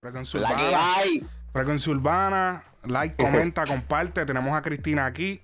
Frecuencia 0.00 0.40
Urbana. 0.40 0.94
hay. 0.96 1.26
Frecuencia 1.52 1.92
Urbana. 1.92 2.64
Like, 2.84 3.16
comenta, 3.22 3.64
comparte. 3.66 4.24
Tenemos 4.24 4.56
a 4.56 4.62
Cristina 4.62 5.04
aquí. 5.06 5.42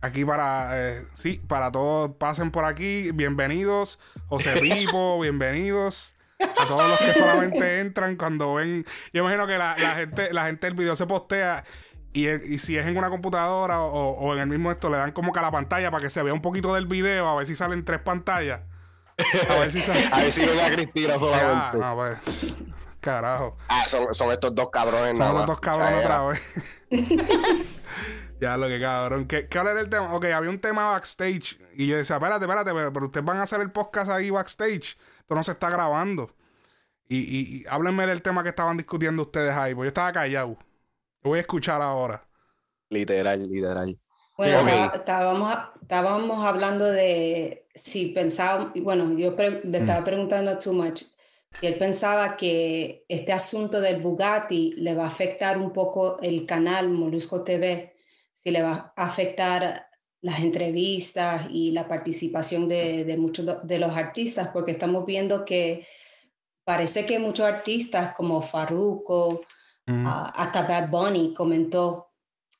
Aquí 0.00 0.24
para, 0.24 0.68
eh, 0.74 1.04
sí, 1.14 1.40
para 1.48 1.72
todos, 1.72 2.12
pasen 2.16 2.52
por 2.52 2.64
aquí. 2.64 3.10
Bienvenidos. 3.12 3.98
José 4.28 4.56
Pipo, 4.60 5.18
bienvenidos. 5.20 6.14
A 6.38 6.66
todos 6.68 6.88
los 6.88 6.98
que 6.98 7.14
solamente 7.14 7.80
entran 7.80 8.14
cuando 8.16 8.54
ven. 8.54 8.84
Yo 9.12 9.22
imagino 9.22 9.46
que 9.48 9.58
la, 9.58 9.76
la 9.78 9.90
gente, 9.96 10.32
la 10.32 10.46
gente 10.46 10.66
del 10.68 10.74
video 10.76 10.94
se 10.94 11.06
postea. 11.06 11.64
Y, 12.12 12.28
y 12.28 12.58
si 12.58 12.76
es 12.78 12.86
en 12.86 12.96
una 12.96 13.10
computadora 13.10 13.80
o, 13.80 14.10
o 14.12 14.32
en 14.34 14.40
el 14.42 14.46
mismo 14.46 14.70
esto, 14.70 14.88
le 14.90 14.96
dan 14.96 15.10
como 15.12 15.32
que 15.32 15.40
a 15.40 15.42
la 15.42 15.50
pantalla 15.50 15.90
para 15.90 16.02
que 16.02 16.08
se 16.08 16.22
vea 16.22 16.32
un 16.32 16.40
poquito 16.40 16.72
del 16.72 16.86
video, 16.86 17.28
a 17.28 17.34
ver 17.34 17.46
si 17.46 17.54
salen 17.56 17.84
tres 17.84 18.00
pantallas. 18.00 18.60
A 19.50 19.54
ver 19.56 19.72
si 19.72 19.82
sale. 19.82 20.08
A 20.12 20.18
ver 20.18 20.30
si 20.32 20.46
ven 20.46 20.60
a 20.60 20.70
Cristina 20.70 21.14
Ah, 21.14 21.18
solamente. 21.18 21.78
no, 21.78 21.94
pues. 21.96 22.56
Carajo. 23.06 23.56
Ah, 23.68 23.84
son, 23.86 24.12
son 24.12 24.32
estos 24.32 24.54
dos 24.54 24.70
cabrones. 24.70 25.16
Son 25.16 25.18
nada 25.18 25.32
los 25.32 25.46
dos 25.46 25.60
cabrones 25.60 26.00
Ya, 26.00 26.00
otra 26.00 26.26
vez. 26.26 26.42
ya 28.40 28.56
lo 28.56 28.66
que 28.68 28.80
cabrón. 28.80 29.26
¿Qué, 29.26 29.48
¿Qué 29.48 29.58
era 29.58 29.78
el 29.80 29.88
tema? 29.88 30.14
Ok, 30.14 30.24
había 30.26 30.50
un 30.50 30.60
tema 30.60 30.90
backstage. 30.90 31.58
Y 31.74 31.86
yo 31.86 31.96
decía, 31.96 32.16
espérate, 32.16 32.44
espérate, 32.44 32.72
pero, 32.92 33.06
ustedes 33.06 33.24
van 33.24 33.38
a 33.38 33.42
hacer 33.44 33.60
el 33.60 33.70
podcast 33.70 34.10
ahí 34.10 34.30
backstage. 34.30 34.96
Esto 35.20 35.34
no 35.34 35.42
se 35.42 35.52
está 35.52 35.70
grabando. 35.70 36.34
Y, 37.08 37.18
y, 37.18 37.56
y 37.58 37.64
háblenme 37.68 38.06
del 38.06 38.22
tema 38.22 38.42
que 38.42 38.48
estaban 38.48 38.76
discutiendo 38.76 39.22
ustedes 39.22 39.54
ahí. 39.54 39.74
Porque 39.74 39.86
yo 39.86 39.88
estaba 39.88 40.12
callado. 40.12 40.56
Yo 41.22 41.30
voy 41.30 41.38
a 41.38 41.42
escuchar 41.42 41.80
ahora. 41.80 42.26
Literal, 42.90 43.48
literal. 43.48 43.98
Bueno, 44.36 44.92
estábamos, 44.92 45.56
estábamos 45.80 46.44
hablando 46.44 46.84
de 46.84 47.66
si 47.74 48.06
pensaba, 48.08 48.72
bueno, 48.76 49.16
yo 49.16 49.34
pre- 49.34 49.62
le 49.64 49.78
estaba 49.78 50.04
preguntando 50.04 50.50
a 50.50 50.58
Too 50.58 50.74
Much 50.74 51.04
él 51.62 51.76
pensaba 51.76 52.36
que 52.36 53.04
este 53.08 53.32
asunto 53.32 53.80
del 53.80 54.00
Bugatti 54.00 54.74
le 54.76 54.94
va 54.94 55.04
a 55.04 55.08
afectar 55.08 55.58
un 55.58 55.72
poco 55.72 56.20
el 56.20 56.44
canal 56.46 56.88
Molusco 56.88 57.42
TV, 57.42 57.94
si 58.32 58.50
le 58.50 58.62
va 58.62 58.92
a 58.96 59.04
afectar 59.04 59.88
las 60.20 60.40
entrevistas 60.40 61.46
y 61.50 61.70
la 61.70 61.86
participación 61.88 62.68
de, 62.68 63.04
de 63.04 63.16
muchos 63.16 63.46
de 63.66 63.78
los 63.78 63.96
artistas, 63.96 64.48
porque 64.52 64.72
estamos 64.72 65.06
viendo 65.06 65.44
que 65.44 65.86
parece 66.64 67.06
que 67.06 67.18
muchos 67.18 67.46
artistas 67.46 68.12
como 68.14 68.42
Farruko, 68.42 69.42
hasta 69.86 70.62
Bad 70.62 70.90
Bunny 70.90 71.32
comentó 71.32 72.10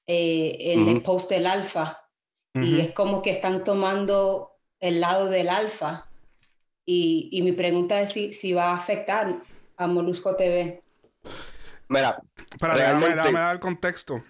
eh, 0.07 0.57
en 0.61 0.89
el 0.89 1.03
post 1.03 1.29
del 1.31 1.47
alfa 1.47 2.03
y 2.55 2.81
es 2.81 2.93
como 2.93 3.21
que 3.21 3.31
están 3.31 3.65
tomando 3.65 4.53
el 4.79 5.01
lado 5.01 5.27
del 5.27 5.49
alfa 5.49 6.06
y, 6.87 7.29
y 7.33 7.43
mi 7.43 7.53
pregunta 7.53 8.01
es 8.01 8.13
si, 8.13 8.33
si 8.33 8.53
va 8.53 8.71
a 8.71 8.77
afectar 8.77 9.43
a 9.77 9.87
Molusco 9.87 10.35
TV. 10.37 10.81
Mira, 11.89 12.23
Espérate, 12.53 12.81
déjame, 12.81 13.01
realmente- 13.01 13.17
déjame 13.17 13.41
dar 13.41 13.55
el 13.55 13.61
contexto. 13.61 14.23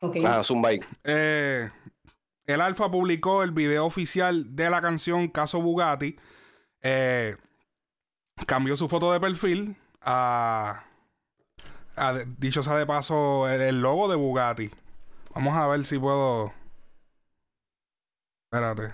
Ok. 0.00 0.16
ah. 0.24 0.42
Eh, 1.04 1.70
el 2.46 2.60
Alfa 2.60 2.90
publicó 2.90 3.42
el 3.42 3.50
video 3.50 3.86
oficial 3.86 4.54
de 4.54 4.70
la 4.70 4.80
canción 4.80 5.28
Caso 5.28 5.60
Bugatti. 5.60 6.16
Eh, 6.82 7.34
cambió 8.46 8.76
su 8.76 8.88
foto 8.88 9.12
de 9.12 9.18
perfil 9.18 9.76
a, 10.02 10.84
a- 11.96 12.14
dicho 12.38 12.62
sea 12.62 12.76
de 12.76 12.86
paso, 12.86 13.48
el, 13.48 13.60
el 13.62 13.80
logo 13.80 14.08
de 14.08 14.16
Bugatti. 14.16 14.70
Vamos 15.34 15.54
a 15.56 15.66
ver 15.66 15.84
si 15.86 15.98
puedo. 15.98 16.52
Espérate. 18.50 18.92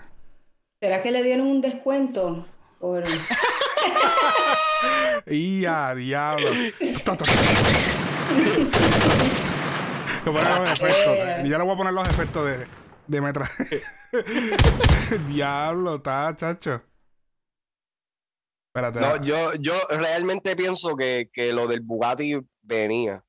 ¿Será 0.81 1.01
que 1.01 1.11
le 1.11 1.23
dieron 1.23 1.47
un 1.47 1.61
descuento? 1.61 2.45
Por... 2.83 3.01
Y 5.27 5.63
a 5.63 5.95
diablo. 5.95 6.49
Los 10.25 10.69
efectos. 10.69 11.17
Eh. 11.17 11.43
Ya 11.47 11.57
le 11.57 11.63
voy 11.63 11.73
a 11.73 11.77
poner 11.77 11.93
los 11.93 12.07
efectos 12.09 12.45
de, 12.45 12.67
de 13.07 13.21
metraje. 13.21 13.81
diablo, 15.29 15.95
está, 15.95 16.35
chacho. 16.35 16.81
Espérate. 18.67 18.99
No, 18.99 19.23
yo, 19.23 19.53
yo 19.55 19.73
realmente 19.89 20.57
pienso 20.57 20.97
que, 20.97 21.29
que 21.31 21.53
lo 21.53 21.67
del 21.67 21.79
Bugatti 21.79 22.37
venía. 22.61 23.23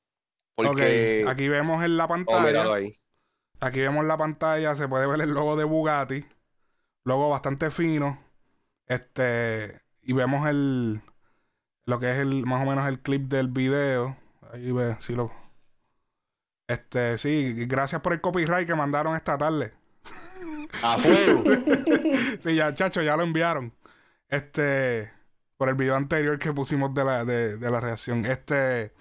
Porque. 0.56 1.24
aquí 1.28 1.48
vemos 1.48 1.84
en 1.84 1.96
la 1.96 2.06
Oh, 2.06 2.08
pantalla. 2.08 2.74
ahí. 2.74 2.92
Aquí 3.60 3.80
vemos 3.80 4.04
la 4.04 4.16
pantalla, 4.16 4.74
se 4.74 4.88
puede 4.88 5.06
ver 5.06 5.20
el 5.20 5.30
logo 5.30 5.54
de 5.54 5.62
Bugatti. 5.64 6.26
Logo 7.04 7.28
bastante 7.28 7.70
fino. 7.70 8.23
Este. 8.86 9.80
Y 10.02 10.12
vemos 10.12 10.46
el. 10.48 11.02
Lo 11.86 11.98
que 11.98 12.10
es 12.12 12.18
el. 12.18 12.46
Más 12.46 12.62
o 12.62 12.70
menos 12.70 12.86
el 12.88 13.00
clip 13.00 13.28
del 13.28 13.48
video. 13.48 14.16
Ahí 14.52 14.72
ve, 14.72 14.96
sí 15.00 15.14
lo. 15.14 15.32
Este, 16.66 17.18
sí, 17.18 17.66
gracias 17.66 18.00
por 18.00 18.12
el 18.14 18.20
copyright 18.20 18.66
que 18.66 18.74
mandaron 18.74 19.16
esta 19.16 19.36
tarde. 19.36 19.74
A 20.82 20.98
fuego. 20.98 21.44
Sí, 22.40 22.54
ya, 22.54 22.72
chacho, 22.74 23.02
ya 23.02 23.16
lo 23.16 23.22
enviaron. 23.22 23.72
Este, 24.28 25.12
por 25.56 25.68
el 25.68 25.74
video 25.74 25.96
anterior 25.96 26.38
que 26.38 26.52
pusimos 26.52 26.94
de 26.94 27.04
la, 27.04 27.24
de, 27.24 27.56
de 27.56 27.70
la 27.70 27.80
reacción. 27.80 28.24
Este, 28.26 28.92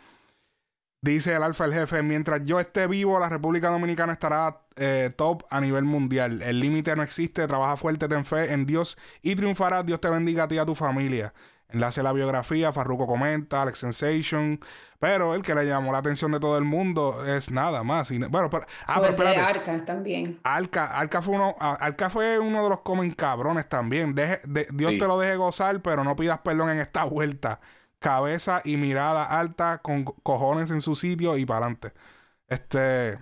dice 1.04 1.36
el 1.36 1.44
alfa, 1.44 1.66
el 1.66 1.74
jefe, 1.74 2.02
mientras 2.02 2.44
yo 2.46 2.60
esté 2.60 2.88
vivo, 2.88 3.20
la 3.20 3.30
República 3.30 3.70
Dominicana 3.70 4.14
estará 4.14 4.62
eh, 4.76 5.12
top 5.16 5.44
a 5.52 5.62
nivel 5.62 5.84
mundial. 5.84 6.42
El 6.42 6.60
límite 6.60 6.96
no 6.96 7.04
existe, 7.04 7.46
trabaja 7.48 7.78
fuerte, 7.78 8.08
ten 8.08 8.26
fe 8.26 8.52
en 8.54 8.66
Dios 8.66 8.98
y 9.22 9.36
triunfarás. 9.36 9.86
Dios 9.86 10.02
te 10.02 10.10
bendiga 10.10 10.46
a 10.46 10.48
ti 10.48 10.56
y 10.56 10.58
a 10.58 10.66
tu 10.66 10.74
familia. 10.74 11.34
Enlace 11.70 12.02
a 12.02 12.04
la 12.04 12.14
biografía, 12.14 12.72
Farruko 12.72 13.08
comenta, 13.08 13.62
Alex 13.64 13.80
Sensation. 13.80 14.60
Pero 15.00 15.34
el 15.36 15.42
que 15.42 15.54
le 15.56 15.66
llamó 15.66 15.92
la 15.92 15.98
atención 15.98 16.32
de 16.32 16.40
todo 16.40 16.58
el 16.58 16.64
mundo 16.64 17.26
es 17.26 17.52
nada 17.52 17.84
más. 17.84 18.10
y- 18.12 18.20
bueno, 18.20 18.50
pero, 18.50 18.66
ah, 18.88 19.00
pero 19.02 19.10
espérate. 19.14 19.40
Arca 19.42 19.86
también. 19.86 20.40
Alca, 20.44 20.86
Alca 20.86 21.22
fue 21.22 21.36
uno, 21.36 21.56
a- 21.60 21.74
Alca 21.74 22.10
fue 22.10 22.40
uno 22.40 22.64
de 22.64 22.70
los 22.70 22.80
comen 22.82 23.12
cabrones 23.14 23.68
también. 23.68 24.16
Deje- 24.16 24.40
de- 24.46 24.68
Dios 24.72 24.94
Sí. 24.94 25.00
te 25.00 25.08
lo 25.08 25.20
deje 25.20 25.36
gozar, 25.36 25.82
pero 25.82 26.04
no 26.04 26.16
pidas 26.16 26.40
perdón 26.40 26.70
en 26.70 26.80
esta 26.80 27.04
vuelta. 27.06 27.60
Cabeza 28.04 28.62
y 28.66 28.78
mirada 28.78 29.26
alta 29.26 29.80
con 29.82 30.04
co- 30.04 30.16
cojones 30.24 30.72
en 30.72 30.82
su 30.82 30.96
sitio 30.96 31.38
y 31.38 31.46
para 31.46 31.66
adelante. 31.66 31.94
Este 32.48 33.18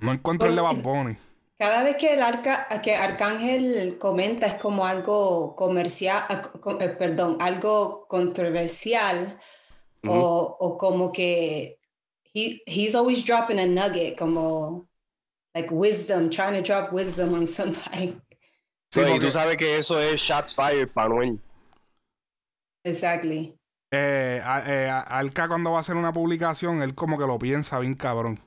no 0.00 0.12
encuentro 0.12 0.48
el 0.48 0.56
de 0.56 0.62
Bad 0.62 0.82
Bunny. 0.82 1.16
Cada 1.58 1.84
vez 1.84 1.96
que 1.96 2.12
el 2.14 2.22
arca, 2.22 2.66
que 2.82 2.96
Arcángel 2.96 3.96
comenta 3.98 4.46
es 4.46 4.54
como 4.54 4.84
algo 4.84 5.54
comercial, 5.54 6.24
ah, 6.28 6.42
eh, 6.80 6.88
perdón, 6.90 7.36
algo 7.40 8.06
controversial 8.08 9.38
o, 10.06 10.56
o 10.58 10.76
como 10.76 11.12
que 11.12 11.78
he, 12.34 12.62
he's 12.66 12.94
always 12.96 13.24
dropping 13.24 13.60
a 13.60 13.66
nugget, 13.66 14.18
como 14.18 14.88
like 15.54 15.70
wisdom, 15.72 16.30
trying 16.30 16.54
to 16.54 16.62
drop 16.62 16.92
wisdom 16.92 17.32
on 17.34 17.46
somebody. 17.46 18.20
Sí, 18.92 19.00
y 19.00 19.18
tú 19.20 19.30
sabes 19.30 19.56
que 19.56 19.78
eso 19.78 19.98
es 20.00 20.20
shots 20.20 20.54
fired, 20.54 20.90
Manuel. 20.94 21.38
Exactly. 22.84 23.54
Eh, 23.92 24.42
eh, 24.66 24.90
Alca 24.90 25.46
cuando 25.48 25.70
va 25.70 25.76
a 25.78 25.80
hacer 25.80 25.96
una 25.96 26.12
publicación, 26.12 26.82
él 26.82 26.94
como 26.94 27.16
que 27.18 27.26
lo 27.26 27.38
piensa 27.38 27.78
bien 27.78 27.94
cabrón. 27.94 28.40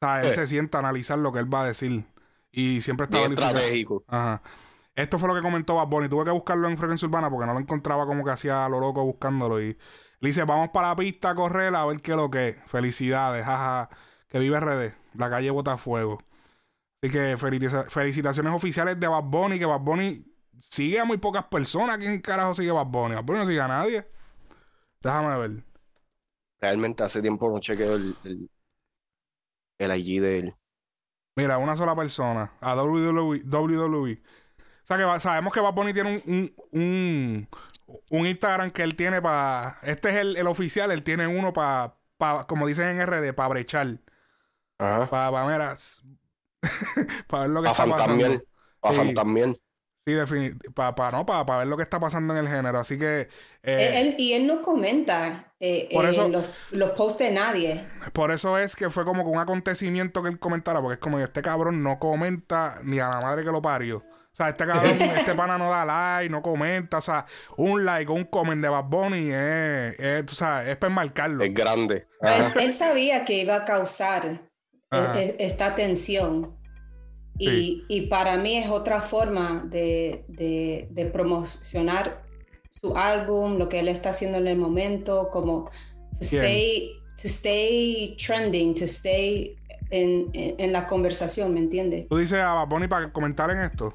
O 0.00 0.06
sea, 0.06 0.22
él 0.22 0.28
Eh. 0.28 0.32
se 0.32 0.46
sienta 0.46 0.78
a 0.78 0.80
analizar 0.80 1.18
lo 1.18 1.32
que 1.32 1.40
él 1.40 1.52
va 1.52 1.62
a 1.62 1.66
decir. 1.66 2.04
Y 2.52 2.80
siempre 2.80 3.04
está 3.04 3.18
estratégico. 3.26 4.04
Ajá. 4.08 4.42
Esto 4.96 5.18
fue 5.18 5.28
lo 5.28 5.34
que 5.34 5.42
comentó 5.42 5.76
Bad 5.76 5.86
Bunny. 5.88 6.08
Tuve 6.08 6.24
que 6.24 6.30
buscarlo 6.30 6.68
en 6.68 6.76
Frecuencia 6.78 7.06
Urbana 7.06 7.30
porque 7.30 7.46
no 7.46 7.54
lo 7.54 7.60
encontraba 7.60 8.06
como 8.06 8.24
que 8.24 8.30
hacía 8.30 8.68
lo 8.68 8.80
loco 8.80 9.04
buscándolo. 9.04 9.60
Y 9.60 9.76
le 10.20 10.28
dice, 10.28 10.44
vamos 10.44 10.70
para 10.70 10.88
la 10.88 10.96
pista 10.96 11.30
a 11.30 11.34
correr 11.34 11.74
a 11.74 11.84
ver 11.86 12.00
qué 12.00 12.10
es 12.12 12.16
lo 12.16 12.30
que 12.30 12.48
es. 12.48 12.56
Felicidades, 12.66 13.44
jaja. 13.44 13.88
Que 14.28 14.38
vive 14.38 14.58
RD. 14.60 14.94
La 15.14 15.28
calle 15.30 15.50
bota 15.50 15.76
fuego. 15.76 16.18
Así 17.02 17.12
que 17.12 17.36
felicita- 17.38 17.84
felicitaciones 17.88 18.52
oficiales 18.52 18.98
de 19.00 19.06
Bad 19.08 19.24
Bunny. 19.24 19.58
Que 19.58 19.66
Bad 19.66 19.80
Bunny 19.80 20.24
sigue 20.58 21.00
a 21.00 21.04
muy 21.04 21.16
pocas 21.18 21.44
personas. 21.44 21.98
¿Quién 21.98 22.20
carajo 22.20 22.54
sigue 22.54 22.70
Bad 22.72 22.86
Bunny? 22.86 23.14
Bad 23.14 23.24
Bunny 23.24 23.38
no 23.40 23.46
sigue 23.46 23.60
a 23.60 23.68
nadie. 23.68 24.06
Déjame 25.02 25.38
ver. 25.38 25.64
Realmente 26.60 27.02
hace 27.02 27.22
tiempo 27.22 27.50
no 27.50 27.58
chequeo 27.60 27.94
el, 27.96 28.16
el, 28.24 28.50
el 29.78 29.96
IG 29.98 30.20
de 30.20 30.38
él. 30.40 30.54
Mira, 31.36 31.58
una 31.58 31.76
sola 31.76 31.96
persona. 31.96 32.52
A 32.60 32.74
WWE. 32.74 33.42
WWE. 33.44 34.22
O 34.22 34.86
sea 34.86 34.98
que 34.98 35.04
va- 35.04 35.20
sabemos 35.20 35.52
que 35.52 35.60
Bad 35.60 35.72
Bunny 35.74 35.94
tiene 35.94 36.22
un, 36.26 36.52
un, 36.72 36.78
un, 36.80 37.48
un 38.10 38.26
Instagram 38.26 38.70
que 38.72 38.82
él 38.82 38.94
tiene 38.96 39.22
para. 39.22 39.78
Este 39.82 40.10
es 40.10 40.16
el, 40.16 40.36
el 40.36 40.46
oficial, 40.46 40.90
él 40.90 41.02
tiene 41.02 41.26
uno 41.26 41.52
para, 41.52 41.96
como 42.46 42.66
dicen 42.66 42.88
en 42.88 43.00
RD, 43.06 43.32
para 43.34 43.48
brechar. 43.48 43.98
Ajá. 44.78 45.08
Para, 45.08 45.44
mira, 45.46 45.74
ver 47.30 47.50
lo 47.50 47.62
que 47.62 47.68
está 47.70 47.86
pasando. 47.86 47.96
fantasmiar. 47.96 48.40
Para 48.80 48.94
Sí. 48.94 49.00
fantasmiar. 49.04 49.54
Sí, 50.06 50.14
definitivamente. 50.14 50.70
Para, 50.70 51.10
no, 51.12 51.26
para, 51.26 51.58
ver 51.58 51.66
lo 51.66 51.76
que 51.76 51.82
está 51.82 52.00
pasando 52.00 52.34
en 52.36 52.44
el 52.44 52.48
género. 52.48 52.78
Así 52.78 52.98
que. 52.98 53.28
eh, 53.62 53.92
Él- 53.92 54.06
él- 54.08 54.14
y 54.18 54.32
él 54.32 54.46
no 54.46 54.62
comenta 54.62 55.52
eh, 55.60 55.88
Por 55.92 56.06
eh, 56.06 56.10
eso- 56.10 56.28
los, 56.28 56.44
los 56.70 56.90
posts 56.92 57.18
de 57.18 57.30
nadie. 57.30 57.84
Por 58.12 58.30
eso 58.32 58.56
es 58.58 58.74
que 58.76 58.88
fue 58.90 59.04
como 59.04 59.24
que 59.24 59.30
un 59.30 59.38
acontecimiento 59.38 60.22
que 60.22 60.30
él 60.30 60.38
comentara, 60.38 60.80
porque 60.80 60.94
es 60.94 61.00
como 61.00 61.18
que 61.18 61.24
este 61.24 61.42
cabrón 61.42 61.82
no 61.82 61.98
comenta 61.98 62.78
ni 62.82 62.98
a 62.98 63.08
la 63.08 63.20
madre 63.20 63.44
que 63.44 63.50
lo 63.52 63.60
parió. 63.60 63.98
O 63.98 64.32
sea, 64.32 64.48
este 64.48 64.64
cabrón, 64.64 64.92
este 65.16 65.34
pana 65.34 65.58
no 65.58 65.68
da 65.70 65.84
like, 65.84 66.30
no 66.30 66.40
comenta. 66.40 66.98
O 66.98 67.02
sea, 67.02 67.26
un 67.58 67.84
like 67.84 68.10
o 68.10 68.14
un 68.14 68.24
comment 68.24 68.62
de 68.62 68.68
Bad 68.70 68.84
Bunny 68.84 69.28
es, 69.30 69.98
es, 70.00 70.32
o 70.32 70.34
sea, 70.34 70.68
es 70.70 70.76
para 70.78 70.94
marcarlo. 70.94 71.44
Es 71.44 71.52
grande. 71.52 72.06
Pues, 72.20 72.56
él 72.56 72.72
sabía 72.72 73.24
que 73.26 73.34
iba 73.34 73.56
a 73.56 73.64
causar 73.66 74.24
e, 74.92 74.96
e, 74.96 75.36
esta 75.40 75.74
tensión. 75.74 76.56
Y, 77.40 77.84
y, 77.88 78.02
para 78.02 78.36
mí 78.36 78.58
es 78.58 78.68
otra 78.68 79.00
forma 79.00 79.64
de, 79.66 80.24
de, 80.28 80.88
de, 80.90 81.06
promocionar 81.06 82.22
su 82.80 82.96
álbum, 82.96 83.56
lo 83.56 83.68
que 83.68 83.80
él 83.80 83.88
está 83.88 84.10
haciendo 84.10 84.36
en 84.38 84.46
el 84.46 84.58
momento, 84.58 85.30
como 85.32 85.70
to 86.18 86.20
stay, 86.20 86.92
to 87.16 87.28
stay 87.28 88.14
trending, 88.18 88.74
to 88.74 88.84
stay 88.84 89.56
en, 89.90 90.30
en, 90.34 90.72
la 90.72 90.86
conversación, 90.86 91.54
¿me 91.54 91.60
entiendes? 91.60 92.08
Tú 92.08 92.16
dices 92.18 92.38
a 92.38 92.52
Bad 92.52 92.88
para 92.88 93.12
comentar 93.12 93.50
en 93.50 93.60
esto. 93.60 93.94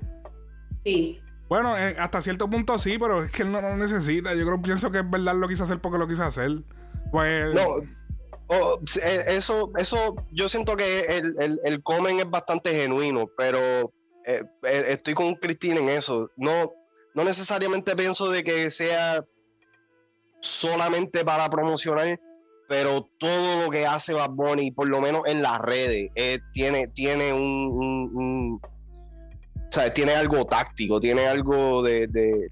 Sí. 0.84 1.20
Bueno, 1.48 1.78
eh, 1.78 1.96
hasta 2.00 2.22
cierto 2.22 2.50
punto 2.50 2.78
sí, 2.80 2.98
pero 3.00 3.24
es 3.24 3.32
que 3.32 3.44
él 3.44 3.52
no 3.52 3.62
lo 3.62 3.76
necesita. 3.78 4.34
Yo 4.34 4.46
creo, 4.46 4.62
pienso 4.62 4.92
que 4.92 5.00
es 5.00 5.10
verdad 5.10 5.36
lo 5.36 5.48
quiso 5.48 5.64
hacer 5.64 5.80
porque 5.80 5.98
lo 5.98 6.08
quiso 6.08 6.24
hacer. 6.24 6.64
Pues. 7.12 7.54
No. 7.54 7.62
Oh, 8.48 8.80
eh, 9.02 9.24
eso, 9.28 9.72
eso, 9.78 10.16
yo 10.32 10.48
siento 10.48 10.76
que 10.76 11.00
el, 11.02 11.36
el, 11.40 11.60
el 11.64 11.84
comen 11.84 12.20
es 12.20 12.30
bastante 12.30 12.74
genuino, 12.74 13.28
pero 13.38 13.92
eh, 14.26 14.44
estoy 14.64 15.14
con 15.14 15.34
Cristina 15.36 15.80
en 15.80 15.90
eso. 15.90 16.30
No, 16.38 16.72
no 17.14 17.24
necesariamente 17.24 17.96
pienso 17.96 18.30
de 18.30 18.44
que 18.44 18.70
sea 18.72 19.24
solamente 20.42 21.26
para 21.26 21.50
promocionar, 21.50 22.20
pero 22.68 23.10
todo 23.20 23.64
lo 23.64 23.72
que 23.72 23.88
hace 23.88 24.14
Bad 24.14 24.32
Bunny, 24.32 24.72
por 24.72 24.88
lo 24.88 25.02
menos 25.02 25.22
en 25.26 25.42
las 25.42 25.60
redes, 25.60 26.12
tiene, 26.54 26.88
tiene 26.88 27.34
un 27.34 28.60
sea, 29.76 29.94
tiene 29.94 30.16
algo 30.16 30.46
táctico, 30.46 31.00
tiene 31.00 31.28
algo 31.28 31.84
de. 31.84 32.08
de 32.08 32.48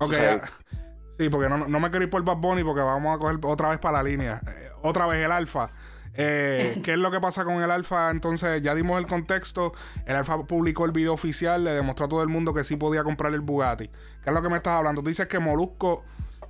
Sí, 1.18 1.30
porque 1.30 1.48
no, 1.48 1.68
no, 1.68 1.80
me 1.80 1.90
quiero 1.92 2.06
ir 2.06 2.10
por 2.10 2.24
Bad 2.24 2.38
Bunny 2.38 2.64
porque 2.64 2.82
vamos 2.82 3.16
a 3.16 3.20
coger 3.20 3.38
otra 3.44 3.70
vez 3.70 3.80
para 3.80 4.02
la 4.02 4.10
línea. 4.10 4.42
Eh, 4.48 4.70
otra 4.82 5.06
vez 5.06 5.24
el 5.24 5.32
alfa. 5.32 5.70
Eh, 6.16 6.80
¿Qué 6.84 6.94
es 6.94 6.98
lo 6.98 7.12
que 7.12 7.20
pasa 7.20 7.44
con 7.44 7.64
el 7.64 7.72
alfa? 7.72 8.12
Entonces, 8.12 8.62
ya 8.62 8.76
dimos 8.76 9.00
el 9.00 9.08
contexto. 9.08 9.74
El 10.06 10.16
alfa 10.16 10.44
publicó 10.46 10.86
el 10.86 10.92
video 10.92 11.14
oficial, 11.14 11.64
le 11.64 11.72
demostró 11.72 12.06
a 12.06 12.10
todo 12.10 12.22
el 12.22 12.30
mundo 12.30 12.54
que 12.54 12.64
sí 12.64 12.76
podía 12.76 13.04
comprar 13.04 13.34
el 13.34 13.42
Bugatti. 13.42 13.88
¿Qué 13.88 14.30
es 14.30 14.34
lo 14.34 14.42
que 14.42 14.50
me 14.50 14.58
estás 14.58 14.74
hablando? 14.74 15.02
Tú 15.02 15.08
dices 15.08 15.28
que 15.28 15.40
Molusco. 15.40 16.04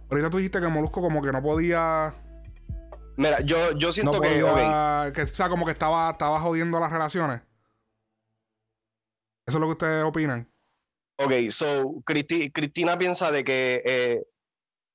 Ahorita 0.10 0.30
tú 0.30 0.38
dijiste 0.38 0.60
que 0.60 0.68
Molusco 0.68 1.02
como 1.02 1.22
que 1.22 1.32
no 1.32 1.42
podía. 1.42 2.14
Mira, 3.16 3.42
yo, 3.42 3.72
yo 3.78 3.92
siento 3.92 4.20
que, 4.20 4.30
que. 5.14 5.22
O 5.22 5.28
sea, 5.28 5.50
como 5.50 5.66
que 5.66 5.72
estaba, 5.72 6.12
estaba 6.12 6.40
jodiendo 6.40 6.80
las 6.80 6.92
relaciones. 6.92 7.42
¿Eso 9.46 9.58
es 9.58 9.62
lo 9.62 9.68
que 9.68 9.72
ustedes 9.72 10.04
opinan? 10.04 10.50
Ok, 11.18 11.32
so 11.50 12.02
Cristina 12.06 12.98
piensa 12.98 13.32
de 13.32 13.44
que 13.44 13.82
eh, 13.86 14.24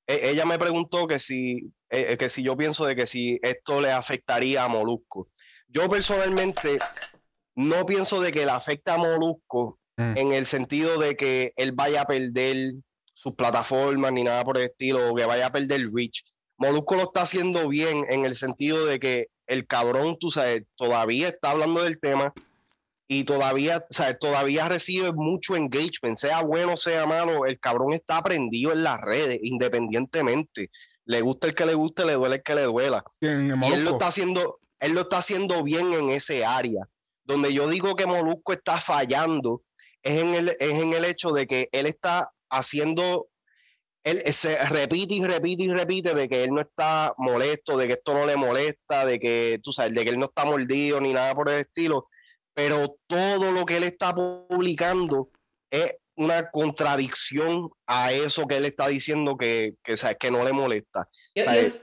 e, 0.07 0.29
ella 0.31 0.45
me 0.45 0.59
preguntó 0.59 1.07
que 1.07 1.19
si, 1.19 1.71
eh, 1.89 2.17
que 2.17 2.29
si 2.29 2.43
yo 2.43 2.55
pienso 2.55 2.85
de 2.85 2.95
que 2.95 3.07
si 3.07 3.39
esto 3.41 3.81
le 3.81 3.91
afectaría 3.91 4.63
a 4.63 4.67
Molusco. 4.67 5.29
Yo 5.67 5.89
personalmente 5.89 6.79
no 7.55 7.85
pienso 7.85 8.21
de 8.21 8.31
que 8.31 8.45
le 8.45 8.51
afecte 8.51 8.91
a 8.91 8.97
Molusco 8.97 9.79
mm. 9.97 10.17
en 10.17 10.33
el 10.33 10.45
sentido 10.45 10.99
de 10.99 11.15
que 11.15 11.53
él 11.55 11.71
vaya 11.73 12.01
a 12.01 12.05
perder 12.05 12.73
sus 13.13 13.35
plataformas 13.35 14.13
ni 14.13 14.23
nada 14.23 14.43
por 14.43 14.57
el 14.57 14.65
estilo, 14.65 15.11
o 15.11 15.15
que 15.15 15.25
vaya 15.25 15.47
a 15.47 15.51
perder 15.51 15.87
reach. 15.93 16.23
Molusco 16.57 16.95
lo 16.95 17.03
está 17.03 17.21
haciendo 17.21 17.67
bien 17.67 18.05
en 18.09 18.25
el 18.25 18.35
sentido 18.35 18.85
de 18.85 18.99
que 18.99 19.27
el 19.47 19.65
cabrón, 19.67 20.17
tú 20.19 20.29
sabes, 20.29 20.63
todavía 20.75 21.27
está 21.29 21.51
hablando 21.51 21.83
del 21.83 21.99
tema, 21.99 22.33
y 23.11 23.23
todavía, 23.23 23.83
todavía 24.19 24.69
recibe 24.69 25.11
mucho 25.11 25.55
engagement, 25.55 26.15
sea 26.15 26.41
bueno, 26.43 26.77
sea 26.77 27.07
malo, 27.07 27.47
el 27.47 27.59
cabrón 27.59 27.93
está 27.93 28.17
aprendido 28.17 28.71
en 28.71 28.83
las 28.83 29.01
redes, 29.01 29.39
independientemente. 29.41 30.69
Le 31.09 31.21
gusta 31.21 31.47
el 31.47 31.55
que 31.55 31.65
le 31.65 31.73
guste, 31.73 32.05
le 32.05 32.13
duele 32.13 32.35
el 32.35 32.43
que 32.43 32.55
le 32.55 32.63
duela. 32.63 33.03
y 33.19 33.27
él 33.27 33.83
lo 33.83 33.91
está 33.91 34.07
haciendo, 34.07 34.59
él 34.79 34.93
lo 34.93 35.01
está 35.01 35.17
haciendo 35.17 35.63
bien 35.63 35.93
en 35.93 36.09
ese 36.09 36.45
área. 36.45 36.87
Donde 37.23 37.53
yo 37.53 37.67
digo 37.67 37.95
que 37.95 38.05
Molusco 38.05 38.53
está 38.53 38.79
fallando, 38.79 39.63
es 40.03 40.19
en 40.19 40.33
el, 40.35 40.49
es 40.49 40.71
en 40.71 40.93
el 40.93 41.05
hecho 41.05 41.31
de 41.31 41.47
que 41.47 41.69
él 41.71 41.85
está 41.85 42.31
haciendo 42.49 43.27
él 44.05 44.23
se 44.33 44.57
repite 44.69 45.13
y 45.15 45.23
repite 45.23 45.65
y 45.65 45.67
repite 45.67 46.13
de 46.15 46.29
que 46.29 46.43
él 46.45 46.51
no 46.51 46.61
está 46.61 47.13
molesto, 47.17 47.77
de 47.77 47.85
que 47.85 47.93
esto 47.93 48.13
no 48.13 48.25
le 48.25 48.37
molesta, 48.37 49.05
de 49.05 49.19
que 49.19 49.59
tú 49.61 49.73
sabes, 49.73 49.93
de 49.93 50.03
que 50.03 50.11
él 50.11 50.17
no 50.17 50.27
está 50.27 50.45
mordido 50.45 51.01
ni 51.01 51.11
nada 51.11 51.35
por 51.35 51.49
el 51.49 51.59
estilo 51.59 52.07
pero 52.59 52.97
todo 53.07 53.53
lo 53.53 53.65
que 53.65 53.77
él 53.77 53.83
está 53.83 54.13
publicando 54.13 55.29
es 55.71 55.95
una 56.19 56.51
contradicción 56.51 57.69
a 57.87 58.11
eso 58.11 58.45
que 58.45 58.57
él 58.57 58.65
está 58.65 58.89
diciendo 58.89 59.37
que, 59.37 59.75
que, 59.81 59.95
que 60.19 60.31
no 60.31 60.43
le 60.43 60.51
molesta. 60.51 61.07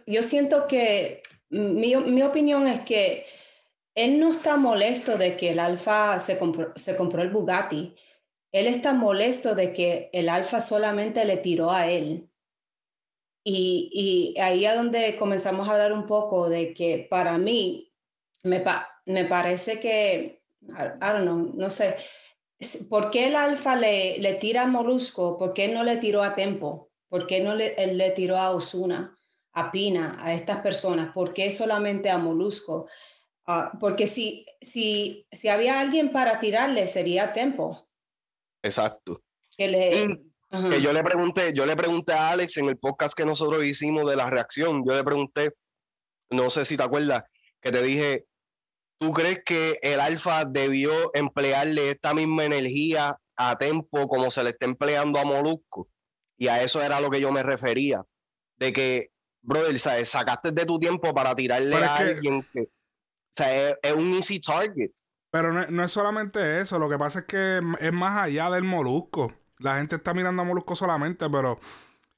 Yo, 0.07 0.23
siento 0.23 0.67
que 0.69 1.23
mi, 1.49 1.97
mi, 1.97 2.23
opinión 2.23 2.69
es 2.69 2.81
que 2.83 3.27
él 3.95 4.21
no 4.21 4.31
está 4.31 4.59
molesto 4.59 5.17
de 5.17 5.39
que 5.39 5.51
el 5.51 5.59
Alfa 5.59 6.21
se 6.21 6.39
compró, 6.39 6.73
se 6.77 6.97
compró 6.97 7.23
el 7.23 7.31
Bugatti. 7.31 7.97
Él 8.53 8.67
está 8.67 8.93
molesto 8.93 9.55
de 9.55 9.73
que 9.73 10.11
el 10.13 10.29
Alfa 10.29 10.61
solamente 10.61 11.25
le 11.25 11.39
tiró 11.39 11.73
a 11.73 11.89
él. 11.89 12.29
Y, 13.43 14.35
y 14.37 14.41
ahí 14.41 14.67
es 14.67 14.75
donde 14.75 15.17
comenzamos 15.17 15.67
a 15.67 15.73
hablar 15.73 15.93
un 15.95 16.07
poco 16.07 16.49
de 16.51 16.75
que 16.75 17.07
para 17.09 17.39
mí 17.39 17.91
me, 18.43 18.63
me 19.07 19.25
parece 19.25 19.81
que 19.81 20.43
I, 20.69 21.13
don't 21.13 21.25
know, 21.25 21.53
no 21.55 21.71
sé. 21.71 21.97
¿Por 22.89 23.11
qué 23.11 23.29
el 23.29 23.37
alfa 23.37 23.77
le, 23.77 24.19
le 24.19 24.35
tira 24.35 24.63
a 24.63 24.67
Molusco? 24.67 25.37
¿Por 25.37 25.53
qué 25.53 25.69
no 25.69 25.85
le 25.85 25.99
tiró 25.99 26.23
a 26.23 26.35
Tempo? 26.35 26.91
¿Por 27.09 27.27
qué 27.27 27.41
no 27.41 27.55
le, 27.55 27.75
él 27.75 27.99
le 27.99 28.11
tiró 28.11 28.39
a 28.39 28.51
Osuna, 28.51 29.17
a 29.53 29.71
Pina, 29.71 30.17
a 30.21 30.33
estas 30.33 30.61
personas? 30.63 31.13
¿Por 31.13 31.35
qué 31.35 31.51
solamente 31.51 32.11
a 32.11 32.19
Molusco? 32.19 32.89
Ah, 33.47 33.73
porque 33.79 34.07
si, 34.07 34.47
si, 34.61 35.27
si 35.31 35.49
había 35.49 35.81
alguien 35.81 36.11
para 36.11 36.41
tirarle, 36.41 36.87
sería 36.87 37.33
Tempo. 37.33 37.89
Exacto. 38.63 39.23
Que, 39.57 40.19
que 40.51 40.81
yo 40.81 40.93
le 40.93 41.05
pregunté, 41.05 41.53
yo 41.53 41.67
le 41.67 41.77
pregunté 41.77 42.13
a 42.13 42.31
Alex 42.31 42.57
en 42.57 42.69
el 42.69 42.79
podcast 42.79 43.17
que 43.17 43.25
nosotros 43.25 43.65
hicimos 43.65 44.09
de 44.09 44.17
la 44.17 44.31
reacción, 44.31 44.85
yo 44.87 44.95
le 44.95 45.05
pregunté, 45.05 45.53
no 46.31 46.51
sé 46.51 46.65
si 46.65 46.77
te 46.77 46.83
acuerdas, 46.83 47.25
que 47.61 47.71
te 47.71 47.83
dije, 47.83 48.27
¿Tú 48.99 49.13
crees 49.13 49.43
que 49.45 49.79
el 49.83 50.01
Alfa 50.01 50.45
debió 50.45 51.11
emplearle 51.15 51.91
esta 51.91 52.15
misma 52.15 52.45
energía 52.45 53.19
a 53.37 53.59
Tempo 53.59 54.09
como 54.09 54.31
se 54.31 54.43
le 54.43 54.51
está 54.51 54.67
empleando 54.67 55.19
a 55.19 55.25
Molusco? 55.25 55.89
Y 56.39 56.49
a 56.49 56.63
eso 56.63 56.83
era 56.83 57.01
lo 57.01 57.11
que 57.11 57.21
yo 57.21 57.31
me 57.33 57.43
refería. 57.43 58.05
De 58.57 58.73
que, 58.73 59.11
brother, 59.43 59.79
¿sabes? 59.79 60.09
sacaste 60.09 60.53
de 60.53 60.65
tu 60.65 60.79
tiempo 60.79 61.13
para 61.15 61.35
tirarle 61.35 61.77
a 61.77 61.97
alguien 61.97 62.47
que, 62.53 62.61
o 62.63 62.69
sea, 63.37 63.77
es, 63.83 63.93
un 63.93 64.15
easy 64.15 64.41
target. 64.41 64.93
Pero 65.31 65.53
no, 65.53 65.85
es 65.85 65.93
solamente 65.93 66.61
eso, 66.61 66.79
lo 66.79 66.89
que 66.89 66.99
pasa 66.99 67.21
es 67.21 67.25
que 67.27 67.61
es 67.81 67.93
más 67.93 68.23
allá 68.23 68.51
del 68.51 68.65
Molusco. 68.65 69.33
La 69.59 69.77
gente 69.77 69.97
está 69.97 70.15
mirando 70.15 70.41
a 70.41 70.45
Molusco 70.47 70.75
solamente, 70.75 71.29
pero 71.29 71.59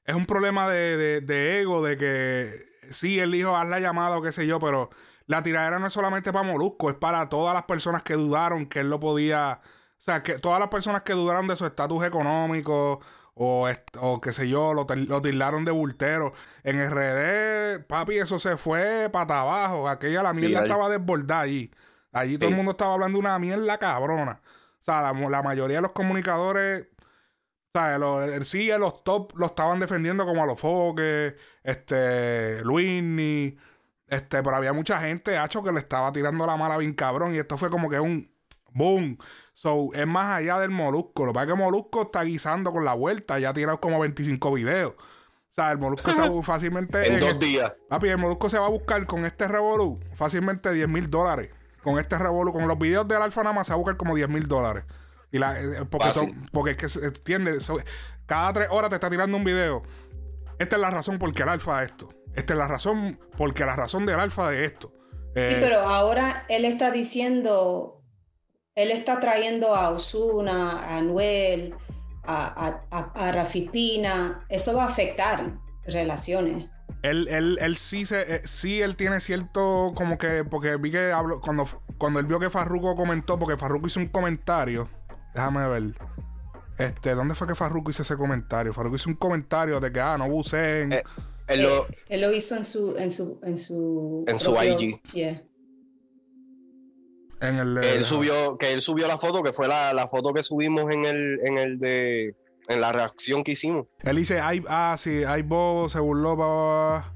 es 0.05 0.15
un 0.15 0.25
problema 0.25 0.69
de, 0.69 1.19
de 1.19 1.61
ego, 1.61 1.83
de 1.83 1.97
que 1.97 2.69
sí, 2.91 3.19
el 3.19 3.35
hijo 3.35 3.55
haz 3.57 3.67
la 3.67 3.81
llamada 3.81 4.17
o 4.17 4.21
qué 4.21 4.31
sé 4.31 4.47
yo, 4.47 4.59
pero 4.59 4.89
la 5.29 5.43
tiradera 5.43 5.77
no 5.77 5.85
es 5.85 5.93
solamente 5.93 6.33
para 6.33 6.43
Molusco, 6.43 6.89
es 6.89 6.95
para 6.95 7.29
todas 7.29 7.53
las 7.53 7.65
personas 7.65 8.01
que 8.01 8.15
dudaron 8.15 8.65
que 8.65 8.79
él 8.79 8.89
lo 8.89 8.99
podía. 8.99 9.61
O 9.63 10.01
sea, 10.01 10.23
que 10.23 10.39
todas 10.39 10.59
las 10.59 10.69
personas 10.69 11.03
que 11.03 11.13
dudaron 11.13 11.47
de 11.47 11.55
su 11.55 11.67
estatus 11.67 12.03
económico 12.03 12.99
o, 13.35 13.69
o 13.99 14.21
qué 14.21 14.33
sé 14.33 14.49
yo, 14.49 14.73
lo, 14.73 14.87
lo 14.89 15.21
tildaron 15.21 15.65
de 15.65 15.71
bultero. 15.71 16.33
En 16.63 16.81
RD, 16.81 17.85
papi, 17.85 18.17
eso 18.17 18.39
se 18.39 18.57
fue 18.57 19.07
para 19.11 19.41
abajo. 19.41 19.87
Aquella 19.87 20.23
la 20.23 20.33
mierda 20.33 20.63
estaba 20.63 20.89
desbordada 20.89 21.41
allí. 21.41 21.71
Allí 22.11 22.39
todo 22.39 22.49
el 22.49 22.55
mundo 22.55 22.71
estaba 22.71 22.95
hablando 22.95 23.19
una 23.19 23.37
mierda 23.37 23.77
cabrona. 23.77 24.41
O 24.81 24.83
sea, 24.83 25.13
la, 25.13 25.43
mayoría 25.43 25.75
de 25.75 25.83
los 25.83 25.91
comunicadores, 25.91 26.87
o 27.75 27.79
sea, 27.79 27.99
los, 27.99 28.47
sí, 28.47 28.71
los 28.79 29.03
top 29.03 29.37
lo 29.37 29.45
estaban 29.45 29.79
defendiendo 29.79 30.25
como 30.25 30.41
a 30.41 30.47
los 30.47 30.59
foques, 30.59 31.35
este, 31.61 32.63
Luini. 32.63 33.55
Este, 34.09 34.41
pero 34.41 34.55
había 34.55 34.73
mucha 34.73 34.99
gente, 34.99 35.37
hacho, 35.37 35.63
que 35.63 35.71
le 35.71 35.79
estaba 35.79 36.11
tirando 36.11 36.45
la 36.45 36.57
mala 36.57 36.77
bien 36.77 36.93
cabrón. 36.93 37.35
Y 37.35 37.37
esto 37.37 37.57
fue 37.57 37.69
como 37.69 37.89
que 37.89 37.99
un 37.99 38.31
boom. 38.73 39.17
So, 39.53 39.89
es 39.93 40.07
más 40.07 40.31
allá 40.31 40.57
del 40.59 40.71
Molusco. 40.71 41.25
Lo 41.25 41.31
que 41.31 41.35
pasa 41.35 41.47
es 41.47 41.53
que 41.53 41.61
Molusco 41.61 42.03
está 42.03 42.23
guisando 42.23 42.71
con 42.71 42.85
la 42.85 42.93
vuelta. 42.93 43.39
Ya 43.39 43.49
ha 43.49 43.53
tirado 43.53 43.79
como 43.79 43.99
25 43.99 44.53
videos. 44.53 44.93
O 44.97 45.53
sea, 45.53 45.71
el 45.71 45.77
Molusco 45.77 46.11
se 46.13 46.21
va 46.21 46.41
fácilmente. 46.43 47.05
en, 47.05 47.19
dos 47.19 47.39
días. 47.39 47.73
Papi, 47.89 48.09
el 48.09 48.17
Molusco 48.17 48.49
se 48.49 48.57
va 48.57 48.67
a 48.67 48.69
buscar 48.69 49.05
con 49.05 49.25
este 49.25 49.47
Revolu 49.47 49.99
fácilmente 50.13 50.71
10 50.71 50.87
mil 50.87 51.09
dólares. 51.09 51.49
Con 51.83 51.99
este 51.99 52.17
Revolu, 52.17 52.53
con 52.53 52.67
los 52.67 52.77
videos 52.77 53.07
del 53.07 53.21
Alfa 53.21 53.43
nada 53.43 53.53
más 53.53 53.67
se 53.67 53.73
va 53.73 53.75
a 53.75 53.77
buscar 53.77 53.97
como 53.97 54.15
10 54.15 54.29
mil 54.29 54.47
dólares. 54.47 54.85
Y 55.31 55.37
la, 55.37 55.59
eh, 55.59 55.85
porque, 55.89 56.33
porque 56.51 56.71
es 56.71 56.97
que, 56.97 57.05
entiendes, 57.05 57.71
cada 58.25 58.53
tres 58.53 58.67
horas 58.71 58.89
te 58.89 58.95
está 58.95 59.09
tirando 59.09 59.37
un 59.37 59.43
video. 59.43 59.83
Esta 60.57 60.75
es 60.75 60.81
la 60.81 60.89
razón 60.89 61.19
por 61.19 61.33
qué 61.33 61.43
el 61.43 61.49
Alfa 61.49 61.83
esto. 61.83 62.09
Esta 62.35 62.53
es 62.53 62.59
la 62.59 62.67
razón, 62.67 63.19
porque 63.37 63.65
la 63.65 63.75
razón 63.75 64.05
del 64.05 64.19
alfa 64.19 64.49
de 64.49 64.65
esto. 64.65 64.91
sí, 65.35 65.41
eh, 65.41 65.57
pero 65.61 65.81
ahora 65.81 66.45
él 66.49 66.65
está 66.65 66.91
diciendo, 66.91 68.01
él 68.75 68.91
está 68.91 69.19
trayendo 69.19 69.75
a 69.75 69.89
Osuna, 69.89 70.79
a 70.79 70.97
Anuel, 70.97 71.75
a, 72.23 72.81
a, 72.91 73.31
Rafipina, 73.31 74.45
eso 74.49 74.75
va 74.75 74.85
a 74.85 74.89
afectar 74.89 75.57
relaciones. 75.85 76.69
Él, 77.01 77.27
él, 77.29 77.57
él 77.61 77.75
sí 77.75 78.05
se, 78.05 78.35
eh, 78.35 78.41
sí 78.43 78.81
él 78.81 78.95
tiene 78.95 79.21
cierto 79.21 79.93
como 79.95 80.17
que 80.17 80.43
porque 80.43 80.75
vi 80.75 80.91
que 80.91 81.11
habló 81.11 81.39
cuando 81.39 81.65
cuando 81.97 82.19
él 82.19 82.25
vio 82.25 82.39
que 82.39 82.49
Farruko 82.49 82.95
comentó 82.95 83.39
porque 83.39 83.55
Farruko 83.55 83.87
hizo 83.87 84.01
un 84.01 84.07
comentario 84.07 84.89
déjame 85.33 85.65
ver 85.69 85.93
este 86.79 87.13
dónde 87.13 87.35
fue 87.35 87.47
que 87.47 87.55
Farruko 87.55 87.91
hizo 87.91 88.01
ese 88.01 88.17
comentario 88.17 88.73
Farruko 88.73 88.95
hizo 88.95 89.09
un 89.09 89.15
comentario 89.15 89.79
de 89.79 89.91
que 89.91 89.99
ah 89.99 90.17
no 90.17 90.29
buceen 90.29 90.93
eh, 90.93 91.03
él, 91.47 91.63
lo, 91.63 91.87
eh, 91.87 91.97
él, 92.09 92.21
lo, 92.21 92.33
hizo 92.33 92.55
en 92.55 92.63
su 92.63 92.97
en 92.97 93.11
su 93.11 93.39
en 93.43 93.57
su 93.57 94.23
en 94.27 94.39
su 94.39 94.55
IG 94.55 95.01
yeah. 95.13 95.43
en 97.41 97.55
el, 97.55 97.77
él 97.77 98.03
subió 98.03 98.57
que 98.57 98.73
él 98.73 98.81
subió 98.81 99.07
la 99.07 99.17
foto 99.17 99.43
que 99.43 99.53
fue 99.53 99.67
la, 99.67 99.93
la 99.93 100.07
foto 100.07 100.33
que 100.33 100.41
subimos 100.41 100.91
en 100.91 101.05
el 101.05 101.39
en 101.43 101.57
el 101.57 101.79
de 101.79 102.35
en 102.69 102.81
la 102.81 102.91
reacción 102.91 103.43
que 103.43 103.53
hicimos. 103.53 103.87
Él 104.03 104.15
dice, 104.15 104.39
ay, 104.39 104.63
ah, 104.69 104.95
sí, 104.97 105.23
hay 105.23 105.41
vos 105.41 105.91
se 105.91 105.99
burló, 105.99 106.37
para... 106.37 107.13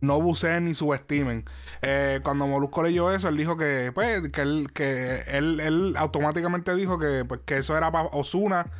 No 0.00 0.20
buceen 0.20 0.64
ni 0.64 0.74
subestimen. 0.74 1.44
Eh, 1.84 2.20
cuando 2.22 2.46
Molusco 2.46 2.82
leyó 2.82 3.10
eso, 3.10 3.28
él 3.28 3.36
dijo 3.36 3.56
que, 3.56 3.90
pues, 3.92 4.28
que 4.30 4.40
él, 4.40 4.68
que 4.72 5.22
él, 5.26 5.58
él 5.58 5.94
automáticamente 5.96 6.74
dijo 6.76 6.96
que, 6.98 7.24
pues, 7.24 7.40
que 7.44 7.58
eso 7.58 7.76
era 7.76 7.90
para 7.90 8.08
Osuna. 8.12 8.70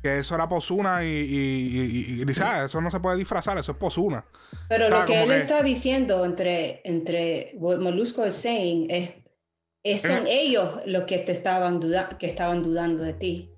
Que 0.00 0.18
eso 0.18 0.36
era 0.36 0.44
para 0.44 0.58
Osuna 0.58 1.04
y, 1.04 1.08
y, 1.08 2.24
dice, 2.24 2.44
ah, 2.44 2.66
eso 2.66 2.80
no 2.80 2.90
se 2.90 3.00
puede 3.00 3.16
disfrazar, 3.16 3.58
eso 3.58 3.72
es 3.72 3.78
Osuna. 3.80 4.24
Pero 4.68 4.88
lo 4.88 5.04
que 5.06 5.24
él 5.24 5.32
está 5.32 5.62
diciendo 5.62 6.24
entre, 6.24 6.82
entre 6.84 7.56
Molusco 7.58 8.24
y 8.24 8.30
saying 8.30 8.90
es 8.90 10.00
son 10.00 10.26
ellos 10.28 10.80
los 10.86 11.04
que 11.04 11.18
te 11.18 11.32
estaban, 11.32 11.80
que 12.18 12.26
estaban 12.26 12.62
dudando 12.62 13.02
de 13.02 13.14
ti. 13.14 13.50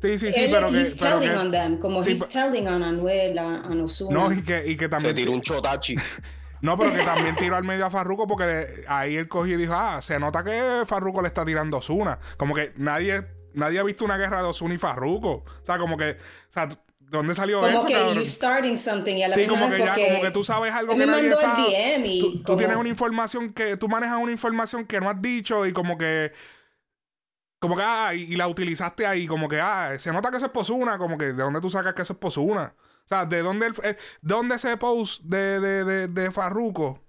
Sí, 0.00 0.18
sí, 0.18 0.32
sí, 0.32 0.46
pero 0.50 0.68
he's 0.68 0.96
telling 0.96 1.30
on 1.30 1.50
them, 1.50 1.78
como 1.78 2.02
he's 2.02 2.28
telling 2.28 2.68
on 2.68 2.82
Anuel, 2.82 3.38
a, 3.38 3.62
Nosuna. 3.70 4.12
No, 4.12 4.32
y 4.32 4.42
que, 4.42 4.68
y 4.68 4.76
que 4.76 4.88
también... 4.88 5.16
Se 5.16 5.22
tiró 5.22 5.32
un 5.32 5.40
chotachi. 5.40 5.96
no, 6.66 6.76
pero 6.76 6.92
que 6.92 7.02
también 7.04 7.36
tiró 7.36 7.54
al 7.54 7.62
medio 7.62 7.86
a 7.86 7.90
Farruko 7.90 8.26
porque 8.26 8.66
ahí 8.88 9.16
él 9.16 9.28
cogió 9.28 9.54
y 9.54 9.58
dijo, 9.58 9.72
ah, 9.74 10.02
se 10.02 10.18
nota 10.18 10.42
que 10.42 10.82
Farruko 10.84 11.22
le 11.22 11.28
está 11.28 11.44
tirando 11.44 11.76
Osuna. 11.76 12.18
Como 12.36 12.54
que 12.54 12.72
nadie, 12.76 13.24
nadie 13.54 13.78
ha 13.78 13.84
visto 13.84 14.04
una 14.04 14.16
guerra 14.16 14.42
de 14.42 14.48
Osuna 14.48 14.74
y 14.74 14.78
Farruko. 14.78 15.30
O 15.30 15.64
sea, 15.64 15.78
como 15.78 15.96
que... 15.96 16.10
O 16.10 16.52
sea, 16.52 16.68
¿Dónde 17.08 17.34
salió 17.34 17.60
como 17.60 17.68
eso? 17.68 17.86
Como 17.86 17.88
que 17.88 18.14
you 18.16 18.26
starting 18.26 18.76
something. 18.76 19.14
Y 19.14 19.32
sí, 19.32 19.46
como 19.46 19.70
que 19.70 19.78
ya, 19.78 19.94
como 19.94 20.22
que 20.22 20.30
tú 20.32 20.42
sabes 20.42 20.72
algo 20.72 20.96
que 20.96 21.06
nadie 21.06 21.36
sabe. 21.36 22.20
tú, 22.20 22.42
tú, 22.42 22.56
tienes 22.56 22.76
una 22.76 22.88
información 22.88 23.52
que, 23.52 23.76
tú 23.76 23.88
manejas 23.88 24.18
una 24.20 24.32
información 24.32 24.84
que 24.84 25.00
no 25.00 25.08
has 25.08 25.22
dicho 25.22 25.64
y 25.66 25.72
como 25.72 25.96
que, 25.96 26.32
como 27.60 27.76
que, 27.76 27.82
ah, 27.84 28.12
y, 28.12 28.34
la 28.34 28.48
utilizaste 28.48 29.06
ahí, 29.06 29.28
como 29.28 29.48
que, 29.48 29.60
ah, 29.60 29.96
se 30.00 30.12
nota 30.12 30.32
que 30.32 30.38
eso 30.38 30.46
es 30.46 30.52
posuna, 30.52 30.98
como 30.98 31.16
que, 31.16 31.26
¿de 31.26 31.44
dónde 31.44 31.60
tú 31.60 31.70
sacas 31.70 31.94
que 31.94 32.02
eso 32.02 32.14
es 32.14 32.18
posuna? 32.18 32.74
O 33.06 33.08
sea, 33.08 33.24
¿de 33.24 33.40
dónde, 33.40 33.66
el, 33.66 33.72
eh, 33.84 33.96
¿de 34.20 34.34
dónde 34.34 34.56
ese 34.56 34.76
post 34.76 35.22
de, 35.22 35.60
de, 35.60 35.84
de, 35.84 36.08
de, 36.08 36.32
Farruko? 36.32 37.00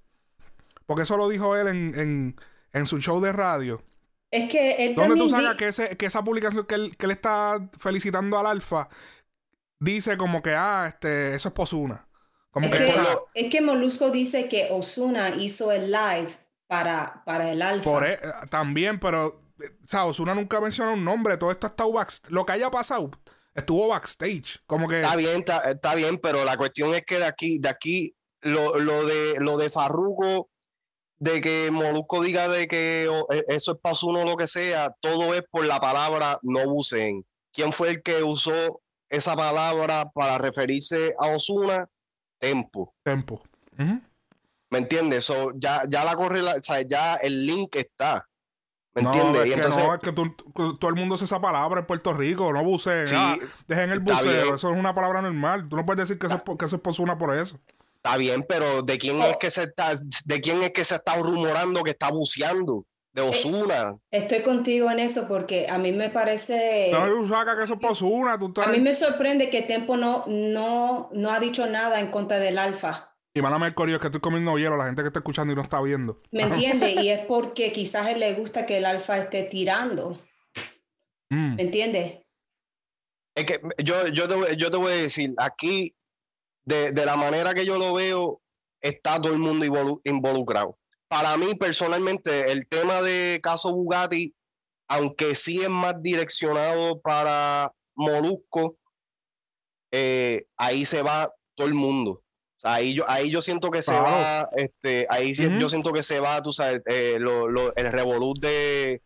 Porque 0.86 1.02
eso 1.02 1.18
lo 1.18 1.28
dijo 1.28 1.56
él 1.56 1.68
en, 1.68 2.00
en, 2.00 2.36
en 2.72 2.86
su 2.86 3.00
show 3.00 3.20
de 3.20 3.34
radio. 3.34 3.82
Es 4.30 4.48
que 4.48 4.86
él 4.86 4.94
¿Dónde 4.94 5.16
tú 5.16 5.28
sacas 5.28 5.56
que, 5.56 5.70
ese, 5.70 5.98
que 5.98 6.06
esa 6.06 6.24
publicación 6.24 6.68
que 6.68 6.76
él, 6.76 6.96
que 6.98 7.08
él 7.08 7.12
está 7.12 7.68
felicitando 7.80 8.38
al 8.38 8.46
Alfa 8.46 8.90
dice 9.80 10.18
como 10.18 10.44
que, 10.44 10.52
ah, 10.54 10.86
este, 10.88 11.34
eso 11.34 11.50
es 11.50 11.54
Posuna. 11.56 12.08
Como 12.52 12.68
es 12.68 12.76
que, 12.76 12.94
es 13.34 13.52
que 13.52 13.62
Molusco 13.62 14.12
dice 14.12 14.48
que 14.48 14.68
Osuna 14.70 15.30
hizo 15.30 15.72
el 15.72 15.92
live 15.92 16.30
para, 16.68 17.24
para 17.26 17.52
el 17.52 17.62
alfa. 17.64 17.84
Por 17.84 18.06
e, 18.06 18.20
también, 18.52 19.00
pero, 19.00 19.42
o 19.60 19.88
sea, 19.88 20.06
Osuna 20.06 20.36
nunca 20.36 20.62
menciona 20.62 20.92
un 20.92 21.04
nombre. 21.04 21.38
Todo 21.38 21.50
esto 21.50 21.66
ha 21.66 21.72
estado 21.72 21.92
backstage. 21.92 22.32
Lo 22.32 22.46
que 22.46 22.54
haya 22.54 22.70
pasado 22.70 23.10
estuvo 23.58 23.90
backstage. 23.90 24.60
Como 24.66 24.88
que. 24.88 25.02
Está 25.02 25.16
bien, 25.16 25.44
está, 25.66 25.96
bien, 25.96 26.18
pero 26.18 26.46
la 26.46 26.56
cuestión 26.58 26.94
es 26.94 27.06
que 27.06 27.18
de 27.18 27.26
aquí, 27.26 27.60
de 27.60 27.70
aquí, 27.70 28.16
lo, 28.42 28.80
lo 28.80 29.06
de 29.06 29.36
lo 29.40 29.58
de 29.58 29.70
Farruko, 29.70 30.50
de 31.18 31.42
que 31.42 31.70
Molusco 31.72 32.22
diga 32.22 32.48
de 32.48 32.68
que 32.68 33.10
e, 33.32 33.46
eso 33.50 33.74
es 33.74 33.78
Pasuno 33.82 34.22
o 34.22 34.26
lo 34.26 34.38
que 34.38 34.48
sea, 34.48 34.96
todo 35.02 35.34
es 35.34 35.44
por 35.52 35.66
la 35.66 35.80
palabra 35.80 36.40
no 36.44 36.66
buceen. 36.70 37.26
¿Quién 37.52 37.74
fue 37.74 37.90
el 37.90 38.04
que 38.04 38.24
usó 38.24 38.82
esa 39.10 39.36
palabra 39.36 40.10
para 40.14 40.38
referirse 40.38 41.16
a 41.20 41.28
Osuna, 41.30 41.90
tempo. 42.40 42.94
Tempo. 43.04 43.42
¿Me 44.70 44.78
entiendes? 44.80 45.26
So, 45.26 45.52
ya, 45.56 45.84
ya 45.88 46.04
la 46.04 46.16
corre, 46.16 46.42
o 46.42 46.64
sea, 46.64 46.82
ya 46.82 47.16
el 47.16 47.46
link 47.46 47.76
está. 47.76 48.28
¿Me 48.98 49.04
no, 49.04 49.14
entiendes? 49.14 49.44
Es 49.44 49.50
que 49.50 49.54
entonces, 49.54 49.84
no, 49.84 49.94
es 49.94 50.00
que 50.00 50.12
todo 50.12 50.90
el 50.90 50.96
mundo 50.96 51.14
usa 51.14 51.26
esa 51.26 51.40
palabra 51.40 51.82
en 51.82 51.86
Puerto 51.86 52.16
Rico, 52.16 52.52
no 52.52 52.64
buceen. 52.64 53.06
Ah, 53.14 53.38
dejen 53.68 53.92
el 53.92 54.00
buceo, 54.00 54.56
eso 54.56 54.72
es 54.72 54.80
una 54.80 54.96
palabra 54.96 55.22
normal. 55.22 55.70
Tú 55.70 55.76
no 55.76 55.86
puedes 55.86 56.08
decir 56.08 56.20
que, 56.20 56.26
eso, 56.26 56.44
que 56.58 56.66
eso 56.66 56.78
es 56.78 56.82
Osuna 56.84 57.16
por 57.16 57.38
eso. 57.38 57.60
Está 57.98 58.18
bien, 58.18 58.44
pero 58.50 58.82
¿de 58.82 58.98
quién 58.98 59.22
es 59.22 59.38
que 59.38 59.52
se 59.52 59.64
está, 59.64 59.92
de 60.26 60.42
quién 60.42 60.64
es 60.64 60.72
que 60.72 60.84
se 60.84 60.96
está 60.96 61.16
rumorando 61.18 61.84
que 61.84 61.92
está 61.92 62.10
buceando? 62.10 62.86
de 63.14 63.24
eh, 63.24 63.30
Osuna. 63.30 63.98
Estoy 64.12 64.42
contigo 64.42 64.90
en 64.90 65.00
eso 65.00 65.28
porque 65.28 65.68
a 65.70 65.78
mí 65.78 65.92
me 65.92 66.10
parece. 66.10 66.90
No, 66.92 67.28
saca 67.28 67.56
que 67.56 67.66
eso 67.66 67.78
es 67.80 67.86
Osuna. 67.92 68.34
A 68.34 68.68
mí 68.68 68.80
me 68.80 68.96
sorprende 68.96 69.52
que 69.52 69.62
Tempo 69.62 69.96
no, 69.96 70.24
no, 70.28 71.10
no 71.14 71.32
ha 71.32 71.40
dicho 71.40 71.68
nada 71.68 72.00
en 72.00 72.10
contra 72.10 72.40
del 72.40 72.58
Alfa. 72.58 73.16
Y 73.38 73.42
mándame 73.42 73.68
el 73.68 73.74
corio, 73.74 73.96
es 73.96 74.02
que 74.02 74.08
estoy 74.08 74.22
comiendo 74.22 74.58
hielo, 74.58 74.78
la 74.78 74.86
gente 74.86 75.02
que 75.02 75.08
está 75.08 75.20
escuchando 75.20 75.54
y 75.54 75.56
no 75.56 75.62
está 75.62 75.82
viendo. 75.82 76.22
¿Me 76.32 76.44
entiende? 76.44 76.92
y 76.92 77.10
es 77.10 77.26
porque 77.28 77.72
quizás 77.72 78.06
a 78.06 78.12
él 78.12 78.20
le 78.20 78.34
gusta 78.34 78.66
que 78.66 78.78
el 78.78 78.86
Alfa 78.86 79.18
esté 79.18 79.44
tirando. 79.44 80.20
Mm. 81.30 81.56
¿Me 81.56 81.64
entiende? 81.64 82.26
Es 83.36 83.46
que 83.46 83.62
yo, 83.84 84.08
yo, 84.08 84.28
te, 84.28 84.58
yo 84.58 84.72
te 84.72 84.78
voy 84.78 84.94
a 84.94 84.96
decir, 84.96 85.34
aquí, 85.38 85.96
de, 86.66 86.92
de 86.92 87.06
la 87.06 87.16
manera 87.16 87.54
que 87.54 87.66
yo 87.66 87.78
lo 87.78 87.94
veo, 87.94 88.42
está 88.82 89.22
todo 89.22 89.34
el 89.34 89.40
mundo 89.40 90.00
involucrado 90.04 90.78
para 91.08 91.38
mí 91.38 91.56
personalmente 91.56 92.52
el 92.52 92.68
tema 92.68 93.02
de 93.02 93.40
caso 93.42 93.74
Bugatti, 93.74 94.34
aunque 94.90 95.36
sí 95.36 95.62
es 95.62 95.70
más 95.70 96.02
direccionado 96.02 97.00
para 97.02 97.74
Molusco, 97.96 98.78
eh, 99.92 100.48
ahí 100.58 100.86
se 100.86 101.02
va 101.02 101.34
todo 101.56 101.68
el 101.68 101.74
mundo. 101.74 102.24
Ahí 102.64 102.94
yo, 102.94 103.10
ahí 103.10 103.30
yo 103.30 103.42
siento 103.42 103.72
que 103.72 103.82
se 103.82 103.94
va, 103.94 104.50
este, 104.56 105.06
ahí 105.10 105.34
yo 105.34 105.70
siento 105.70 105.94
que 105.94 106.04
se 106.04 106.20
va, 106.20 106.42
tú 106.42 106.52
sabes, 106.54 106.82
eh, 106.88 107.18
el 107.18 107.92
revolut 107.92 108.40
de, 108.40 109.02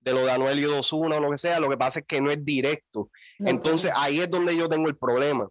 de 0.00 0.12
lo 0.12 0.24
de 0.24 0.32
Anuel 0.32 0.58
y 0.58 0.64
Osuna 0.66 1.16
o 1.16 1.20
lo 1.20 1.30
que 1.30 1.38
sea, 1.38 1.60
lo 1.60 1.70
que 1.70 1.76
pasa 1.76 2.00
es 2.00 2.06
que 2.06 2.20
no 2.20 2.30
es 2.30 2.44
directo. 2.44 3.10
Entonces 3.40 3.92
ahí 3.94 4.20
es 4.20 4.30
donde 4.30 4.56
yo 4.56 4.68
tengo 4.68 4.88
el 4.88 4.96
problema. 4.96 5.48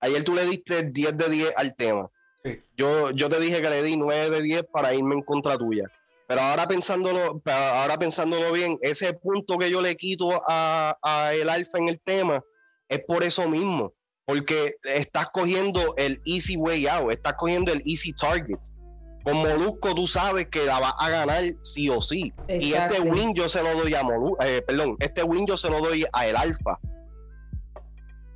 Ayer 0.00 0.24
tú 0.24 0.34
le 0.34 0.44
diste 0.44 0.84
10 0.84 1.16
de 1.16 1.28
10 1.28 1.52
al 1.56 1.74
tema. 1.74 2.08
Yo, 2.76 3.10
yo 3.10 3.28
te 3.28 3.38
dije 3.38 3.60
que 3.60 3.68
le 3.68 3.82
di 3.82 3.96
9 3.96 4.30
de 4.30 4.42
10 4.42 4.64
para 4.72 4.94
irme 4.94 5.14
en 5.14 5.22
contra 5.22 5.58
tuya. 5.58 5.84
Pero 6.26 6.40
ahora 6.40 6.66
pensándolo, 6.66 7.42
ahora 7.44 7.98
pensándolo 7.98 8.52
bien, 8.52 8.78
ese 8.82 9.12
punto 9.14 9.58
que 9.58 9.68
yo 9.68 9.82
le 9.82 9.96
quito 9.96 10.40
a, 10.46 10.96
a 11.02 11.34
el 11.34 11.48
alfa 11.48 11.78
en 11.78 11.88
el 11.88 12.00
tema 12.00 12.42
es 12.88 13.00
por 13.04 13.24
eso 13.24 13.48
mismo. 13.48 13.92
Porque 14.30 14.76
estás 14.84 15.28
cogiendo 15.30 15.94
el 15.96 16.22
easy 16.24 16.56
way 16.56 16.86
out, 16.86 17.10
estás 17.10 17.34
cogiendo 17.34 17.72
el 17.72 17.82
easy 17.84 18.12
target. 18.12 18.60
Con 19.24 19.38
Molusco 19.38 19.92
tú 19.92 20.06
sabes 20.06 20.46
que 20.46 20.64
la 20.66 20.78
vas 20.78 20.94
a 21.00 21.10
ganar 21.10 21.42
sí 21.62 21.88
o 21.88 22.00
sí. 22.00 22.32
Y 22.48 22.74
este 22.74 23.00
win 23.00 23.34
yo 23.34 23.48
se 23.48 23.60
lo 23.60 23.74
doy 23.74 23.92
a 23.92 24.04
Molusco, 24.04 24.40
eh, 24.44 24.62
perdón, 24.62 24.96
este 25.00 25.24
win 25.24 25.46
yo 25.46 25.56
se 25.56 25.68
lo 25.68 25.80
doy 25.80 26.06
a 26.12 26.26
el 26.28 26.36
alfa. 26.36 26.78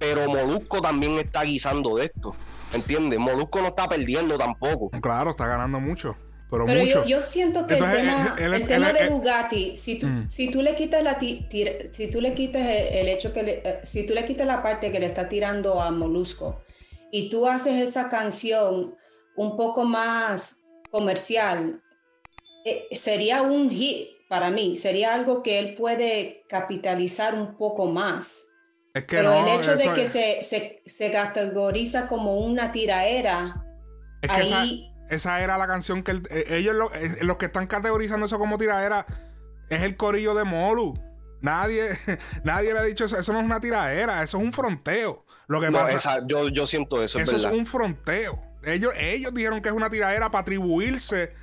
Pero 0.00 0.28
Molusco 0.28 0.82
también 0.82 1.16
está 1.18 1.44
guisando 1.44 1.94
de 1.94 2.06
esto. 2.06 2.34
¿Entiendes? 2.72 3.20
Molusco 3.20 3.60
no 3.60 3.68
está 3.68 3.88
perdiendo 3.88 4.36
tampoco. 4.36 4.90
Claro, 5.00 5.30
está 5.30 5.46
ganando 5.46 5.78
mucho. 5.78 6.16
Pero, 6.50 6.66
mucho. 6.66 7.04
Yo, 7.04 7.20
siento 7.20 7.66
que 7.66 7.74
el 7.74 8.66
tema, 8.66 8.92
de 8.92 9.08
Bugatti, 9.08 9.74
si 9.76 9.98
tú, 9.98 10.06
mm. 10.06 10.30
si 10.30 10.50
tú 10.50 10.62
le 10.62 10.74
quitas 10.76 11.02
la 11.02 11.18
si 11.18 12.10
tú 12.10 12.20
le 12.20 12.34
quitas 12.34 12.62
el, 12.62 13.08
hecho 13.08 13.32
que 13.32 13.62
eh, 13.64 13.80
si 13.82 14.06
tú 14.06 14.14
le 14.14 14.24
quitas 14.24 14.46
la 14.46 14.62
parte 14.62 14.92
que 14.92 15.00
le 15.00 15.06
está 15.06 15.28
tirando 15.28 15.80
a 15.80 15.90
Molusco 15.90 16.62
y 17.10 17.28
tú 17.28 17.48
haces 17.48 17.82
esa 17.82 18.08
canción 18.08 18.94
un 19.36 19.56
poco 19.56 19.84
más 19.84 20.64
comercial, 20.90 21.82
eh, 22.64 22.86
sería 22.92 23.42
un 23.42 23.70
hit 23.70 24.08
para 24.28 24.50
mí, 24.50 24.76
sería 24.76 25.14
algo 25.14 25.42
que 25.42 25.58
él 25.58 25.74
puede 25.74 26.44
capitalizar 26.48 27.34
un 27.34 27.56
poco 27.56 27.86
más. 27.86 28.50
Pero 29.08 29.32
el 29.34 29.58
hecho 29.58 29.76
de 29.76 29.92
que 29.92 30.06
se, 30.06 30.80
se, 30.86 31.10
categoriza 31.10 32.06
como 32.06 32.36
una 32.38 32.70
tiraera, 32.70 33.64
es 34.22 34.30
que 34.30 34.36
ahí... 34.36 34.44
esa, 34.44 34.93
era 35.14 35.58
la 35.58 35.66
canción 35.66 36.02
que 36.02 36.22
eh, 36.30 36.46
ellos, 36.50 36.76
eh, 36.94 37.18
los 37.22 37.36
que 37.36 37.46
están 37.46 37.66
categorizando 37.66 38.26
eso 38.26 38.38
como 38.38 38.58
tiraera, 38.58 39.06
es 39.70 39.82
el 39.82 39.96
corillo 39.96 40.34
de 40.34 40.44
Molu. 40.44 40.94
Nadie, 41.40 41.90
nadie 42.44 42.72
le 42.72 42.78
ha 42.78 42.82
dicho 42.82 43.04
eso. 43.04 43.18
Eso 43.18 43.32
no 43.32 43.40
es 43.40 43.44
una 43.44 43.60
tiraera, 43.60 44.22
eso 44.22 44.38
es 44.38 44.44
un 44.44 44.52
fronteo. 44.52 45.24
Lo 45.46 45.60
que 45.60 45.70
pasa, 45.70 46.26
yo, 46.26 46.48
yo 46.48 46.66
siento 46.66 47.02
eso. 47.02 47.18
Eso 47.18 47.36
es, 47.36 47.44
un 47.44 47.66
fronteo. 47.66 48.42
Ellos, 48.62 48.94
ellos 48.96 49.34
dijeron 49.34 49.60
que 49.60 49.68
es 49.68 49.74
una 49.74 49.90
tiraera 49.90 50.30
para 50.30 50.42
atribuirse 50.42 51.34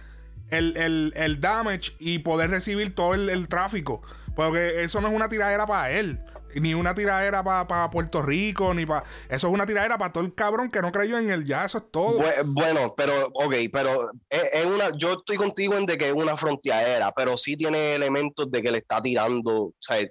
el, 0.49 0.75
el, 0.75 1.13
el 1.15 1.39
damage 1.39 1.93
y 1.99 2.19
poder 2.19 2.49
recibir 2.49 2.95
todo 2.95 3.13
el, 3.13 3.47
tráfico. 3.47 4.01
Porque 4.35 4.81
eso 4.81 5.01
no 5.01 5.07
es 5.07 5.13
una 5.13 5.29
tiradera 5.29 5.67
para 5.67 5.91
él. 5.91 6.19
Ni 6.55 6.73
una 6.73 6.93
tiradera 6.95 7.43
para 7.43 7.89
Puerto 7.89 8.21
Rico, 8.21 8.73
ni 8.73 8.85
para. 8.85 9.03
Eso 9.29 9.47
es 9.47 9.53
una 9.53 9.65
tiradera 9.65 9.97
para 9.97 10.11
todo 10.11 10.23
el 10.23 10.33
cabrón 10.33 10.69
que 10.69 10.81
no 10.81 10.91
creyó 10.91 11.17
en 11.17 11.29
él. 11.29 11.45
Ya, 11.45 11.65
eso 11.65 11.79
es 11.79 11.83
todo. 11.91 12.23
Bueno, 12.45 12.93
pero, 12.95 13.27
ok, 13.33 13.55
pero 13.71 14.11
es, 14.29 14.65
una. 14.65 14.95
Yo 14.97 15.13
estoy 15.13 15.37
contigo 15.37 15.75
en 15.75 15.85
de 15.85 15.97
que 15.97 16.07
es 16.07 16.13
una 16.13 16.37
fronteadera, 16.37 17.11
pero 17.11 17.37
sí 17.37 17.55
tiene 17.55 17.95
elementos 17.95 18.49
de 18.51 18.61
que 18.61 18.71
le 18.71 18.79
está 18.79 19.01
tirando. 19.01 19.63
O 19.63 19.75
sea, 19.79 20.05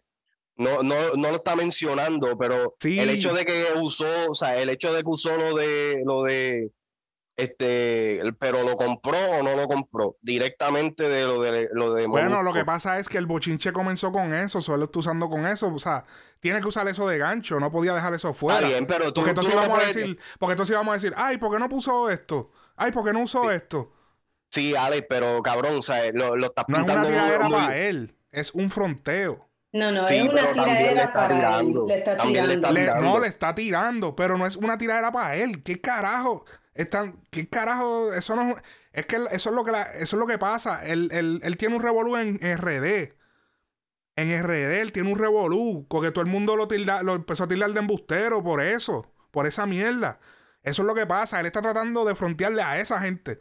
no, 0.57 0.83
no, 0.83 1.15
no 1.15 1.31
lo 1.31 1.37
está 1.37 1.57
mencionando, 1.57 2.37
pero 2.37 2.75
el 2.85 3.11
hecho 3.11 3.33
de 3.33 3.47
que 3.47 3.67
usó, 3.77 4.31
o 4.31 4.35
sea, 4.35 4.61
el 4.61 4.69
hecho 4.69 4.93
de 4.93 5.03
que 5.03 5.09
usó 5.09 5.37
lo 5.37 5.57
de 5.57 6.03
lo 6.05 6.25
de 6.25 6.71
este, 7.41 8.21
pero 8.39 8.63
lo 8.63 8.77
compró 8.77 9.19
o 9.19 9.43
no 9.43 9.57
lo 9.57 9.67
compró 9.67 10.17
directamente 10.23 11.09
de 11.09 11.27
lo 11.27 11.41
de 11.41 11.69
lo 11.73 11.95
de 11.95 12.07
Bueno, 12.07 12.43
lo 12.43 12.53
que 12.53 12.65
pasa 12.65 12.99
es 12.99 13.09
que 13.09 13.19
el 13.19 13.27
bochinche 13.27 13.73
comenzó 13.73 14.13
con 14.13 14.35
eso, 14.35 14.61
solo 14.63 14.85
está 14.85 14.99
usando 14.99 15.29
con 15.29 15.47
eso, 15.47 15.73
o 15.73 15.79
sea, 15.79 16.05
tiene 16.41 16.61
que 16.61 16.69
usar 16.69 16.87
eso 16.89 17.09
de 17.09 17.19
gancho, 17.19 17.59
no 17.59 17.71
podía 17.71 17.95
dejar 17.95 18.15
eso 18.15 18.35
fuera. 18.35 18.69
bien, 18.69 18.87
pero 18.87 19.13
porque 19.13 19.31
entonces 19.31 19.55
íbamos 19.55 19.79
a 19.79 19.87
decir, 19.87 20.19
porque 20.39 20.53
entonces 20.53 20.73
íbamos 20.75 20.93
a 20.93 20.95
decir, 20.95 21.15
ay, 21.17 21.39
¿por 21.39 21.53
qué 21.53 21.59
no 21.59 21.69
puso 21.69 22.11
esto? 22.11 22.51
Ay, 22.77 22.93
¿por 22.93 23.05
qué 23.05 23.13
no 23.13 23.21
usó 23.23 23.51
esto? 23.51 23.93
Sí, 24.51 24.75
Alex, 24.75 25.07
pero 25.09 25.43
cabrón, 25.43 25.77
o 25.79 25.83
sea, 25.83 26.11
lo, 26.13 26.37
lo 26.37 26.47
está 26.47 26.65
pintando. 26.65 26.95
No 26.95 27.03
es 27.03 27.09
una 27.09 27.23
tiradera 27.23 27.49
para 27.49 27.77
él, 27.79 28.15
es 28.33 28.53
un 28.53 28.71
fronteo. 28.71 29.51
No, 29.73 29.93
no, 29.93 30.07
es 30.07 30.29
una 30.29 30.53
tiradera 30.53 31.13
para 31.13 31.61
él. 31.61 31.75
Le 31.87 31.95
está 31.95 32.17
tirando. 32.17 33.01
no, 33.01 33.21
le 33.21 33.29
está 33.29 33.55
tirando, 33.55 34.17
pero 34.17 34.37
no 34.37 34.47
es 34.47 34.57
una 34.57 34.77
tiradera 34.77 35.13
para 35.13 35.37
él. 35.37 35.63
¿Qué 35.63 35.81
carajo? 35.81 36.45
Están, 36.75 37.25
¿Qué 37.31 37.49
carajo? 37.49 38.13
Eso 38.13 38.37
no 38.37 38.57
es 38.93 39.07
que 39.07 39.17
eso 39.31 39.51
es 39.51 39.57
lo 39.57 39.65
que 39.65 39.73
eso 39.73 40.17
es 40.17 40.21
lo 40.21 40.27
que 40.27 40.39
pasa. 40.39 40.87
Él, 40.87 41.11
él, 41.13 41.57
tiene 41.57 41.77
un 41.77 41.83
revolú 41.83 42.17
en 42.17 42.37
RD. 42.39 43.15
En 44.17 44.43
RD 44.43 44.81
él 44.81 44.93
tiene 44.93 45.13
un 45.13 45.19
revolú. 45.19 45.87
Porque 45.89 46.11
todo 46.11 46.25
el 46.25 46.31
mundo 46.31 46.57
lo, 46.57 46.67
lo 47.03 47.15
empezó 47.15 47.45
a 47.45 47.49
tirar 47.49 47.73
de 47.73 47.81
embustero 47.81 48.43
por 48.43 48.63
eso. 48.63 49.13
Por 49.31 49.47
esa 49.47 49.67
mierda. 49.67 50.21
Eso 50.63 50.83
es 50.83 50.87
lo 50.87 50.95
que 50.95 51.07
pasa. 51.07 51.41
Él 51.41 51.47
está 51.47 51.63
tratando 51.63 52.05
de 52.05 52.15
frontearle 52.15 52.63
a 52.63 52.81
esa 52.81 53.01
gente. 53.01 53.39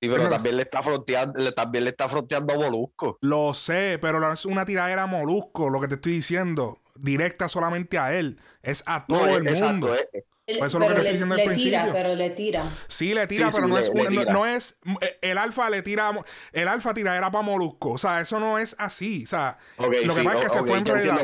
Sí, 0.00 0.10
pero, 0.10 0.28
también 0.28 0.56
le 0.56 0.62
está 0.62 0.82
fronteando, 0.82 1.54
también 1.54 1.84
le 1.84 1.90
está 1.90 2.08
fronteando 2.08 2.52
a 2.52 2.58
Molusco. 2.58 3.18
Lo 3.22 3.54
sé, 3.54 3.98
pero 4.02 4.32
es 4.32 4.44
una 4.44 4.66
tiradera 4.66 5.04
a 5.04 5.06
Molusco, 5.06 5.70
lo 5.70 5.80
que 5.80 5.88
te 5.88 5.94
estoy 5.94 6.12
diciendo. 6.12 6.82
Directa 6.94 7.48
solamente 7.48 7.98
a 7.98 8.14
él. 8.14 8.38
Es 8.62 8.82
a 8.86 9.06
todo 9.06 9.26
el 9.28 9.44
mundo. 9.44 9.94
Es, 9.94 10.24
pues 10.46 10.62
eso 10.62 10.66
es 10.66 10.74
lo 10.74 10.80
que 10.80 10.94
te 10.94 11.00
estoy 11.00 11.12
diciendo 11.12 11.34
al 11.34 11.42
principio. 11.42 11.80
Tira, 11.80 11.92
pero 11.92 12.14
le 12.14 12.30
tira. 12.30 12.70
Sí, 12.86 13.14
le 13.14 13.26
tira, 13.26 13.48
pero 13.50 13.66
no, 13.66 13.78
es 13.78 13.90
no, 13.94 14.44
es. 14.44 14.78
Eh, 15.00 15.18
el 15.22 15.38
alfa 15.38 15.70
le 15.70 15.80
tira. 15.80 16.12
El 16.52 16.68
alfa 16.68 16.92
tira 16.92 17.16
era 17.16 17.30
para 17.30 17.42
Molusco. 17.42 17.92
O 17.92 17.98
sea, 17.98 18.20
eso 18.20 18.38
no 18.38 18.58
es 18.58 18.76
así. 18.78 19.24
O 19.24 19.26
sea, 19.26 19.56
lo 19.78 19.90
que 19.90 20.22
pasa 20.22 20.38
es 20.38 20.44
que 20.44 20.50
se 20.50 20.64
fue 20.64 20.76
en 20.76 20.84
realidad. 20.84 21.18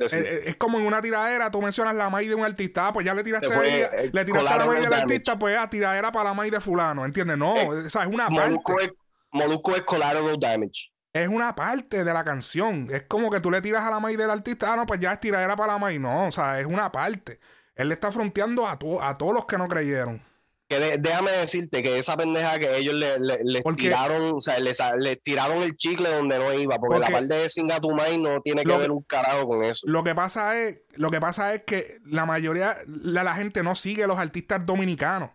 Es, 0.00 0.12
eh, 0.12 0.18
eh, 0.20 0.42
es, 0.46 0.56
como 0.56 0.78
en 0.78 0.86
una 0.86 1.02
tiradera, 1.02 1.50
tú 1.50 1.60
mencionas 1.60 1.96
la 1.96 2.10
maíz 2.10 2.28
de 2.28 2.36
un 2.36 2.44
artista, 2.44 2.86
ah, 2.86 2.92
pues 2.92 3.04
ya 3.04 3.12
le 3.12 3.24
tiraste 3.24 3.52
a 3.52 3.64
ella, 3.64 3.90
le 4.12 4.24
tiraste 4.24 4.48
a 4.48 4.56
la 4.58 4.66
maíz 4.66 4.84
del 4.84 4.92
artista, 4.92 5.36
pues 5.36 5.56
a 5.56 5.62
ah, 5.62 5.70
tiradera 5.70 6.12
para 6.12 6.28
la 6.28 6.34
maíz 6.34 6.52
de 6.52 6.60
fulano, 6.60 7.04
¿entiendes? 7.04 7.38
No, 7.38 7.54
o 7.54 7.88
sea, 7.88 8.02
es 8.02 8.08
una 8.08 8.28
Molusco 8.30 8.74
parte. 8.74 8.86
Es, 8.86 8.92
Molusco 9.32 9.74
es 9.74 9.82
collateral 9.82 10.38
damage. 10.38 10.92
Es 11.12 11.26
una 11.26 11.56
parte 11.56 12.04
de 12.04 12.14
la 12.14 12.22
canción. 12.22 12.86
Es 12.88 13.02
como 13.02 13.30
que 13.30 13.40
tú 13.40 13.50
le 13.50 13.60
tiras 13.60 13.82
a 13.82 13.90
la 13.90 13.98
maíz 13.98 14.16
del 14.16 14.30
artista, 14.30 14.72
ah, 14.72 14.76
no, 14.76 14.86
pues 14.86 15.00
ya 15.00 15.14
es 15.14 15.18
tiradera 15.18 15.56
para 15.56 15.72
la 15.72 15.78
maíz. 15.78 15.98
No, 15.98 16.28
o 16.28 16.32
sea, 16.32 16.60
es 16.60 16.66
una 16.66 16.92
parte. 16.92 17.40
Él 17.80 17.88
le 17.88 17.94
está 17.94 18.12
fronteando 18.12 18.66
a, 18.66 18.72
a 18.72 19.16
todos 19.16 19.32
los 19.32 19.46
que 19.46 19.56
no 19.56 19.66
creyeron. 19.66 20.22
Que 20.68 20.98
déjame 20.98 21.30
decirte 21.30 21.82
que 21.82 21.96
esa 21.96 22.14
pendeja 22.14 22.58
que 22.58 22.76
ellos 22.76 22.94
le, 22.94 23.18
le, 23.18 23.62
tiraron, 23.74 24.34
o 24.34 24.40
sea, 24.40 24.58
le, 24.60 25.16
tiraron 25.16 25.62
el 25.62 25.74
chicle 25.76 26.10
donde 26.10 26.38
no 26.38 26.52
iba, 26.52 26.78
porque, 26.78 26.98
la 26.98 27.08
parte 27.08 27.34
de 27.34 27.48
Singatumay 27.48 28.18
no 28.18 28.42
tiene 28.42 28.64
que 28.64 28.76
ver 28.76 28.90
un 28.90 29.02
carajo 29.02 29.48
con 29.48 29.64
eso. 29.64 29.86
Lo 29.88 30.04
que 30.04 30.14
pasa 30.14 30.60
es, 30.60 30.80
lo 30.94 31.10
que 31.10 31.20
pasa 31.20 31.54
es 31.54 31.62
que 31.64 32.00
la 32.04 32.26
mayoría 32.26 32.76
de 32.86 33.24
la, 33.24 33.34
gente 33.34 33.62
no 33.62 33.74
sigue 33.74 34.04
a 34.04 34.06
los 34.06 34.18
artistas 34.18 34.64
dominicanos. 34.66 35.30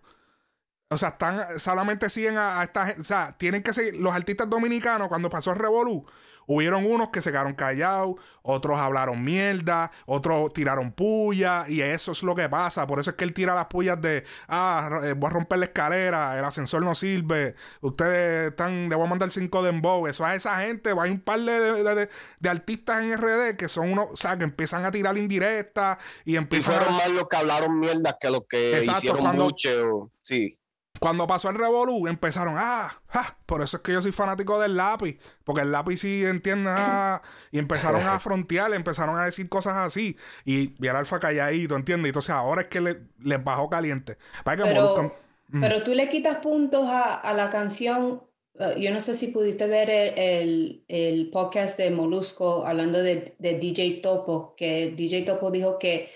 O 0.89 0.97
sea, 0.99 1.09
están, 1.09 1.59
solamente 1.59 2.09
siguen 2.09 2.37
a, 2.37 2.61
a 2.61 2.63
esta 2.65 2.85
gente. 2.85 3.01
O 3.01 3.05
sea, 3.05 3.35
tienen 3.39 3.63
que 3.63 3.73
seguir. 3.73 3.97
Los 3.97 4.13
artistas 4.13 4.47
dominicanos, 4.47 5.07
cuando 5.07 5.31
pasó 5.31 5.51
el 5.51 5.57
Revolu, 5.57 6.05
Hubieron 6.47 6.85
unos 6.85 7.09
que 7.09 7.21
se 7.21 7.31
quedaron 7.31 7.53
callados, 7.53 8.15
otros 8.41 8.77
hablaron 8.79 9.23
mierda, 9.23 9.91
otros 10.05 10.53
tiraron 10.53 10.91
puya, 10.91 11.65
y 11.67 11.81
eso 11.81 12.11
es 12.11 12.23
lo 12.23 12.35
que 12.35 12.47
pasa. 12.49 12.85
Por 12.87 12.99
eso 12.99 13.11
es 13.11 13.15
que 13.15 13.23
él 13.23 13.33
tira 13.33 13.55
las 13.55 13.65
pullas 13.65 13.99
de, 14.01 14.23
ah, 14.47 15.01
eh, 15.03 15.13
voy 15.13 15.27
a 15.27 15.33
romper 15.33 15.59
la 15.59 15.65
escalera, 15.65 16.37
el 16.37 16.45
ascensor 16.45 16.83
no 16.83 16.95
sirve, 16.95 17.55
ustedes 17.81 18.51
están, 18.51 18.89
le 18.89 18.95
voy 18.95 19.05
a 19.05 19.09
mandar 19.09 19.31
cinco 19.31 19.63
de 19.63 19.71
dembow. 19.71 20.07
Eso 20.07 20.25
a 20.25 20.35
esa 20.35 20.57
gente, 20.57 20.93
hay 20.97 21.11
un 21.11 21.19
par 21.19 21.39
de, 21.39 22.09
artistas 22.49 23.03
en 23.03 23.17
RD 23.17 23.57
que 23.57 23.67
son 23.67 23.91
unos, 23.91 24.07
o 24.11 24.15
sea, 24.15 24.37
que 24.37 24.43
empiezan 24.43 24.85
a 24.85 24.91
tirar 24.91 25.17
indirectas 25.17 25.97
y 26.23 26.35
empiezan. 26.35 26.75
Y 26.75 26.77
fueron 26.77 26.95
más 26.95 27.09
los 27.09 27.27
que 27.27 27.37
hablaron 27.37 27.79
mierda 27.79 28.17
que 28.19 28.29
los 28.29 28.41
que 28.47 28.79
hicieron 28.79 29.35
mucho. 29.35 30.11
Sí. 30.17 30.57
Cuando 30.99 31.27
pasó 31.27 31.49
el 31.49 31.57
Revolu, 31.57 32.07
empezaron, 32.07 32.55
ah, 32.57 33.01
ah, 33.09 33.37
por 33.45 33.61
eso 33.61 33.77
es 33.77 33.83
que 33.83 33.91
yo 33.91 34.01
soy 34.01 34.11
fanático 34.11 34.59
del 34.59 34.77
lápiz, 34.77 35.19
porque 35.43 35.61
el 35.61 35.71
lápiz 35.71 35.97
sí 35.97 36.23
entiende, 36.23 36.69
ah, 36.71 37.21
y 37.51 37.59
empezaron 37.59 38.01
a 38.01 38.19
frontear, 38.19 38.73
empezaron 38.73 39.17
a 39.19 39.25
decir 39.25 39.49
cosas 39.49 39.75
así, 39.75 40.17
y, 40.45 40.73
y 40.83 40.87
el 40.87 40.95
alfa 40.95 41.19
calladito, 41.19 41.75
¿entiendes? 41.75 42.09
Entonces 42.09 42.31
ahora 42.31 42.63
es 42.63 42.67
que 42.69 42.81
le, 42.81 43.01
les 43.23 43.43
bajó 43.43 43.69
caliente. 43.69 44.17
pero, 44.45 45.15
pero 45.59 45.83
tú 45.83 45.93
le 45.93 46.09
quitas 46.09 46.37
puntos 46.37 46.85
a, 46.87 47.33
la 47.33 47.49
canción. 47.49 48.23
Eh, 48.57 48.75
yo 48.79 48.91
no 48.91 49.01
sé 49.01 49.15
si 49.15 49.27
pudiste 49.27 49.67
ver 49.67 49.89
el, 49.89 50.85
el, 50.87 51.29
podcast 51.29 51.77
de 51.77 51.91
Molusco 51.91 52.65
hablando 52.65 53.03
de, 53.03 53.35
de 53.37 53.59
DJ 53.59 53.99
Topo, 54.01 54.55
que 54.55 54.93
DJ 54.95 55.23
Topo 55.23 55.51
dijo 55.51 55.77
que 55.77 56.11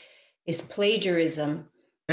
es 0.46 0.62
plagiarism 0.62 1.64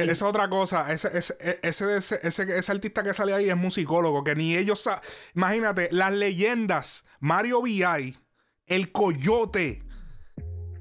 esa 0.02 0.12
es 0.12 0.22
otra 0.22 0.48
cosa. 0.48 0.92
Ese, 0.92 1.16
ese, 1.16 1.36
e, 1.40 1.58
ese, 1.62 1.96
ese, 1.96 2.20
ese, 2.22 2.72
artista 2.72 3.02
que 3.02 3.14
sale 3.14 3.32
ahí 3.32 3.48
es 3.48 3.56
musicólogo, 3.56 4.22
que 4.22 4.34
ni 4.34 4.56
ellos 4.56 4.82
saben. 4.82 5.00
Imagínate, 5.34 5.88
las 5.90 6.12
leyendas, 6.12 7.04
Mario 7.20 7.62
VI, 7.62 8.18
el 8.66 8.92
Coyote, 8.92 9.82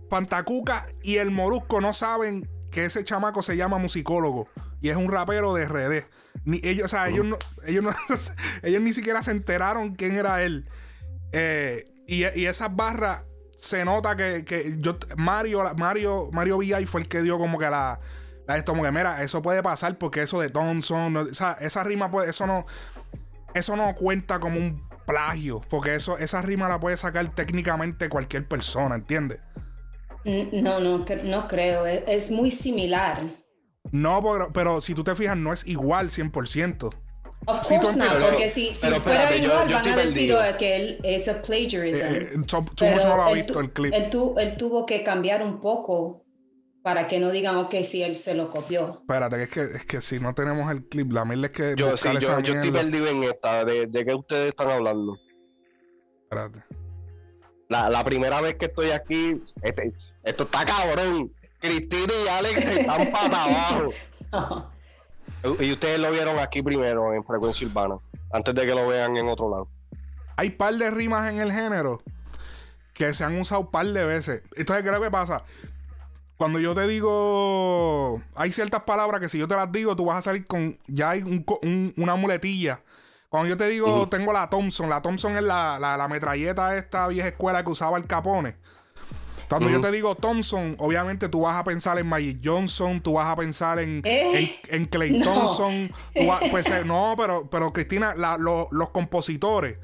Pantacuca 0.09 0.85
y 1.01 1.17
el 1.17 1.31
Morusco 1.31 1.81
no 1.81 1.93
saben 1.93 2.49
que 2.71 2.85
ese 2.85 3.03
chamaco 3.03 3.41
se 3.41 3.57
llama 3.57 3.77
musicólogo 3.77 4.47
y 4.81 4.89
es 4.89 4.97
un 4.97 5.09
rapero 5.09 5.53
de 5.53 5.65
RD. 5.65 6.05
Ni 6.43 6.59
ellos, 6.63 6.85
o 6.85 6.87
sea, 6.89 7.07
ellos, 7.09 7.25
no, 7.25 7.37
ellos, 7.65 7.83
no, 7.83 7.91
ellos 8.63 8.81
ni 8.81 8.93
siquiera 8.93 9.23
se 9.23 9.31
enteraron 9.31 9.95
quién 9.95 10.15
era 10.15 10.43
él. 10.43 10.69
Eh, 11.31 11.87
y, 12.07 12.23
y 12.39 12.45
esas 12.45 12.75
barras 12.75 13.23
se 13.55 13.85
nota 13.85 14.15
que, 14.15 14.43
que 14.45 14.75
yo, 14.77 14.97
Mario, 15.17 15.73
Mario, 15.77 16.29
Mario 16.31 16.57
VI 16.57 16.85
fue 16.85 17.01
el 17.01 17.07
que 17.07 17.21
dio 17.21 17.37
como 17.37 17.57
que 17.57 17.69
la 17.69 17.99
esto 18.47 18.73
como 18.73 18.83
que, 18.83 18.91
mira, 18.91 19.23
eso 19.23 19.41
puede 19.41 19.63
pasar 19.63 19.97
porque 19.97 20.21
eso 20.21 20.39
de 20.39 20.49
Thompson, 20.49 21.17
o 21.17 21.25
sea, 21.33 21.57
esa 21.59 21.83
rima 21.83 22.11
puede, 22.11 22.29
eso 22.29 22.45
no, 22.45 22.65
eso 23.53 23.75
no 23.75 23.95
cuenta 23.95 24.39
como 24.39 24.57
un 24.57 24.87
plagio, 25.05 25.61
porque 25.69 25.95
eso, 25.95 26.17
esa 26.17 26.41
rima 26.41 26.67
la 26.67 26.79
puede 26.79 26.97
sacar 26.97 27.33
técnicamente 27.33 28.09
cualquier 28.09 28.47
persona, 28.47 28.95
¿entiendes? 28.95 29.39
No, 30.25 30.79
no, 30.79 31.05
no 31.23 31.47
creo, 31.47 31.85
es, 31.85 32.31
muy 32.31 32.49
similar. 32.49 33.21
No, 33.91 34.49
pero, 34.53 34.81
si 34.81 34.95
tú 34.95 35.03
te 35.03 35.13
fijas, 35.15 35.37
no 35.37 35.53
es 35.53 35.67
igual 35.67 36.09
100%. 36.09 36.89
Of 37.47 37.63
si 37.63 37.77
course 37.77 37.95
not, 37.95 38.09
porque 38.27 38.49
si, 38.49 38.73
si 38.73 38.87
fuera 38.87 39.35
igual 39.35 39.71
van 39.71 39.87
a 39.87 39.95
decir 39.97 40.35
que 40.57 40.75
él 40.75 40.99
es 41.03 41.27
un 41.27 41.41
plagiarism. 41.43 42.03
Eh, 42.03 42.29
eh, 42.33 42.97
no 42.97 43.17
lo 43.17 43.21
ha 43.21 43.31
visto 43.33 43.59
el 43.59 43.71
clip. 43.71 43.93
él, 43.93 44.09
tuvo 44.09 44.85
que 44.87 45.03
cambiar 45.03 45.43
un 45.43 45.61
poco 45.61 46.24
para 46.85 47.07
que 47.07 47.19
no 47.19 47.31
digan, 47.31 47.55
ok, 47.55 47.73
si 47.83 48.03
él 48.03 48.15
se 48.15 48.35
lo 48.35 48.51
copió. 48.51 48.99
Espérate, 49.01 49.41
es 49.41 49.49
que, 49.49 49.61
es 49.61 49.85
que 49.87 50.01
si 50.01 50.19
no 50.19 50.35
tenemos 50.35 50.71
el 50.71 50.85
clip, 50.85 51.11
la 51.11 51.25
mierda 51.25 51.47
es 51.47 51.51
que. 51.51 51.73
Yo, 51.75 51.97
sí, 51.97 52.09
yo, 52.21 52.39
yo 52.41 52.53
estoy 52.53 52.69
perdido 52.69 53.07
en 53.07 53.23
esta. 53.23 53.65
¿De, 53.65 53.87
de 53.87 54.05
qué 54.05 54.13
ustedes 54.13 54.49
están 54.49 54.69
hablando? 54.69 55.17
Espérate. 56.25 56.63
La, 57.69 57.89
la 57.89 58.03
primera 58.03 58.39
vez 58.39 58.53
que 58.53 58.65
estoy 58.65 58.91
aquí, 58.91 59.41
este, 59.63 59.95
esto 60.21 60.43
está 60.43 60.63
cabrón. 60.63 61.33
Cristina 61.57 62.13
y 62.23 62.27
Alex 62.27 62.67
están 62.67 63.11
para 63.11 63.43
abajo. 63.45 63.89
Y 65.59 65.71
ustedes 65.71 65.99
lo 65.99 66.11
vieron 66.11 66.37
aquí 66.37 66.61
primero 66.61 67.15
en 67.15 67.25
Frecuencia 67.25 67.65
Urbana, 67.65 67.95
antes 68.31 68.53
de 68.53 68.63
que 68.63 68.75
lo 68.75 68.87
vean 68.87 69.17
en 69.17 69.27
otro 69.27 69.49
lado. 69.49 69.67
Hay 70.35 70.51
par 70.51 70.75
de 70.75 70.91
rimas 70.91 71.31
en 71.31 71.39
el 71.39 71.51
género 71.51 72.03
que 72.93 73.11
se 73.15 73.23
han 73.23 73.39
usado 73.39 73.71
par 73.71 73.87
de 73.87 74.05
veces. 74.05 74.43
Entonces, 74.55 74.83
¿qué 74.83 74.89
es 74.91 74.95
lo 74.95 75.01
que 75.01 75.09
pasa? 75.09 75.43
Cuando 76.37 76.59
yo 76.59 76.75
te 76.75 76.85
digo, 76.87 78.21
hay 78.35 78.51
ciertas 78.51 78.83
palabras 78.83 79.21
que 79.21 79.29
si 79.29 79.37
yo 79.37 79.47
te 79.47 79.55
las 79.55 79.71
digo, 79.71 79.95
tú 79.95 80.05
vas 80.05 80.17
a 80.17 80.21
salir 80.21 80.45
con, 80.45 80.77
ya 80.87 81.11
hay 81.11 81.45
una 81.97 82.15
muletilla. 82.15 82.81
Cuando 83.29 83.49
yo 83.49 83.57
te 83.57 83.67
digo, 83.67 84.07
tengo 84.09 84.33
la 84.33 84.49
Thompson, 84.49 84.89
la 84.89 85.01
Thompson 85.01 85.37
es 85.37 85.43
la, 85.43 85.79
la, 85.79 86.07
metralleta 86.07 86.71
de 86.71 86.79
esta 86.79 87.07
vieja 87.07 87.29
escuela 87.29 87.63
que 87.63 87.69
usaba 87.69 87.97
el 87.97 88.05
Capone. 88.05 88.55
Cuando 89.49 89.69
yo 89.69 89.79
te 89.79 89.91
digo 89.91 90.15
Thompson, 90.15 90.75
obviamente 90.79 91.29
tú 91.29 91.41
vas 91.41 91.55
a 91.55 91.63
pensar 91.63 91.99
en 91.99 92.07
Magic 92.07 92.39
Johnson, 92.43 92.99
tú 92.99 93.13
vas 93.13 93.27
a 93.27 93.35
pensar 93.35 93.79
en, 93.79 94.01
eh, 94.03 94.59
en, 94.67 94.85
Clay 94.85 95.21
Thompson. 95.21 95.91
pues 96.49 96.69
eh, 96.71 96.83
no, 96.85 97.13
pero, 97.17 97.49
pero 97.49 97.71
Cristina, 97.71 98.15
los 98.15 98.89
compositores 98.89 99.77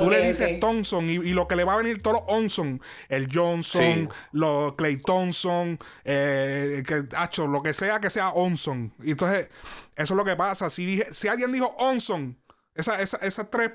Tú 0.00 0.10
le 0.10 0.22
dices 0.22 0.58
Thompson 0.60 1.08
y, 1.08 1.18
lo 1.32 1.46
que 1.46 1.56
le 1.56 1.64
va 1.64 1.74
a 1.74 1.76
venir 1.76 2.02
todos 2.02 2.20
los 2.20 2.36
Onson, 2.36 2.80
el 3.08 3.28
Johnson, 3.32 4.10
los 4.32 4.74
Clay 4.74 4.96
Thompson, 4.96 5.78
eh, 6.04 6.82
que, 6.86 7.04
hacho, 7.16 7.46
lo 7.46 7.62
que 7.62 7.72
sea 7.72 8.00
que 8.00 8.10
sea 8.10 8.30
Onson. 8.30 8.92
Y 9.02 9.12
entonces, 9.12 9.48
eso 9.94 10.14
es 10.14 10.16
lo 10.16 10.24
que 10.24 10.36
pasa. 10.36 10.70
Si, 10.70 10.86
dije, 10.86 11.08
si 11.12 11.28
alguien 11.28 11.52
dijo 11.52 11.66
Onson, 11.78 12.38
esas 12.74 13.14
esa, 13.22 13.50
tres 13.50 13.72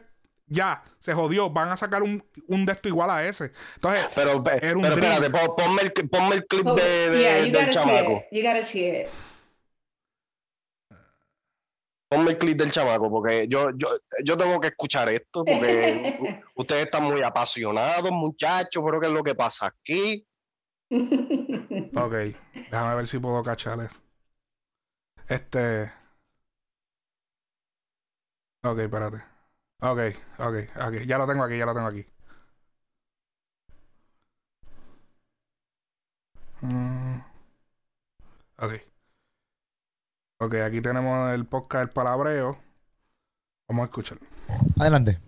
ya, 0.47 0.83
se 0.99 1.13
jodió. 1.13 1.49
Van 1.49 1.69
a 1.69 1.77
sacar 1.77 2.01
un, 2.03 2.23
un 2.47 2.65
de 2.65 2.73
esto 2.73 2.87
igual 2.87 3.09
a 3.09 3.25
ese. 3.25 3.51
Entonces, 3.75 4.05
pero, 4.15 4.43
era 4.61 4.75
un 4.75 4.81
pero 4.81 4.95
espérate, 4.95 5.29
ponme 5.29 5.81
el, 5.81 6.09
ponme 6.09 6.35
el 6.35 6.45
clip 6.45 6.67
oh, 6.67 6.75
de, 6.75 7.09
de 7.09 7.51
del 7.51 7.69
chamaco. 7.69 8.23
You 8.31 8.41
gotta 8.41 8.63
see 8.63 8.87
it. 8.87 9.07
Ponme 12.07 12.31
el 12.31 12.37
clip 12.37 12.57
del 12.57 12.71
chamaco, 12.71 13.09
porque 13.09 13.47
yo, 13.47 13.71
yo, 13.75 13.87
yo 14.23 14.37
tengo 14.37 14.59
que 14.59 14.67
escuchar 14.67 15.09
esto, 15.09 15.43
porque 15.43 16.19
ustedes 16.55 16.85
están 16.85 17.03
muy 17.03 17.21
apasionados, 17.23 18.11
muchachos, 18.11 18.83
pero 18.85 18.99
¿qué 18.99 19.07
es 19.07 19.13
lo 19.13 19.23
que 19.23 19.35
pasa 19.35 19.67
aquí? 19.67 20.25
ok, 20.91 22.13
déjame 22.69 22.95
ver 22.95 23.07
si 23.07 23.19
puedo 23.19 23.41
cacharle. 23.43 23.89
Este. 25.27 25.91
Ok, 28.63 28.79
espérate. 28.79 29.17
Ok, 29.81 29.99
ok, 30.39 30.55
ok. 30.87 30.93
Ya 31.05 31.17
lo 31.17 31.27
tengo 31.27 31.43
aquí, 31.43 31.57
ya 31.57 31.65
lo 31.65 31.73
tengo 31.73 31.87
aquí. 31.87 32.05
Mm. 36.61 37.21
Ok. 38.57 38.94
Ok, 40.45 40.53
aquí 40.63 40.79
tenemos 40.79 41.33
el 41.33 41.45
podcast 41.45 41.85
del 41.85 41.89
palabreo. 41.89 42.59
Vamos 43.67 43.81
a 43.81 43.85
escucharlo. 43.85 44.27
Adelante. 44.79 45.19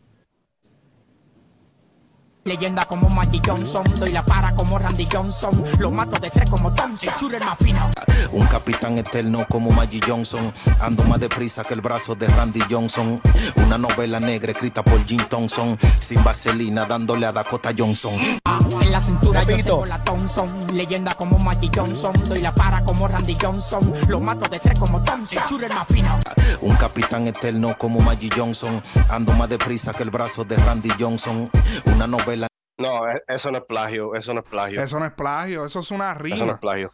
Leyenda 2.48 2.86
como 2.86 3.10
Magic 3.10 3.46
Johnson, 3.46 3.84
doy 4.00 4.14
la 4.14 4.24
para 4.24 4.56
como 4.56 4.80
Randy 4.80 5.06
Johnson, 5.12 5.66
lo 5.80 5.92
mato 5.92 6.18
de 6.18 6.30
tres 6.30 6.50
como 6.50 6.74
Thompson, 6.74 7.36
el 7.36 7.44
más 7.44 7.58
fino. 7.58 7.92
Un 8.32 8.48
capitán 8.48 8.98
eterno 8.98 9.46
como 9.50 9.70
Magic 9.72 10.06
Johnson, 10.08 10.54
ando 10.80 11.04
más 11.04 11.20
deprisa 11.20 11.66
que 11.66 11.74
el 11.74 11.82
brazo 11.82 12.16
de 12.16 12.26
Randy 12.28 12.62
Johnson. 12.70 13.22
Una 13.58 13.78
novela 13.78 14.22
negra 14.22 14.54
escrita 14.54 14.82
por 14.82 15.06
Jim 15.06 15.20
Thompson, 15.30 15.78
sin 16.00 16.24
vaselina 16.24 16.86
dándole 16.86 17.26
a 17.26 17.34
Dakota 17.34 17.72
Johnson. 17.78 18.14
En 18.14 18.92
la 18.92 19.02
cintura 19.02 19.44
yo 19.44 19.58
tengo 19.58 19.86
la 19.86 20.02
Thompson, 20.06 20.68
leyenda 20.74 21.16
como 21.16 21.38
Magic 21.40 21.78
Johnson, 21.78 22.14
doy 22.30 22.40
la 22.40 22.56
para 22.56 22.82
como 22.86 23.10
Randy 23.10 23.36
Johnson, 23.42 23.94
lo 24.08 24.22
mato 24.22 24.50
de 24.50 24.58
tres 24.58 24.80
como 24.80 25.04
Thompson, 25.04 25.62
el 25.62 25.74
más 25.74 25.88
fino. 25.88 26.18
Un 26.62 26.76
capitán 26.78 27.28
eterno 27.28 27.76
como 27.78 28.00
Magic 28.00 28.36
Johnson, 28.38 28.82
ando 29.10 29.34
más 29.34 29.50
deprisa 29.50 29.92
que 29.92 30.04
el 30.04 30.12
brazo 30.12 30.46
de 30.46 30.56
Randy 30.56 30.92
Johnson. 30.98 31.50
Una 31.86 32.08
novela 32.08 32.37
no, 32.78 33.10
e, 33.10 33.24
eso 33.28 33.52
no 33.52 33.58
es 33.58 33.64
plagio, 33.66 34.14
eso 34.14 34.34
no 34.34 34.42
es 34.42 34.46
plagio. 34.46 34.82
Eso 34.82 35.00
no 35.00 35.06
es 35.06 35.14
plagio, 35.14 35.66
eso 35.66 35.80
es 35.80 35.92
una 35.92 36.14
rima. 36.14 36.36
Eso 36.36 36.46
no 36.46 36.54
es 36.54 36.60
plagio. 36.60 36.94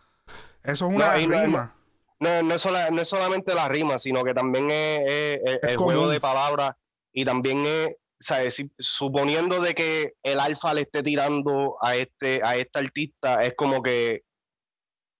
Eso 0.63 0.87
es 0.87 0.95
una 0.95 1.13
rima. 1.13 1.75
No, 2.19 2.41
no, 2.41 2.55
es 2.55 2.65
no, 2.65 3.01
es 3.01 3.07
solamente 3.07 3.53
la 3.53 3.67
rima, 3.67 3.99
sino 3.99 4.23
que 4.23 4.33
también 4.33 4.69
es, 4.71 5.41
el 5.61 5.77
juego 5.77 6.07
de 6.07 6.21
palabras 6.21 6.73
y 7.11 7.25
también 7.25 7.65
es, 7.65 7.97
¿sabes? 8.17 8.63
suponiendo 8.79 9.59
de 9.59 9.75
que 9.75 10.13
el 10.23 10.39
alfa 10.39 10.73
le 10.73 10.81
esté 10.81 11.03
tirando 11.03 11.75
a 11.81 11.97
este, 11.97 12.41
a 12.41 12.55
este 12.55 12.79
artista, 12.79 13.43
es 13.43 13.55
como 13.55 13.83
que 13.83 14.23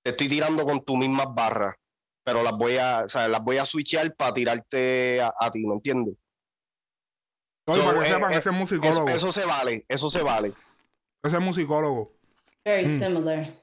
te 0.02 0.12
estoy 0.12 0.30
tirando 0.30 0.66
con 0.66 0.84
tus 0.86 0.98
mismas 0.98 1.28
barras, 1.36 1.76
pero 2.24 2.42
las 2.42 2.54
voy 2.54 2.78
a, 2.78 3.10
¿sabes? 3.10 3.30
las 3.30 3.44
voy 3.44 3.58
a 3.58 3.66
switchear 3.66 4.16
para 4.16 4.34
tirarte 4.34 5.22
a, 5.22 5.34
a 5.38 5.52
ti, 5.52 5.66
¿me 5.66 5.74
entiendes? 5.74 6.16
Eh, 7.66 8.38
ese 8.38 8.52
musicólogo. 8.52 9.10
Eso, 9.10 9.32
se 9.32 9.46
vale, 9.46 9.86
eso 9.88 10.10
se 10.10 10.22
vale. 10.22 10.54
Ese 11.24 11.38
es 11.38 11.44
musicólogo. 11.44 12.12
Very 12.66 12.84
mm. 12.84 13.00
similar. 13.00 13.54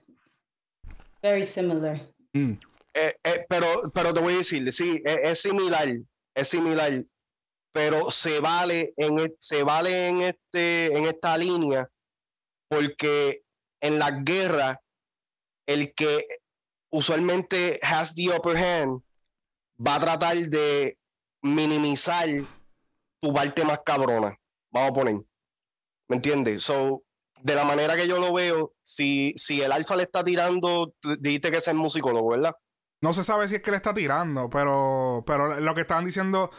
Very 1.22 1.44
similar. 1.44 2.00
Mm. 2.32 2.52
Eh, 2.94 3.14
eh, 3.22 3.46
pero, 3.48 3.90
pero 3.94 4.14
te 4.14 4.20
voy 4.20 4.34
a 4.34 4.38
decir, 4.38 4.72
sí, 4.72 5.02
es, 5.04 5.40
similar, 5.40 5.88
es 6.34 6.48
similar, 6.48 7.04
pero 7.72 8.10
se 8.10 8.40
vale 8.40 8.94
en 8.96 9.18
e, 9.18 9.34
se 9.38 9.62
vale 9.62 10.08
en 10.08 10.22
este 10.22 10.96
en 10.96 11.06
esta 11.06 11.36
línea 11.36 11.88
porque 12.68 13.44
en 13.80 13.98
la 13.98 14.10
guerra 14.10 14.82
el 15.66 15.94
que 15.94 16.24
usualmente 16.90 17.78
has 17.82 18.14
the 18.14 18.28
upper 18.30 18.56
hand 18.56 19.02
va 19.86 19.96
a 19.96 20.00
tratar 20.00 20.36
de 20.48 20.98
minimizar 21.42 22.28
tu 23.20 23.33
parte 23.33 23.64
más 23.64 23.80
cabrona, 23.85 24.37
vamos 24.70 24.90
a 24.90 24.94
poner. 24.94 25.16
¿Me 26.09 26.16
entiendes? 26.16 26.62
So, 26.62 27.02
de 27.42 27.54
la 27.54 27.64
manera 27.64 27.96
que 27.96 28.09
yo 28.09 28.18
lo 28.18 28.33
veo, 28.33 28.74
si, 28.83 29.33
si 29.37 29.62
el 29.62 29.72
alfa 29.72 29.96
le 29.96 30.04
está 30.04 30.24
tirando, 30.24 30.94
dijiste 31.18 31.50
que 31.50 31.59
es 31.59 31.68
el 31.68 31.76
musicólogo, 31.76 32.30
¿verdad? 32.30 32.56
No 33.00 33.12
se 33.12 33.24
sabe 33.24 33.48
si 33.48 33.56
es 33.56 33.62
que 33.62 33.70
le 33.70 33.78
está 33.78 33.94
tirando, 33.94 34.50
pero, 34.50 35.24
pero 35.26 35.59
lo 35.61 35.74
que 35.74 35.83
estaban 35.83 36.04
diciendo, 36.04 36.50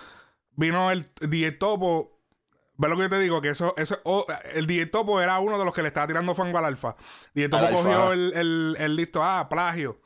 vino 0.52 0.92
el 0.92 1.12
Dietopo. 1.28 2.20
¿Ves 2.78 2.90
lo 2.90 2.96
que 2.96 3.04
yo 3.04 3.10
te 3.10 3.20
digo? 3.20 3.42
Que 3.42 3.50
eso, 3.50 3.76
eso 3.78 4.00
el 4.54 4.66
Dietopo 4.66 5.22
era 5.22 5.40
uno 5.40 5.60
de 5.60 5.66
los 5.66 5.76
que 5.76 5.84
le 5.84 5.90
estaba 5.90 6.08
tirando 6.08 6.34
fango 6.34 6.58
al 6.58 6.66
alfa. 6.66 6.96
Dietopo 7.36 7.70
cogió 7.70 8.12
el, 8.12 8.34
el, 8.34 8.76
el, 8.80 8.96
listo, 8.96 9.22
ah, 9.22 9.48
plagio, 9.50 10.02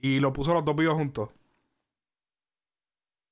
y 0.00 0.18
lo 0.18 0.32
puso 0.32 0.52
los 0.52 0.64
dos 0.64 0.74
videos 0.74 0.94
juntos. 0.94 1.30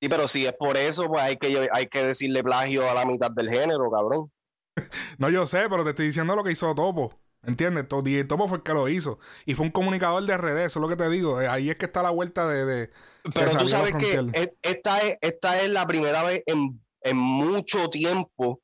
Sí, 0.04 0.08
pero 0.10 0.28
si 0.28 0.44
es 0.44 0.52
por 0.52 0.76
eso, 0.76 1.08
pues 1.08 1.22
hay 1.22 1.38
que, 1.38 1.66
hay 1.72 1.86
que 1.86 2.04
decirle 2.04 2.44
plagio 2.44 2.90
a 2.90 2.92
la 2.92 3.06
mitad 3.06 3.30
del 3.30 3.48
género, 3.48 3.90
cabrón. 3.90 4.30
no, 5.18 5.30
yo 5.30 5.46
sé, 5.46 5.62
pero 5.70 5.82
te 5.82 5.90
estoy 5.90 6.04
diciendo 6.04 6.36
lo 6.36 6.44
que 6.44 6.52
hizo 6.52 6.74
Topo. 6.74 7.18
¿Entiendes? 7.42 7.88
Topo 7.88 8.46
fue 8.46 8.58
el 8.58 8.62
que 8.62 8.74
lo 8.74 8.86
hizo. 8.90 9.18
Y 9.46 9.54
fue 9.54 9.64
un 9.64 9.72
comunicador 9.72 10.22
de 10.26 10.36
redes, 10.36 10.66
eso 10.66 10.78
es 10.78 10.82
lo 10.82 10.90
que 10.90 11.02
te 11.02 11.08
digo. 11.08 11.40
Eh, 11.40 11.48
ahí 11.48 11.70
es 11.70 11.76
que 11.76 11.86
está 11.86 12.02
la 12.02 12.10
vuelta 12.10 12.46
de. 12.46 12.90
pero 13.34 13.50
tú 13.56 13.66
sabes 13.66 13.94
que 13.94 14.52
esta 14.60 14.98
es, 14.98 15.16
esta 15.22 15.62
es 15.62 15.70
la 15.70 15.86
primera 15.86 16.22
vez 16.22 16.42
en, 16.44 16.84
en 17.00 17.16
mucho 17.16 17.88
tiempo 17.88 18.60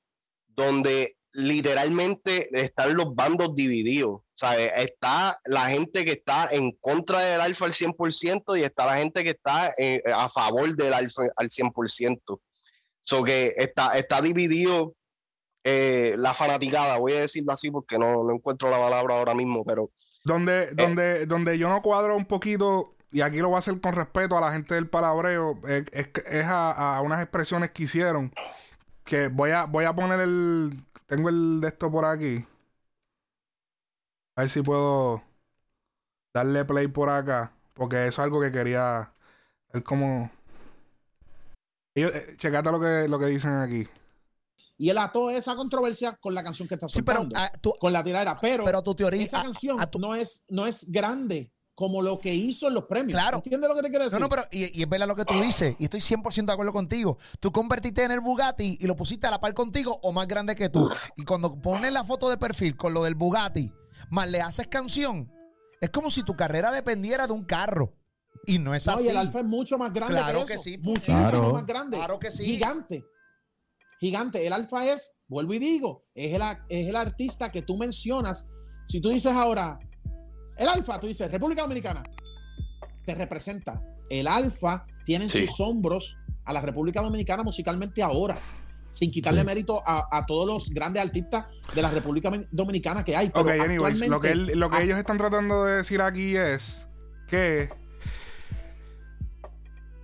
donde 0.48 1.16
literalmente 1.32 2.50
están 2.52 2.96
los 2.96 3.14
bandos 3.14 3.54
divididos 3.54 4.20
sea, 4.40 4.66
está 4.82 5.38
la 5.44 5.68
gente 5.68 6.04
que 6.04 6.12
está 6.12 6.48
en 6.50 6.72
contra 6.80 7.20
del 7.20 7.40
alfa 7.40 7.66
al 7.66 7.72
100% 7.72 8.58
y 8.58 8.64
está 8.64 8.86
la 8.86 8.96
gente 8.96 9.22
que 9.22 9.30
está 9.30 9.74
eh, 9.76 10.02
a 10.06 10.28
favor 10.28 10.74
del 10.74 10.94
alfa 10.94 11.24
al 11.36 11.48
100%. 11.48 12.40
So 13.02 13.22
que 13.22 13.52
está, 13.56 13.98
está 13.98 14.22
dividido 14.22 14.94
eh, 15.62 16.14
la 16.16 16.32
fanaticada, 16.32 16.96
voy 16.98 17.12
a 17.12 17.20
decirlo 17.20 17.52
así 17.52 17.70
porque 17.70 17.98
no, 17.98 18.24
no 18.24 18.34
encuentro 18.34 18.70
la 18.70 18.78
palabra 18.78 19.16
ahora 19.16 19.34
mismo, 19.34 19.64
pero... 19.64 19.90
Donde, 20.24 20.64
eh, 20.64 20.70
donde, 20.74 21.26
donde 21.26 21.58
yo 21.58 21.68
no 21.68 21.82
cuadro 21.82 22.16
un 22.16 22.24
poquito, 22.24 22.96
y 23.10 23.20
aquí 23.20 23.38
lo 23.38 23.48
voy 23.48 23.56
a 23.56 23.58
hacer 23.58 23.78
con 23.80 23.94
respeto 23.94 24.38
a 24.38 24.40
la 24.40 24.52
gente 24.52 24.74
del 24.74 24.88
palabreo, 24.88 25.60
es, 25.66 25.84
es, 25.92 26.44
a, 26.46 26.96
a, 26.96 27.02
unas 27.02 27.22
expresiones 27.22 27.70
que 27.70 27.82
hicieron, 27.82 28.32
que 29.04 29.28
voy 29.28 29.50
a, 29.50 29.64
voy 29.64 29.84
a 29.84 29.94
poner 29.94 30.20
el... 30.20 30.82
Tengo 31.06 31.28
el 31.28 31.60
de 31.60 31.68
esto 31.68 31.90
por 31.90 32.04
aquí. 32.04 32.46
A 34.40 34.44
ver 34.44 34.48
si 34.48 34.62
puedo 34.62 35.22
darle 36.32 36.64
play 36.64 36.88
por 36.88 37.10
acá. 37.10 37.52
Porque 37.74 38.06
eso 38.06 38.22
es 38.22 38.24
algo 38.24 38.40
que 38.40 38.50
quería. 38.50 39.12
Es 39.70 39.82
como. 39.82 40.30
Eh, 41.94 42.36
checate 42.38 42.72
lo 42.72 42.80
que, 42.80 43.06
lo 43.06 43.18
que 43.18 43.26
dicen 43.26 43.52
aquí. 43.52 43.86
Y 44.78 44.88
él 44.88 44.96
ató 44.96 45.28
esa 45.28 45.54
controversia 45.56 46.16
con 46.16 46.34
la 46.34 46.42
canción 46.42 46.66
que 46.66 46.76
está 46.76 46.88
soltando. 46.88 47.24
Sí, 47.24 47.28
pero, 47.60 47.74
ah, 47.74 47.76
con 47.78 47.92
la 47.92 48.02
tiradera. 48.02 48.34
Pero, 48.40 48.64
pero 48.64 48.80
tu 48.80 48.94
teoría. 48.94 49.22
Esa 49.22 49.42
canción 49.42 49.76
no, 49.98 50.14
es, 50.14 50.46
no 50.48 50.66
es 50.66 50.90
grande 50.90 51.52
como 51.74 52.00
lo 52.00 52.18
que 52.18 52.32
hizo 52.32 52.68
en 52.68 52.72
los 52.72 52.84
premios. 52.84 53.20
Claro. 53.20 53.42
¿Entiendes 53.44 53.68
lo 53.68 53.76
que 53.76 53.82
te 53.82 53.90
quiero 53.90 54.04
decir? 54.04 54.20
No, 54.20 54.24
no, 54.24 54.30
pero 54.30 54.44
y, 54.50 54.82
es 54.82 54.88
verdad 54.88 55.06
lo 55.06 55.16
que 55.16 55.26
tú 55.26 55.38
dices. 55.38 55.76
Y 55.78 55.84
estoy 55.84 56.00
100% 56.00 56.46
de 56.46 56.52
acuerdo 56.54 56.72
contigo. 56.72 57.18
Tú 57.40 57.52
convertiste 57.52 58.04
en 58.04 58.12
el 58.12 58.20
Bugatti 58.20 58.78
y 58.80 58.86
lo 58.86 58.96
pusiste 58.96 59.26
a 59.26 59.30
la 59.30 59.38
par 59.38 59.52
contigo 59.52 60.00
o 60.02 60.12
más 60.12 60.26
grande 60.26 60.54
que 60.54 60.70
tú. 60.70 60.88
Y 61.16 61.26
cuando 61.26 61.60
pones 61.60 61.92
la 61.92 62.04
foto 62.04 62.30
de 62.30 62.38
perfil 62.38 62.74
con 62.74 62.94
lo 62.94 63.04
del 63.04 63.14
Bugatti 63.14 63.70
más 64.10 64.28
le 64.28 64.40
haces 64.40 64.68
canción, 64.68 65.32
es 65.80 65.90
como 65.90 66.10
si 66.10 66.22
tu 66.22 66.36
carrera 66.36 66.70
dependiera 66.70 67.26
de 67.26 67.32
un 67.32 67.44
carro. 67.44 67.96
Y 68.46 68.58
no 68.58 68.74
es 68.74 68.86
así. 68.88 69.04
Y 69.04 69.08
el 69.08 69.16
Alfa 69.16 69.40
es 69.40 69.44
mucho 69.44 69.78
más 69.78 69.92
grande 69.92 70.14
claro 70.14 70.44
que, 70.44 70.58
sí. 70.58 70.78
Muchísimo 70.78 71.52
más 71.52 71.66
grande. 71.66 71.96
Claro 71.96 72.18
que 72.18 72.30
sí. 72.30 72.44
Gigante. 72.44 73.04
Gigante. 74.00 74.46
El 74.46 74.52
Alfa 74.52 74.86
es, 74.86 75.16
vuelvo 75.28 75.54
y 75.54 75.58
digo, 75.58 76.04
es 76.14 76.34
el, 76.34 76.42
es 76.68 76.88
el 76.88 76.96
artista 76.96 77.50
que 77.50 77.62
tú 77.62 77.76
mencionas. 77.76 78.48
Si 78.88 79.00
tú 79.00 79.10
dices 79.10 79.32
ahora, 79.32 79.78
el 80.56 80.68
Alfa, 80.68 80.98
tú 80.98 81.06
dices 81.06 81.30
República 81.30 81.62
Dominicana, 81.62 82.02
te 83.04 83.14
representa. 83.14 83.82
El 84.08 84.26
Alfa 84.26 84.84
tiene 85.04 85.24
en 85.24 85.30
sus 85.30 85.60
hombros 85.60 86.16
a 86.44 86.52
la 86.52 86.60
República 86.60 87.02
Dominicana 87.02 87.42
musicalmente 87.42 88.02
ahora 88.02 88.40
sin 88.90 89.10
quitarle 89.10 89.44
mérito 89.44 89.82
a, 89.84 90.24
todos 90.26 90.46
los 90.46 90.70
grandes 90.70 91.02
artistas 91.02 91.46
de 91.74 91.82
la 91.82 91.90
República 91.90 92.30
Dominicana 92.50 93.04
que 93.04 93.16
hay. 93.16 93.30
ok, 93.34 93.48
anyways, 93.48 94.08
lo 94.08 94.20
que, 94.20 94.34
lo 94.34 94.70
que 94.70 94.82
ellos 94.82 94.98
están 94.98 95.18
tratando 95.18 95.64
de 95.64 95.76
decir 95.76 96.00
aquí 96.02 96.36
es 96.36 96.86
que 97.28 97.70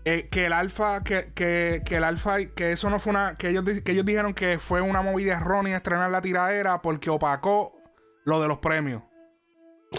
Eh, 0.09 0.29
que 0.31 0.47
el 0.47 0.53
alfa, 0.53 1.03
que, 1.03 1.33
que, 1.35 1.83
que, 1.85 1.97
el 1.97 2.05
alfa, 2.05 2.37
que 2.55 2.71
eso 2.71 2.89
no 2.91 3.01
fue 3.01 3.11
una, 3.11 3.35
que 3.37 3.49
ellos, 3.49 3.65
que 3.85 3.91
ellos 3.91 4.05
dijeron 4.05 4.35
que 4.35 4.61
fue 4.61 4.81
una 4.81 5.03
movida 5.03 5.33
errónea 5.35 5.79
estrenar 5.79 6.13
la 6.13 6.23
tiradera 6.23 6.81
porque 6.81 7.11
opacó 7.11 7.77
lo 8.25 8.41
de 8.41 8.47
los 8.47 8.59
premios. 8.59 9.03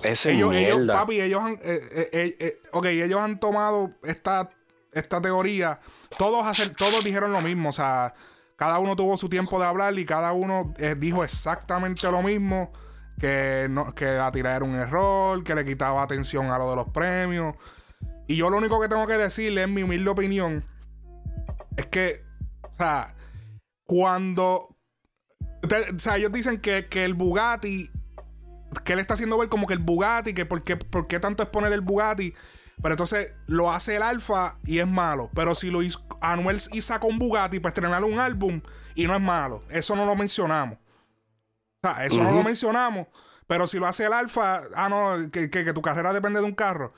Ese 0.04 0.32
ellos, 0.32 0.56
ellos, 0.56 0.88
papi, 0.88 1.20
ellos 1.20 1.42
han, 1.44 1.60
eh, 1.62 2.10
eh, 2.14 2.60
ellos 2.86 3.20
han 3.20 3.38
tomado 3.38 3.96
esta, 4.04 4.50
esta 4.94 5.22
teoría. 5.22 5.82
Todos 6.18 6.48
hacen, 6.48 6.74
todos 6.74 7.04
dijeron 7.04 7.34
lo 7.34 7.42
mismo, 7.42 7.68
o 7.68 7.74
sea, 7.74 8.14
cada 8.58 8.80
uno 8.80 8.96
tuvo 8.96 9.16
su 9.16 9.30
tiempo 9.30 9.60
de 9.60 9.66
hablar 9.68 9.98
y 9.98 10.06
cada 10.06 10.34
uno 10.34 10.74
dijo 10.98 11.24
exactamente 11.24 12.12
lo 12.12 12.22
mismo. 12.22 12.72
Que, 13.20 13.66
no, 13.70 13.96
que 13.96 14.06
la 14.06 14.32
tiradera 14.32 14.58
era 14.58 14.66
un 14.66 14.76
error, 14.76 15.44
que 15.44 15.56
le 15.56 15.66
quitaba 15.66 16.04
atención 16.04 16.52
a 16.52 16.58
lo 16.60 16.70
de 16.70 16.76
los 16.76 16.90
premios. 16.90 17.56
Y 18.28 18.36
yo 18.36 18.50
lo 18.50 18.58
único 18.58 18.80
que 18.80 18.90
tengo 18.90 19.08
que 19.08 19.18
decirle, 19.18 19.64
en 19.64 19.74
mi 19.74 19.84
humilde 19.84 20.10
opinión, 20.10 20.64
es 21.78 21.88
que, 21.88 22.24
o 22.64 22.74
sea, 22.74 23.16
cuando. 23.86 24.76
O 25.64 26.00
sea, 26.00 26.18
ellos 26.18 26.32
dicen 26.32 26.60
que, 26.60 26.86
el 26.92 27.14
Bugatti. 27.14 27.90
Que 28.84 28.94
él 28.94 29.00
está 29.00 29.14
haciendo 29.14 29.38
ver 29.38 29.48
como 29.48 29.66
que 29.66 29.74
el 29.74 29.80
Bugatti, 29.80 30.34
que 30.34 30.46
por 30.46 30.64
qué, 30.64 30.76
por 30.76 31.08
qué 31.08 31.20
tanto 31.20 31.42
exponer 31.42 31.72
el 31.72 31.82
Bugatti. 31.82 32.34
Pero 32.82 32.94
entonces 32.94 33.34
lo 33.48 33.72
hace 33.72 33.96
el 33.96 34.04
Alfa 34.04 34.58
y 34.64 34.80
es 34.80 34.88
malo. 34.88 35.30
Pero 35.34 35.56
si 35.56 35.72
lo 35.72 35.82
hizo, 35.82 36.06
Anuel 36.22 36.62
y 36.72 36.82
sacó 36.82 37.08
un 37.08 37.20
Bugatti 37.20 37.60
para 37.60 37.72
estrenar 37.72 38.04
un 38.04 38.20
álbum 38.20 38.62
y 38.96 39.08
no 39.08 39.16
es 39.16 39.22
malo. 39.22 39.64
Eso 39.70 39.96
no 39.96 40.06
lo 40.06 40.16
mencionamos. 40.16 40.78
O 40.78 41.88
sea, 41.88 42.06
eso 42.06 42.24
no 42.24 42.32
lo 42.32 42.44
mencionamos. 42.44 43.08
Pero 43.48 43.66
si 43.66 43.80
lo 43.80 43.88
hace 43.88 44.06
el 44.06 44.14
Alfa, 44.14 44.64
ah, 44.76 44.90
no, 44.90 45.32
que, 45.32 45.50
que, 45.50 45.74
tu 45.74 45.82
carrera 45.82 46.14
depende 46.14 46.40
de 46.40 46.46
un 46.46 46.54
carro. 46.54 46.94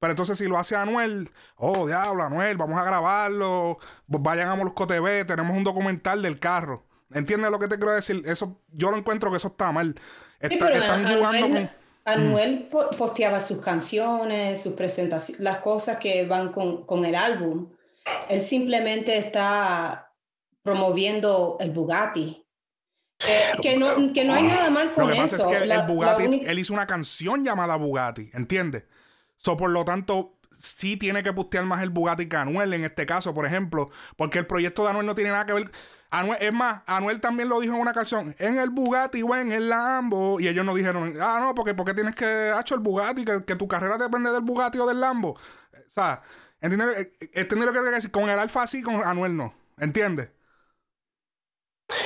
Pero 0.00 0.12
entonces 0.12 0.38
si 0.38 0.46
lo 0.46 0.58
hace 0.58 0.74
Anuel, 0.76 1.30
oh, 1.56 1.86
diablo, 1.86 2.22
Anuel, 2.22 2.56
vamos 2.56 2.78
a 2.78 2.84
grabarlo, 2.84 3.78
vayan 4.06 4.48
a 4.48 4.54
Molusco 4.54 4.86
TV, 4.86 5.26
tenemos 5.26 5.54
un 5.54 5.62
documental 5.62 6.22
del 6.22 6.38
carro. 6.38 6.86
¿Entiendes 7.12 7.50
lo 7.50 7.58
que 7.58 7.68
te 7.68 7.76
quiero 7.76 7.92
decir? 7.92 8.22
Eso, 8.24 8.62
yo 8.68 8.90
lo 8.90 8.96
encuentro 8.96 9.30
que 9.30 9.36
eso 9.36 9.48
está 9.48 9.72
mal. 9.72 9.94
están 10.38 11.04
jugando 11.04 11.50
con... 11.50 11.79
Anuel 12.04 12.68
posteaba 12.96 13.40
sus 13.40 13.58
canciones, 13.58 14.62
sus 14.62 14.74
presentaciones, 14.74 15.40
las 15.40 15.58
cosas 15.58 15.98
que 15.98 16.26
van 16.26 16.52
con, 16.52 17.04
el 17.04 17.14
álbum. 17.14 17.70
Él 18.28 18.40
simplemente 18.40 19.16
está 19.16 20.12
promoviendo 20.62 21.56
el 21.60 21.70
Bugatti. 21.70 22.44
que, 23.62 23.76
no, 23.76 24.34
hay 24.34 24.42
nada 24.42 24.70
mal 24.70 24.92
con 24.92 25.04
eso. 25.04 25.10
Lo 25.10 25.14
que 25.14 25.20
pasa 25.20 25.36
es 25.36 25.46
que 25.46 25.72
el 25.72 25.82
Bugatti, 25.86 26.42
él 26.46 26.58
hizo 26.58 26.72
una 26.72 26.86
canción 26.86 27.44
llamada 27.44 27.76
Bugatti, 27.76 28.30
¿entiendes? 28.32 28.84
So, 29.36 29.56
por 29.56 29.70
lo 29.70 29.84
tanto, 29.84 30.39
sí 30.60 30.96
tiene 30.96 31.22
que 31.22 31.32
postear 31.32 31.64
más 31.64 31.82
el 31.82 31.90
Bugatti 31.90 32.28
que 32.28 32.36
Anuel 32.36 32.72
en 32.74 32.84
este 32.84 33.06
caso, 33.06 33.34
por 33.34 33.46
ejemplo, 33.46 33.90
porque 34.16 34.38
el 34.38 34.46
proyecto 34.46 34.84
de 34.84 34.90
Anuel 34.90 35.06
no 35.06 35.14
tiene 35.14 35.30
nada 35.30 35.46
que 35.46 35.54
ver. 35.54 35.70
Anuel, 36.10 36.38
es 36.40 36.52
más, 36.52 36.82
Anuel 36.86 37.20
también 37.20 37.48
lo 37.48 37.60
dijo 37.60 37.74
en 37.74 37.80
una 37.80 37.92
canción, 37.92 38.34
en 38.38 38.58
el 38.58 38.70
Bugatti 38.70 39.22
o 39.22 39.34
en 39.34 39.52
el 39.52 39.68
Lambo, 39.68 40.40
y 40.40 40.48
ellos 40.48 40.64
no 40.64 40.74
dijeron, 40.74 41.14
ah, 41.20 41.38
no, 41.40 41.54
porque, 41.54 41.74
porque 41.74 41.94
tienes 41.94 42.14
que, 42.14 42.24
hacer 42.24 42.76
el 42.76 42.80
Bugatti, 42.80 43.24
que, 43.24 43.56
tu 43.56 43.68
carrera 43.68 43.96
depende 43.96 44.30
del 44.32 44.42
Bugatti 44.42 44.78
o 44.78 44.86
del 44.86 45.00
Lambo. 45.00 45.30
O 45.30 45.90
sea, 45.90 46.22
¿entiendes? 46.60 46.98
Eh, 46.98 47.12
eh, 47.20 47.30
¿Entiendes 47.34 47.66
lo 47.66 47.72
que 47.72 47.90
decir? 47.90 48.10
Con 48.10 48.28
el 48.28 48.38
Alfa 48.38 48.66
sí, 48.66 48.82
con 48.82 48.96
Anuel 49.04 49.36
no. 49.36 49.54
¿Entiendes? 49.78 50.30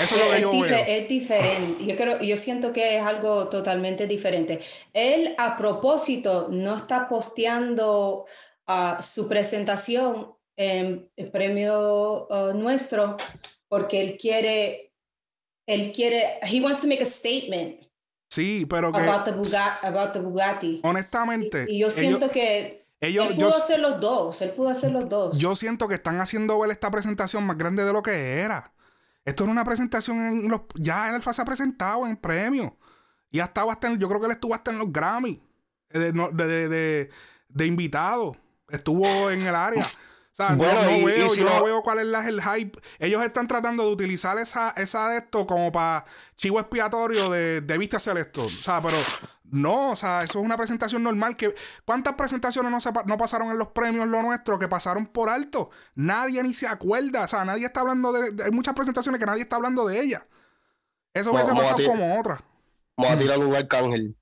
Eso 0.01 0.17
es 0.17 0.25
lo 0.25 0.35
que 0.35 0.41
yo 0.41 0.65
Es 0.65 1.09
diferente. 1.09 1.85
Yo, 1.85 1.97
creo, 1.97 2.21
yo 2.21 2.37
siento 2.37 2.73
que 2.73 2.97
es 2.97 3.03
algo 3.03 3.49
totalmente 3.49 4.07
diferente. 4.07 4.61
Él, 4.93 5.35
a 5.39 5.57
propósito, 5.57 6.49
no 6.51 6.77
está 6.77 7.09
posteando 7.09 8.27
uh, 8.69 9.03
su 9.03 9.29
presentación 9.29 10.35
en 10.57 11.11
el 11.17 11.31
premio 11.31 12.27
uh, 12.29 12.53
nuestro 12.55 13.17
porque 13.69 14.01
él 14.01 14.17
quiere, 14.19 14.95
él 15.67 15.93
quiere, 15.93 16.39
he 16.43 16.61
wants 16.61 16.83
to 16.83 16.87
make 16.87 17.03
a 17.03 17.07
statement. 17.07 17.81
Sí, 18.31 18.67
pero 18.67 18.93
que... 18.93 19.01
About 19.01 19.25
the, 19.25 19.33
Bugatti, 19.33 19.87
about 19.87 20.13
the 20.13 20.21
Bugatti. 20.21 20.81
Honestamente. 20.85 21.67
Y, 21.69 21.79
yo 21.79 21.91
siento 21.91 22.31
que 22.31 22.87
ellos, 23.01 23.31
él 23.31 23.37
pudo 23.37 23.57
hacer 23.57 23.81
los 23.81 24.01
dos, 24.01 24.41
él 24.43 24.51
pudo 24.51 24.69
hacer 24.69 24.93
los 24.93 25.09
dos. 25.09 25.39
Yo 25.39 25.55
siento 25.55 25.89
que 25.89 25.95
están 25.95 26.21
haciendo 26.21 26.59
ver 26.59 26.71
esta 26.71 26.91
presentación 26.91 27.45
más 27.45 27.59
grande 27.59 27.85
de 27.85 27.93
lo 27.93 28.03
que 28.03 28.41
era. 28.41 28.73
Esto 29.25 29.45
era 29.45 29.53
una 29.53 29.65
presentación 29.65 30.19
en 30.21 30.49
los. 30.49 30.63
Ya 30.75 31.09
el 31.09 31.17
Alfa 31.17 31.33
se 31.33 31.43
ha 31.43 31.45
presentado 31.45 32.07
en 32.07 32.17
premios. 32.17 32.73
Y 33.31 33.41
hasta 33.41 33.65
en, 33.83 33.99
Yo 33.99 34.09
creo 34.09 34.21
que 34.21 34.27
él 34.27 34.33
estuvo 34.33 34.55
hasta 34.55 34.71
en 34.71 34.79
los 34.79 34.93
Grammy. 34.93 35.43
Eh, 35.91 35.99
de, 35.99 36.13
de, 36.13 37.11
de, 37.49 37.67
invitado. 37.67 38.37
Estuvo 38.75 39.31
en 39.31 39.41
el 39.41 39.55
área. 39.55 39.85
O 39.85 40.37
sea, 40.37 40.57
yo, 40.57 40.65
no, 40.65 41.07
veo, 41.07 41.35
yo 41.35 41.45
no 41.45 41.65
veo 41.65 41.83
cuál 41.83 42.01
es 42.01 42.27
el 42.27 42.43
hype. 42.43 42.79
Ellos 42.99 43.23
están 43.23 43.47
tratando 43.47 43.87
de 43.87 43.93
utilizar 43.93 44.37
esa, 44.39 44.71
esa 44.71 45.09
de 45.11 45.19
esto 45.19 45.47
como 45.47 45.71
para 45.71 46.05
chivo 46.37 46.59
expiatorio 46.59 47.31
de, 47.31 47.61
de 47.61 47.79
vista 47.79 48.01
celeste. 48.01 48.41
O 48.41 48.49
sea, 48.49 48.83
pero 48.83 48.97
no, 49.45 49.91
o 49.93 49.97
sea, 49.97 50.25
eso 50.25 50.41
es 50.41 50.45
una 50.45 50.57
presentación 50.57 51.05
normal. 51.05 51.37
Que, 51.37 51.55
¿Cuántas 51.85 52.15
presentaciones 52.15 52.73
no, 52.73 52.81
se, 52.81 52.91
no 53.07 53.17
pasaron 53.17 53.51
en 53.51 53.59
los 53.59 53.69
premios 53.69 54.09
lo 54.09 54.23
nuestro 54.23 54.59
que 54.59 54.67
pasaron 54.67 55.07
por 55.07 55.29
alto? 55.29 55.71
Nadie 55.95 56.43
ni 56.43 56.53
se 56.53 56.67
acuerda. 56.67 57.23
O 57.23 57.29
sea, 57.29 57.45
nadie 57.45 57.67
está 57.67 57.81
hablando 57.81 58.13
de. 58.13 58.43
Hay 58.43 58.51
muchas 58.51 58.75
presentaciones 58.75 59.21
que 59.21 59.27
nadie 59.27 59.43
está 59.43 59.55
hablando 59.55 59.87
de 59.87 60.01
ellas. 60.01 60.23
Eso 61.13 61.33
hubiese 61.33 61.53
pasado 61.53 61.79
como 61.87 62.19
otra. 62.19 62.43
Vamos 62.97 63.13
a 63.13 63.17
tirar 63.17 63.39
lugar 63.39 63.69
Cángel. 63.69 64.17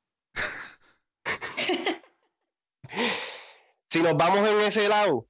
Si 3.92 4.02
nos 4.02 4.16
vamos 4.16 4.48
en 4.48 4.59
ese 4.62 4.88
lado, 4.88 5.26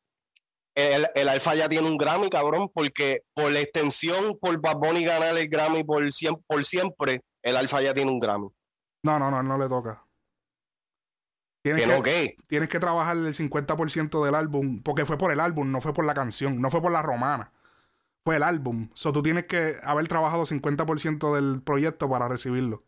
el, 0.77 1.05
el, 1.16 1.29
Alfa 1.29 1.57
ya 1.57 1.68
tiene 1.68 1.88
un 1.88 1.98
Grammy, 1.98 2.31
cabrón, 2.31 2.70
porque 2.72 3.25
por 3.35 3.51
la 3.51 3.59
extensión, 3.59 4.38
por 4.40 4.61
Bad 4.61 4.77
Bunny 4.77 5.05
ganar 5.05 5.37
el 5.37 5.48
Grammy 5.48 5.83
por, 5.83 6.05
por 6.46 6.64
siempre, 6.64 7.22
el 7.42 7.57
Alfa 7.57 7.83
ya 7.83 7.92
tiene 7.92 8.12
un 8.12 8.20
Grammy. 8.20 8.51
No, 9.03 9.18
no, 9.18 9.33
no, 9.33 9.42
no 9.42 9.59
le 9.59 9.68
toca. 9.68 10.07
Tienes 11.64 12.03
que, 12.03 12.37
tienes 12.46 12.68
que 12.68 12.79
trabajar 12.79 13.16
el 13.16 13.35
50% 13.35 14.25
del 14.25 14.35
álbum, 14.37 14.81
porque 14.85 15.07
fue 15.07 15.18
por 15.18 15.33
el 15.33 15.40
álbum, 15.40 15.72
no 15.72 15.81
fue 15.81 15.92
por 15.92 16.05
la 16.05 16.14
canción, 16.14 16.61
no 16.61 16.70
fue 16.70 16.81
por 16.81 16.92
la 16.92 17.03
romana. 17.03 17.53
Fue 18.25 18.37
el 18.37 18.44
álbum. 18.44 18.90
O 18.92 18.96
sea, 18.96 19.11
tú 19.11 19.25
tienes 19.25 19.46
que 19.46 19.75
haber 19.83 20.07
trabajado 20.07 20.46
50% 20.46 21.35
del 21.35 21.62
proyecto 21.62 22.09
para 22.09 22.29
recibirlo. 22.29 22.85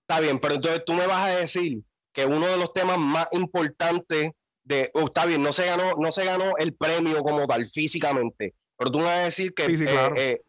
Está 0.00 0.18
bien, 0.18 0.40
pero 0.40 0.54
entonces 0.54 0.84
tú 0.84 0.94
me 0.94 1.06
vas 1.06 1.28
a 1.28 1.36
decir 1.36 1.84
que 2.12 2.26
uno 2.26 2.44
de 2.46 2.56
los 2.56 2.72
temas 2.72 2.98
más 2.98 3.28
importantes 3.30 4.32
de. 4.64 4.90
Oh, 4.94 5.04
está 5.04 5.26
bien, 5.26 5.42
no 5.42 5.52
se 5.52 5.66
ganó, 5.66 5.92
no 5.98 6.12
se 6.12 6.24
ganó 6.24 6.52
el 6.58 6.74
premio 6.74 7.22
como 7.22 7.46
tal, 7.46 7.68
físicamente. 7.70 8.54
Pero 8.76 8.90
tú 8.90 8.98
me 8.98 9.04
vas 9.04 9.18
a 9.18 9.24
decir 9.24 9.54
que 9.54 9.76
sí, 9.76 9.84
claro. 9.84 10.16
Eh, 10.16 10.42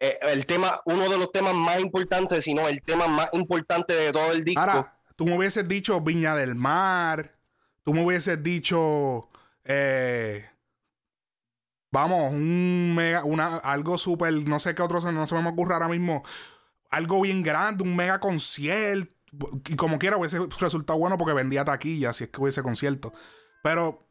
eh, 0.00 0.18
el 0.22 0.46
tema, 0.46 0.80
uno 0.86 1.08
de 1.10 1.18
los 1.18 1.30
temas 1.30 1.54
más 1.54 1.78
importantes, 1.78 2.44
sino 2.44 2.66
el 2.66 2.82
tema 2.82 3.06
más 3.06 3.28
importante 3.32 3.92
de 3.92 4.12
todo 4.12 4.32
el 4.32 4.44
disco. 4.44 4.60
Ahora, 4.60 4.98
tú 5.14 5.26
me 5.26 5.36
hubieses 5.36 5.68
dicho 5.68 6.00
Viña 6.00 6.34
del 6.34 6.54
Mar, 6.54 7.36
tú 7.82 7.92
me 7.92 8.02
hubieses 8.02 8.42
dicho, 8.42 9.28
eh, 9.62 10.48
vamos, 11.92 12.32
un 12.32 12.94
mega, 12.94 13.24
una, 13.24 13.58
algo 13.58 13.98
súper, 13.98 14.32
no 14.32 14.58
sé 14.58 14.74
qué 14.74 14.80
otro, 14.80 15.00
no 15.12 15.26
se 15.26 15.34
me 15.34 15.50
ocurre 15.50 15.74
ahora 15.74 15.88
mismo, 15.88 16.24
algo 16.88 17.20
bien 17.20 17.42
grande, 17.42 17.84
un 17.84 17.94
mega 17.94 18.20
concierto, 18.20 19.12
y 19.68 19.76
como 19.76 19.98
quiera 19.98 20.16
hubiese 20.16 20.38
resultado 20.58 20.98
bueno 20.98 21.16
porque 21.16 21.34
vendía 21.34 21.64
taquilla 21.64 22.12
si 22.12 22.24
es 22.24 22.30
que 22.30 22.40
hubiese 22.40 22.62
concierto. 22.62 23.12
Pero 23.62 24.06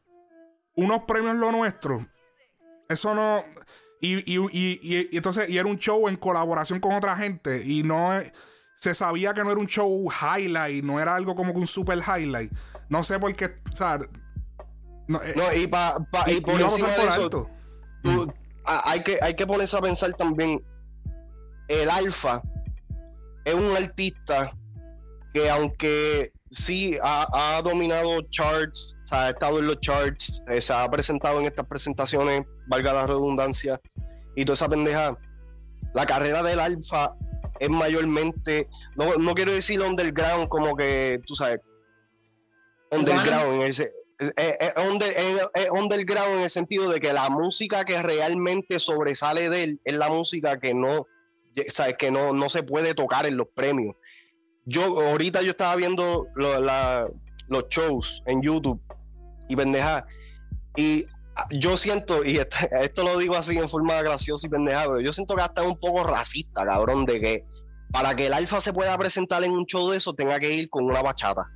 unos 0.76 1.04
premios 1.04 1.36
lo 1.36 1.52
nuestro, 1.52 2.08
eso 2.88 3.14
no 3.14 3.44
y, 4.02 4.20
y, 4.32 4.40
y, 4.52 4.80
y, 4.82 5.18
entonces, 5.18 5.50
y 5.50 5.58
era 5.58 5.68
un 5.68 5.78
show 5.78 6.08
en 6.08 6.16
colaboración 6.16 6.80
con 6.80 6.94
otra 6.94 7.18
gente. 7.18 7.64
Y 7.66 7.84
no 7.84 8.12
se 8.76 8.94
sabía 8.94 9.34
que 9.34 9.44
no 9.44 9.52
era 9.52 9.60
un 9.60 9.68
show 9.68 10.10
highlight, 10.10 10.84
no 10.84 11.00
era 11.00 11.16
algo 11.16 11.36
como 11.36 11.54
que 11.54 11.60
un 11.60 11.68
super 11.68 12.00
highlight. 12.00 12.52
No 12.88 13.04
sé 13.04 13.20
por 13.20 13.36
qué, 13.36 13.60
o 13.72 13.76
sea, 13.76 14.00
no, 15.08 15.22
eh, 15.22 15.62
y, 15.64 15.68
pa, 15.68 15.98
y, 16.28 16.40
por 16.40 16.62
encima 16.62 16.88
de 16.88 17.04
eso, 17.04 17.50
hay, 18.64 19.04
que, 19.04 19.20
hay 19.22 19.36
que 19.36 19.46
ponerse 19.46 19.76
a 19.78 19.82
pensar 19.82 20.14
también, 20.14 20.64
el 21.68 21.90
Alfa 21.90 22.42
es 23.46 23.54
un 23.54 23.76
artista 23.76 24.56
que 25.34 25.50
aunque 25.50 26.32
sí 26.52 26.98
ha, 27.02 27.28
ha 27.32 27.62
dominado 27.62 28.22
charts, 28.30 28.96
ha 29.12 29.30
estado 29.30 29.60
en 29.60 29.68
los 29.68 29.80
charts, 29.82 30.42
eh, 30.48 30.62
se 30.62 30.74
ha 30.74 30.90
presentado 30.90 31.40
en 31.40 31.46
estas 31.46 31.66
presentaciones 31.68 32.44
valga 32.68 32.94
la 32.94 33.08
redundancia, 33.08 33.80
y 34.36 34.46
toda 34.46 34.54
esa 34.54 34.70
pendeja, 34.70 35.18
la 35.94 36.06
carrera 36.06 36.44
del 36.44 36.60
Alfa 36.60 37.14
es 37.60 37.70
mayormente, 37.70 38.68
no, 38.96 39.16
no 39.16 39.34
quiero 39.36 39.52
decir 39.52 39.82
underground 39.82 40.48
como 40.50 40.76
que, 40.76 41.20
tú 41.26 41.36
sabes, 41.36 41.60
underground 42.92 43.56
en 43.56 43.62
ese, 43.64 43.92
es, 44.20 44.74
underground 45.72 46.38
en 46.38 46.42
el 46.42 46.50
sentido 46.50 46.90
de 46.90 47.00
que 47.00 47.14
la 47.14 47.30
música 47.30 47.86
que 47.86 48.02
realmente 48.02 48.80
sobresale 48.80 49.50
de 49.50 49.64
él 49.64 49.82
es 49.84 49.96
la 49.96 50.10
música 50.10 50.60
que 50.60 50.74
no, 50.74 51.08
sabes, 51.68 51.98
que 51.98 52.12
no, 52.12 52.34
no 52.34 52.50
se 52.50 52.64
puede 52.64 52.94
tocar 52.94 53.26
en 53.26 53.38
los 53.38 53.48
premios. 53.48 53.96
Yo 54.66 55.02
ahorita 55.02 55.42
yo 55.42 55.52
estaba 55.52 55.76
viendo 55.76 56.28
los 56.36 57.70
shows 57.70 58.24
en 58.26 58.42
YouTube 58.42 58.82
y 59.48 59.56
pendeja, 59.56 60.06
y 60.76 61.06
yo 61.52 61.78
siento, 61.78 62.24
y 62.24 62.38
esto, 62.82 63.04
lo 63.04 63.18
digo 63.18 63.36
así 63.36 63.58
en 63.58 63.70
forma 63.70 64.02
graciosa 64.02 64.48
y 64.48 64.50
pendejada, 64.50 64.88
pero 64.88 65.02
yo 65.02 65.14
siento 65.14 65.36
que 65.36 65.42
hasta 65.42 65.62
es 65.62 65.68
un 65.68 65.80
poco 65.80 66.04
racista, 66.04 66.66
cabrón, 66.66 67.06
de 67.06 67.20
que 67.20 67.46
para 67.92 68.16
que 68.16 68.28
el 68.28 68.34
alfa 68.34 68.62
se 68.62 68.74
pueda 68.74 68.98
presentar 68.98 69.44
en 69.44 69.52
un 69.52 69.66
show 69.66 69.90
de 69.90 69.98
eso 69.98 70.14
tenga 70.14 70.40
que 70.40 70.52
ir 70.52 70.70
con 70.70 70.86
una 70.86 71.02
bachata. 71.02 71.50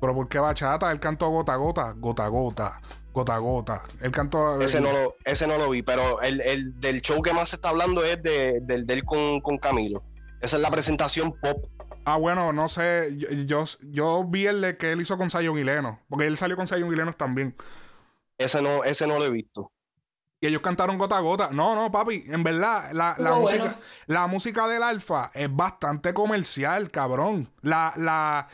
¿Pero 0.00 0.14
por 0.14 0.28
qué 0.28 0.38
bachata? 0.38 0.92
Él 0.92 1.00
cantó 1.00 1.30
gota 1.30 1.54
a 1.54 1.56
gota, 1.56 1.94
gota 1.96 2.28
gota, 2.28 2.80
gota 3.12 3.38
gota. 3.38 3.82
Él 4.02 4.10
cantó... 4.10 4.60
Ese 4.60 4.80
no 4.80 4.92
lo, 4.92 5.14
ese 5.24 5.46
no 5.46 5.56
lo 5.58 5.70
vi, 5.70 5.82
pero 5.82 6.20
el, 6.20 6.78
del 6.78 7.00
show 7.00 7.22
que 7.22 7.32
más 7.32 7.48
se 7.48 7.56
está 7.56 7.70
hablando 7.70 8.04
es 8.04 8.22
de, 8.22 8.60
del 8.62 8.86
del 8.86 9.04
con, 9.04 9.40
con 9.40 9.56
Camilo. 9.58 10.04
Esa 10.44 10.56
es 10.56 10.62
la 10.62 10.70
presentación 10.70 11.32
pop. 11.40 11.64
Ah, 12.04 12.16
bueno, 12.16 12.52
no 12.52 12.68
sé. 12.68 13.16
Yo, 13.46 13.64
yo, 13.80 14.24
vi 14.24 14.46
el 14.46 14.60
de 14.60 14.76
que 14.76 14.92
él 14.92 15.00
hizo 15.00 15.16
con 15.16 15.30
Zion 15.30 15.58
y 15.58 15.64
Leno. 15.64 16.00
Porque 16.06 16.26
él 16.26 16.36
salió 16.36 16.54
con 16.54 16.68
Zion 16.68 16.92
y 16.92 16.96
Leno 16.96 17.14
también. 17.14 17.56
Ese 18.36 18.60
no, 18.60 18.84
ese 18.84 19.06
no 19.06 19.18
lo 19.18 19.24
he 19.24 19.30
visto. 19.30 19.72
Y 20.42 20.48
ellos 20.48 20.60
cantaron 20.60 20.98
gota 20.98 21.16
a 21.16 21.20
gota. 21.22 21.48
No, 21.50 21.74
no, 21.74 21.90
papi. 21.90 22.24
En 22.26 22.44
verdad, 22.44 22.92
la, 22.92 23.16
música, 23.36 23.78
la 24.04 24.26
música 24.26 24.68
del 24.68 24.82
Alfa 24.82 25.30
es 25.32 25.48
bastante 25.50 26.12
comercial, 26.12 26.90
cabrón. 26.90 27.50
La, 27.62 27.94
la, 27.96 28.46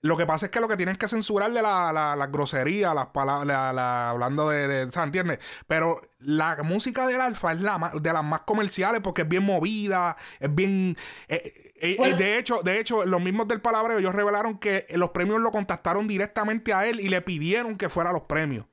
lo 0.00 0.16
que 0.16 0.26
pasa 0.26 0.46
es 0.46 0.52
que 0.52 0.60
lo 0.60 0.68
que 0.68 0.76
tienen 0.76 0.96
que 0.96 1.08
censurarle 1.08 1.60
la, 1.60 1.92
la, 1.92 2.14
la 2.14 2.26
grosería, 2.28 2.94
las 2.94 3.08
palabras, 3.08 3.76
hablando 3.76 4.48
de, 4.48 4.68
de 4.68 4.90
¿sabes? 4.92 5.08
¿entiendes? 5.08 5.40
Pero 5.66 6.00
la 6.20 6.56
música 6.62 7.06
del 7.08 7.20
Alfa 7.20 7.52
es 7.52 7.62
la 7.62 7.92
de 8.00 8.12
las 8.12 8.22
más 8.22 8.40
comerciales 8.42 9.00
porque 9.02 9.22
es 9.22 9.28
bien 9.28 9.44
movida, 9.44 10.16
es 10.38 10.54
bien... 10.54 10.96
Eh, 11.26 11.52
eh, 11.80 11.96
eh, 11.98 12.14
de 12.14 12.38
hecho, 12.38 12.62
de 12.62 12.78
hecho, 12.78 13.06
los 13.06 13.20
mismos 13.20 13.48
del 13.48 13.60
palabreo, 13.60 13.98
ellos 13.98 14.14
revelaron 14.14 14.58
que 14.58 14.86
los 14.90 15.10
premios 15.10 15.40
lo 15.40 15.50
contactaron 15.50 16.06
directamente 16.06 16.72
a 16.72 16.86
él 16.86 17.00
y 17.00 17.08
le 17.08 17.20
pidieron 17.20 17.76
que 17.76 17.88
fuera 17.88 18.10
a 18.10 18.12
los 18.12 18.22
premios. 18.22 18.66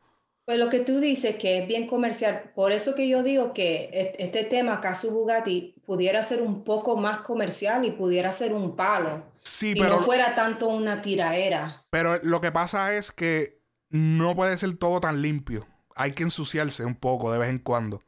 Pues 0.46 0.60
lo 0.60 0.70
que 0.70 0.82
tú 0.82 1.00
dices 1.00 1.38
que 1.38 1.64
es 1.64 1.68
bien 1.68 1.88
comercial, 1.88 2.52
por 2.54 2.72
eso 2.72 2.94
que 2.94 3.08
yo 3.08 3.24
digo 3.24 3.52
que 3.52 4.14
este 4.20 4.44
tema, 4.44 4.80
Casu 4.80 5.10
Bugatti, 5.10 5.74
pudiera 5.88 6.22
ser 6.22 6.44
un 6.44 6.64
poco 6.64 6.98
más 6.98 7.22
comercial 7.22 7.84
y 7.84 7.90
pudiera 7.90 8.32
ser 8.32 8.54
un 8.54 8.76
palo 8.76 9.24
si 9.46 9.76
no 9.76 10.00
fuera 10.00 10.36
tanto 10.36 10.68
una 10.68 11.02
tiraera. 11.02 11.86
Pero 11.92 12.20
lo 12.24 12.42
que 12.42 12.52
pasa 12.52 12.96
es 12.96 13.12
que 13.12 13.62
no 13.90 14.36
puede 14.36 14.58
ser 14.58 14.76
todo 14.78 15.00
tan 15.00 15.22
limpio. 15.22 15.68
Hay 15.96 16.14
que 16.14 16.24
ensuciarse 16.24 16.84
un 16.84 16.96
poco 16.96 17.32
de 17.32 17.38
vez 17.38 17.50
en 17.50 17.60
cuando. 17.60 18.04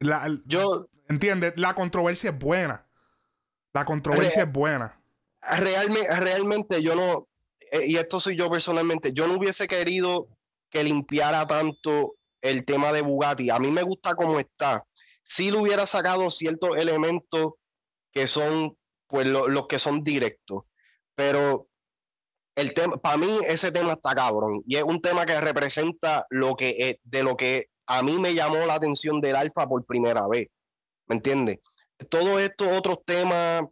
La, 0.00 0.28
yo. 0.44 0.88
¿Entiendes? 1.08 1.54
La 1.56 1.74
controversia 1.74 2.30
es 2.30 2.38
buena. 2.38 2.86
La 3.72 3.84
controversia 3.84 4.42
es 4.42 4.52
buena. 4.52 5.00
Realmente, 5.40 6.20
realmente 6.20 6.82
yo 6.82 6.94
no. 6.94 7.28
Eh, 7.72 7.86
y 7.86 7.96
esto 7.96 8.18
soy 8.18 8.36
yo 8.36 8.50
personalmente. 8.50 9.12
Yo 9.12 9.28
no 9.28 9.34
hubiese 9.34 9.68
querido 9.68 10.28
que 10.68 10.82
limpiara 10.82 11.46
tanto 11.46 12.16
el 12.42 12.64
tema 12.64 12.92
de 12.92 13.02
Bugatti. 13.02 13.50
A 13.50 13.58
mí 13.58 13.70
me 13.70 13.82
gusta 13.82 14.14
cómo 14.14 14.40
está. 14.40 14.84
Si 15.22 15.50
lo 15.50 15.60
hubiera 15.60 15.86
sacado 15.86 16.30
ciertos 16.30 16.70
elementos 16.76 17.54
que 18.12 18.26
son 18.26 18.76
pues 19.10 19.26
los 19.26 19.66
que 19.66 19.78
son 19.78 20.02
directos. 20.02 20.64
Pero 21.14 21.68
el 22.54 22.74
tema, 22.74 22.96
para 22.96 23.16
mí 23.16 23.38
ese 23.46 23.72
tema 23.72 23.92
está 23.92 24.14
cabrón 24.14 24.62
y 24.66 24.76
es 24.76 24.82
un 24.82 25.00
tema 25.00 25.26
que 25.26 25.40
representa 25.40 26.26
lo 26.30 26.56
que 26.56 27.00
de 27.02 27.22
lo 27.22 27.36
que 27.36 27.68
a 27.86 28.02
mí 28.02 28.18
me 28.18 28.34
llamó 28.34 28.64
la 28.66 28.74
atención 28.74 29.20
del 29.20 29.36
alfa 29.36 29.68
por 29.68 29.84
primera 29.84 30.26
vez. 30.28 30.48
¿Me 31.06 31.16
entiendes? 31.16 31.58
Todos 32.08 32.40
estos 32.40 32.68
otros 32.68 33.04
temas, 33.04 33.64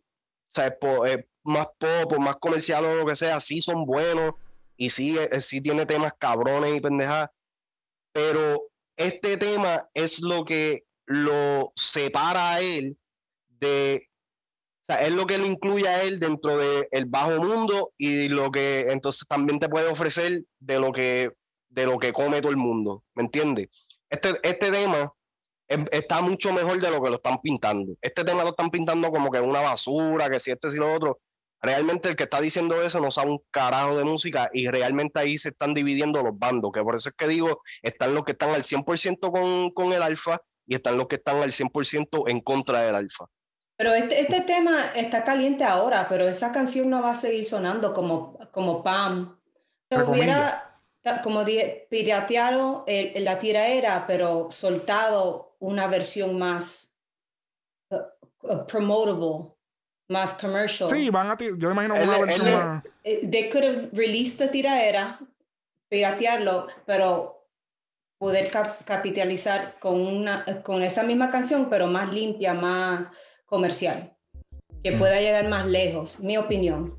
eh, 0.56 1.26
más 1.44 1.68
pop, 1.78 2.18
más 2.18 2.36
comercial 2.36 2.84
o 2.84 2.94
lo 2.96 3.06
que 3.06 3.14
sea, 3.14 3.40
sí 3.40 3.60
son 3.60 3.86
buenos 3.86 4.34
y 4.76 4.90
sí, 4.90 5.16
eh, 5.16 5.40
sí 5.40 5.60
tiene 5.60 5.86
temas 5.86 6.12
cabrones 6.18 6.76
y 6.76 6.80
pendejadas, 6.80 7.30
pero 8.12 8.64
este 8.96 9.36
tema 9.36 9.88
es 9.94 10.20
lo 10.20 10.44
que 10.44 10.84
lo 11.06 11.72
separa 11.76 12.54
a 12.54 12.60
él 12.60 12.98
de 13.48 14.07
es 14.88 15.12
lo 15.12 15.26
que 15.26 15.38
lo 15.38 15.46
incluye 15.46 15.86
a 15.86 16.02
él 16.02 16.18
dentro 16.18 16.56
del 16.56 17.06
bajo 17.06 17.42
mundo 17.42 17.92
y 17.98 18.28
lo 18.28 18.50
que 18.50 18.90
entonces 18.90 19.26
también 19.28 19.60
te 19.60 19.68
puede 19.68 19.88
ofrecer 19.88 20.44
de 20.58 20.80
lo 20.80 20.92
que, 20.92 21.30
de 21.68 21.86
lo 21.86 21.98
que 21.98 22.12
come 22.12 22.40
todo 22.40 22.50
el 22.50 22.56
mundo. 22.56 23.04
¿Me 23.14 23.24
entiendes? 23.24 23.68
Este, 24.08 24.30
este 24.42 24.70
tema 24.70 25.12
está 25.68 26.22
mucho 26.22 26.52
mejor 26.52 26.80
de 26.80 26.90
lo 26.90 27.02
que 27.02 27.10
lo 27.10 27.16
están 27.16 27.38
pintando. 27.42 27.94
Este 28.00 28.24
tema 28.24 28.42
lo 28.42 28.50
están 28.50 28.70
pintando 28.70 29.10
como 29.10 29.30
que 29.30 29.40
una 29.40 29.60
basura, 29.60 30.30
que 30.30 30.40
si 30.40 30.50
esto 30.50 30.70
si 30.70 30.78
lo 30.78 30.92
otro. 30.92 31.20
Realmente 31.60 32.08
el 32.08 32.16
que 32.16 32.24
está 32.24 32.40
diciendo 32.40 32.80
eso 32.82 33.00
no 33.00 33.10
sabe 33.10 33.30
un 33.32 33.40
carajo 33.50 33.96
de 33.96 34.04
música 34.04 34.48
y 34.52 34.68
realmente 34.68 35.18
ahí 35.18 35.38
se 35.38 35.48
están 35.48 35.74
dividiendo 35.74 36.22
los 36.22 36.38
bandos, 36.38 36.70
que 36.72 36.82
por 36.82 36.94
eso 36.94 37.08
es 37.08 37.16
que 37.16 37.26
digo, 37.26 37.62
están 37.82 38.14
los 38.14 38.24
que 38.24 38.32
están 38.32 38.50
al 38.50 38.62
100% 38.62 39.32
con, 39.32 39.70
con 39.72 39.92
el 39.92 40.02
alfa 40.02 40.40
y 40.66 40.76
están 40.76 40.96
los 40.96 41.08
que 41.08 41.16
están 41.16 41.42
al 41.42 41.50
100% 41.50 42.30
en 42.30 42.40
contra 42.40 42.82
del 42.82 42.94
alfa. 42.94 43.26
Pero 43.78 43.94
este, 43.94 44.20
este, 44.20 44.40
tema 44.40 44.90
está 44.96 45.22
caliente 45.22 45.62
ahora, 45.62 46.08
pero 46.08 46.26
esa 46.26 46.50
canción 46.50 46.90
no 46.90 47.00
va 47.00 47.12
a 47.12 47.14
seguir 47.14 47.44
sonando 47.44 47.94
como, 47.94 48.36
como 48.50 48.82
Pam. 48.82 49.38
Se 49.88 50.02
hubiera, 50.02 50.80
como 51.22 51.44
pirateado 51.88 52.82
el, 52.88 53.24
la 53.24 53.38
tiraera, 53.38 54.04
pero 54.04 54.50
soltado 54.50 55.54
una 55.60 55.86
versión 55.86 56.36
más 56.36 56.98
uh, 57.90 57.98
uh, 58.42 58.66
promotable, 58.66 59.54
más 60.08 60.34
commercial. 60.34 60.90
Sí, 60.90 61.08
van 61.08 61.30
a 61.30 61.38
yo 61.38 61.70
imagino 61.70 61.94
una 61.94 62.18
versión 62.18 62.50
más. 62.50 62.82
Eh, 63.04 63.28
they 63.30 63.48
could 63.48 63.64
have 63.64 63.90
released 63.92 64.40
la 64.40 64.50
tiraera, 64.50 65.20
piratearlo, 65.88 66.66
pero 66.84 67.46
poder 68.18 68.50
capitalizar 68.84 69.78
con, 69.78 70.00
una, 70.00 70.44
con 70.64 70.82
esa 70.82 71.04
misma 71.04 71.30
canción, 71.30 71.70
pero 71.70 71.86
más 71.86 72.12
limpia, 72.12 72.52
más 72.52 73.06
comercial, 73.48 74.12
que 74.84 74.92
mm. 74.92 74.98
pueda 74.98 75.20
llegar 75.20 75.48
más 75.48 75.66
lejos, 75.66 76.20
mi 76.20 76.36
opinión. 76.36 76.96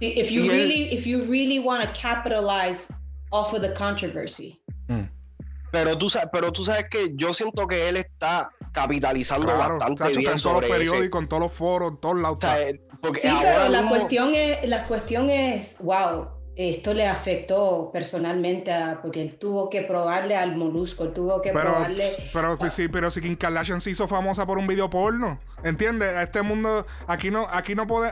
If 0.00 0.30
you 0.30 0.42
really, 0.48 0.92
if 0.92 1.06
you 1.06 1.22
really 1.22 1.58
want 1.58 1.82
to 1.82 1.88
capitalize 1.98 2.92
off 3.30 3.54
of 3.54 3.62
the 3.62 3.72
controversy. 3.72 4.60
Mm. 4.88 5.08
Pero 5.72 5.96
tú, 5.98 6.08
sabes, 6.08 6.28
pero 6.32 6.52
tú 6.52 6.64
sabes 6.64 6.88
que 6.88 7.12
yo 7.16 7.34
siento 7.34 7.66
que 7.66 7.88
él 7.88 7.96
está 7.96 8.50
capitalizando 8.72 9.46
bastante 9.56 10.08
bien 10.18 10.32
en 10.32 10.40
todos 10.40 10.62
los 10.62 10.70
periódicos, 10.70 11.22
en 11.22 11.28
todos 11.28 11.42
los 11.42 11.52
foros, 11.52 11.92
en 11.92 11.96
todos 11.98 12.20
lados. 12.20 12.38
sí, 13.16 13.28
pero 13.42 13.68
la 13.68 13.88
cuestión 13.88 14.34
es, 14.34 14.68
la 14.68 14.86
cuestión 14.86 15.30
es, 15.30 15.76
wow, 15.80 16.28
esto 16.56 16.94
le 16.94 17.06
afectó 17.06 17.90
personalmente 17.92 18.72
a, 18.72 19.00
porque 19.02 19.20
él 19.20 19.36
tuvo 19.36 19.68
que 19.68 19.82
probarle 19.82 20.36
al 20.36 20.56
molusco, 20.56 21.08
tuvo 21.08 21.42
que 21.42 21.52
probarle. 21.52 22.08
Pero, 22.32 22.70
sí, 22.70 22.88
pero 22.88 23.10
si 23.10 23.20
Kim 23.20 23.36
Kardashian 23.36 23.82
se 23.82 23.90
hizo 23.90 24.08
famosa 24.08 24.46
por 24.46 24.56
un 24.56 24.66
video 24.66 24.88
porno, 24.88 25.38
¿entiendes? 25.64 26.16
A 26.16 26.22
este 26.22 26.40
mundo, 26.40 26.86
aquí 27.06 27.30
no, 27.30 27.46
aquí 27.50 27.74
no 27.74 27.86
puede, 27.86 28.10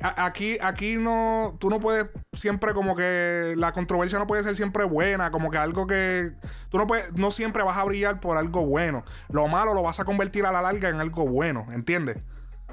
aquí, 0.00 0.58
aquí 0.60 0.96
no, 0.96 1.56
tú 1.58 1.70
no 1.70 1.80
puedes 1.80 2.08
siempre 2.34 2.74
como 2.74 2.94
que 2.94 3.54
la 3.56 3.72
controversia 3.72 4.18
no 4.18 4.26
puede 4.26 4.42
ser 4.42 4.56
siempre 4.56 4.84
buena, 4.84 5.30
como 5.30 5.50
que 5.50 5.56
algo 5.56 5.86
que 5.86 6.32
tú 6.68 6.76
no 6.76 6.86
puedes, 6.86 7.10
no 7.14 7.30
siempre 7.30 7.62
vas 7.62 7.78
a 7.78 7.84
brillar 7.84 8.20
por 8.20 8.36
algo 8.36 8.66
bueno. 8.66 9.06
Lo 9.30 9.48
malo 9.48 9.72
lo 9.72 9.82
vas 9.82 10.00
a 10.00 10.04
convertir 10.04 10.44
a 10.44 10.52
la 10.52 10.60
larga 10.60 10.90
en 10.90 11.00
algo 11.00 11.26
bueno, 11.26 11.66
¿entiendes? 11.72 12.18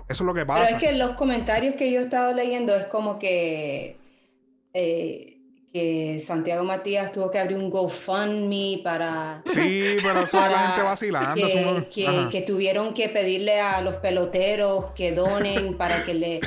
Eso 0.09 0.23
es 0.23 0.27
lo 0.27 0.33
que 0.33 0.45
pasa. 0.45 0.65
Pero 0.65 0.77
es 0.77 0.83
que 0.83 0.97
los 0.97 1.12
comentarios 1.15 1.75
que 1.75 1.89
yo 1.89 2.01
he 2.01 2.03
estado 2.03 2.33
leyendo 2.33 2.75
es 2.75 2.88
como 2.88 3.19
que 3.19 4.02
eh, 4.73 5.33
que 5.73 6.19
Santiago 6.19 6.63
Matías 6.63 7.12
tuvo 7.12 7.31
que 7.31 7.39
abrir 7.39 7.57
un 7.57 7.71
GoFundMe 7.71 8.81
para... 8.83 9.41
Sí, 9.47 9.97
pero 10.03 10.21
eso 10.21 10.39
la 10.39 10.67
gente 10.67 10.83
vacilando. 10.83 11.89
Que, 11.89 12.43
tuvieron 12.45 12.93
que 12.93 13.09
pedirle 13.09 13.59
a 13.59 13.81
los 13.81 13.95
peloteros 13.95 14.91
que 14.91 15.13
donen 15.13 15.75
para 15.75 16.05
que 16.05 16.13
le, 16.13 16.41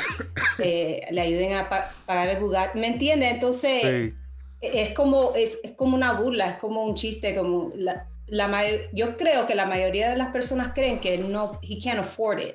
eh, 0.61 1.01
le 1.11 1.21
ayuden 1.21 1.55
a 1.55 1.69
pagar 2.07 2.29
el 2.29 2.39
Bugatti. 2.39 2.79
¿Me 2.79 2.87
entiendes? 2.87 3.35
Entonces, 3.35 3.83
e, 3.85 4.15
es, 4.61 4.95
como, 4.95 5.33
es, 5.35 5.61
como 5.77 5.97
una 5.97 6.13
burla, 6.13 6.51
es 6.51 6.59
como 6.59 6.85
un 6.85 6.95
chiste, 6.95 7.35
como... 7.35 7.73
La, 7.75 8.07
la 8.29 8.65
yo 8.93 9.17
creo 9.17 9.45
que 9.47 9.57
la 9.57 9.67
mayoría 9.67 10.09
de 10.09 10.17
las 10.17 10.29
personas 10.29 10.71
creen 10.73 11.01
que 11.01 11.19
no, 11.19 11.59
he 11.63 11.83
can't 11.83 11.99
afford 11.99 12.39
it. 12.39 12.55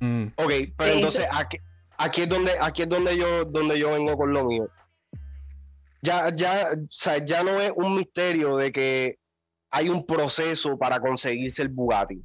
Mm. 0.00 0.28
Ok, 0.36 0.52
pero 0.74 0.92
entonces 0.92 1.26
aquí, 1.34 1.58
aquí, 1.98 2.22
es 2.22 2.28
donde, 2.30 2.52
aquí 2.62 2.82
es 2.82 2.88
donde 2.88 3.14
yo, 3.14 3.44
donde 3.44 3.78
yo 3.78 3.92
vengo 3.92 4.16
con 4.16 4.32
lo 4.32 4.44
mío 4.44 4.70
ya, 6.02 6.32
ya, 6.32 6.70
ya 7.24 7.42
no 7.42 7.60
es 7.60 7.72
un 7.76 7.96
misterio 7.96 8.56
de 8.56 8.72
que 8.72 9.18
hay 9.70 9.88
un 9.88 10.06
proceso 10.06 10.78
para 10.78 11.00
conseguirse 11.00 11.62
el 11.62 11.68
Bugatti, 11.68 12.22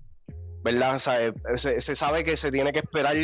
¿verdad? 0.63 0.99
se, 0.99 1.95
sabe 1.95 2.23
que 2.23 2.37
se 2.37 2.51
tiene 2.51 2.71
que 2.71 2.79
esperar 2.79 3.15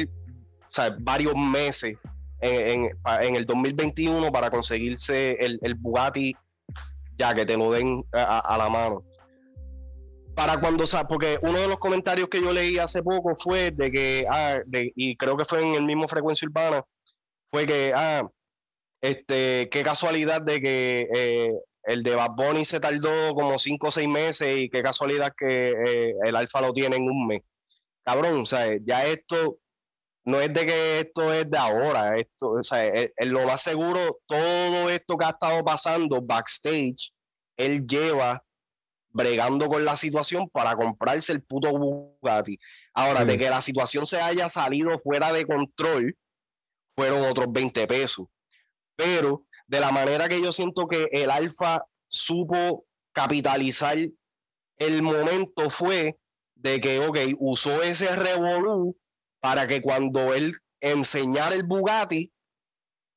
varios 0.99 1.35
meses 1.35 1.97
en, 2.41 3.35
el 3.35 3.45
2021 3.45 4.31
para 4.31 4.49
conseguirse 4.49 5.37
el, 5.39 5.75
Bugatti, 5.75 6.35
ya 7.17 7.33
que 7.33 7.45
te 7.45 7.57
lo 7.57 7.71
den 7.71 8.03
a, 8.13 8.57
la 8.57 8.69
mano. 8.69 9.03
Para 10.35 10.59
cuando, 10.59 10.85
o 10.85 11.07
porque 11.07 11.37
uno 11.41 11.59
de 11.59 11.67
los 11.67 11.79
comentarios 11.79 12.29
que 12.29 12.41
yo 12.41 12.53
leí 12.53 12.77
hace 12.77 13.03
poco 13.03 13.35
fue 13.35 13.71
de 13.71 13.91
que, 13.91 14.25
ah, 14.29 14.59
y 14.71 15.15
creo 15.17 15.35
que 15.35 15.45
fue 15.45 15.61
en 15.61 15.75
el 15.75 15.85
mismo 15.85 16.07
frecuencia 16.07 16.47
urbana, 16.47 16.83
fue 17.51 17.65
que, 17.65 17.91
ah, 17.93 18.29
este, 19.01 19.69
qué 19.69 19.83
casualidad 19.83 20.41
de 20.41 20.61
que 20.61 21.09
eh, 21.15 21.53
el 21.83 22.03
de 22.03 22.15
Bad 22.15 22.31
Bunny 22.31 22.65
se 22.65 22.79
tardó 22.79 23.33
como 23.33 23.57
cinco 23.59 23.87
o 23.87 23.91
seis 23.91 24.07
meses 24.07 24.57
y 24.57 24.69
qué 24.69 24.81
casualidad 24.83 25.33
que 25.37 25.69
eh, 25.85 26.13
el 26.23 26.35
Alfa 26.35 26.61
lo 26.61 26.73
tiene 26.73 26.97
en 26.97 27.03
un 27.03 27.27
mes. 27.27 27.41
Cabrón, 28.03 28.41
o 28.41 28.45
sea, 28.45 28.77
ya 28.83 29.05
esto 29.05 29.59
no 30.25 30.41
es 30.41 30.53
de 30.53 30.65
que 30.65 30.99
esto 30.99 31.33
es 31.33 31.49
de 31.49 31.57
ahora, 31.57 32.17
esto, 32.17 32.51
o 32.51 32.63
sea, 32.63 32.85
en 32.85 33.33
lo 33.33 33.45
más 33.45 33.61
seguro, 33.61 34.19
todo 34.27 34.89
esto 34.89 35.17
que 35.17 35.25
ha 35.25 35.29
estado 35.29 35.63
pasando 35.63 36.21
backstage, 36.21 37.13
él 37.57 37.87
lleva 37.87 38.43
bregando 39.11 39.67
con 39.67 39.83
la 39.83 39.97
situación 39.97 40.49
para 40.49 40.75
comprarse 40.75 41.31
el 41.31 41.41
puto 41.41 41.71
Bugatti. 41.71 42.59
Ahora, 42.93 43.25
de 43.25 43.37
que 43.37 43.49
la 43.49 43.61
situación 43.61 44.05
se 44.05 44.21
haya 44.21 44.49
salido 44.49 44.99
fuera 44.99 45.31
de 45.31 45.45
control, 45.45 46.15
fueron 46.95 47.25
otros 47.25 47.47
20 47.51 47.87
pesos. 47.87 48.27
Pero 48.99 49.45
de 49.65 49.79
la 49.79 49.91
manera 49.91 50.27
que 50.27 50.41
yo 50.41 50.51
siento 50.51 50.85
que 50.89 51.07
el 51.13 51.31
Alfa 51.31 51.85
supo 52.09 52.85
capitalizar 53.13 53.95
el 54.77 55.01
momento 55.01 55.69
fue 55.69 56.19
de 56.55 56.81
que, 56.81 56.99
ok, 56.99 57.17
usó 57.37 57.81
ese 57.81 58.13
revolú 58.13 58.97
para 59.39 59.67
que 59.67 59.81
cuando 59.81 60.33
él 60.33 60.53
enseñara 60.81 61.55
el 61.55 61.63
Bugatti, 61.63 62.33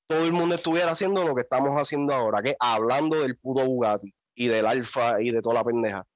todo 0.06 0.24
el 0.24 0.30
mundo 0.30 0.54
estuviera 0.54 0.92
haciendo 0.92 1.26
lo 1.26 1.34
que 1.34 1.42
estamos 1.42 1.72
haciendo 1.72 2.14
ahora, 2.14 2.42
que 2.42 2.54
hablando 2.60 3.20
del 3.20 3.36
puro 3.36 3.66
Bugatti 3.66 4.14
y 4.36 4.46
del 4.46 4.66
Alfa 4.66 5.20
y 5.20 5.32
de 5.32 5.42
toda 5.42 5.56
la 5.56 5.64
pendeja. 5.64 6.06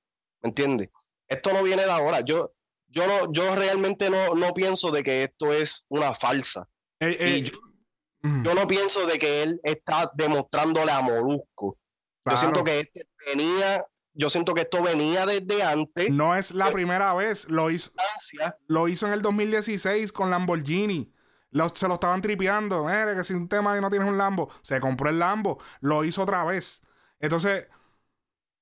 ¿Me 0.42 0.50
entiendes? 0.50 0.90
Esto 1.26 1.52
no 1.52 1.64
viene 1.64 1.82
de 1.82 1.90
ahora. 1.90 2.20
Yo, 2.20 2.52
yo 2.86 3.04
no, 3.08 3.32
yo 3.32 3.56
realmente 3.56 4.10
no, 4.10 4.36
no 4.36 4.54
pienso 4.54 4.92
de 4.92 5.02
que 5.02 5.24
esto 5.24 5.52
es 5.52 5.86
una 5.88 6.14
falsa. 6.14 6.68
Eh, 7.00 7.16
eh, 7.18 7.42
yo, 7.42 7.58
no 8.26 8.66
pienso 8.66 9.06
de 9.06 9.18
que 9.18 9.42
él 9.42 9.60
está 9.62 10.10
demostrándole 10.14 10.92
a 10.92 11.00
Molusco. 11.00 11.78
Yo 12.24 12.36
siento 12.36 12.64
que 12.64 12.80
este 12.80 13.06
venía, 13.26 13.84
yo 14.14 14.30
siento 14.30 14.54
que 14.54 14.62
esto 14.62 14.82
venía 14.82 15.26
desde 15.26 15.62
antes. 15.62 16.10
No 16.10 16.34
es 16.34 16.52
la 16.52 16.72
primera 16.72 17.14
vez, 17.14 17.48
lo 17.48 17.70
hizo, 17.70 17.92
lo 18.66 18.88
hizo 18.88 19.06
en 19.06 19.12
el 19.12 19.22
2016 19.22 20.12
con 20.12 20.30
Lamborghini. 20.30 21.12
se 21.74 21.88
lo 21.88 21.94
estaban 21.94 22.22
tripeando. 22.22 22.84
Mire, 22.84 23.14
que 23.14 23.24
si 23.24 23.34
un 23.34 23.48
tema 23.48 23.78
y 23.78 23.80
no 23.80 23.90
tienes 23.90 24.08
un 24.08 24.18
Lambo, 24.18 24.50
se 24.62 24.80
compró 24.80 25.08
el 25.08 25.18
Lambo, 25.18 25.58
lo 25.80 26.04
hizo 26.04 26.22
otra 26.22 26.44
vez. 26.44 26.82
Entonces, 27.20 27.68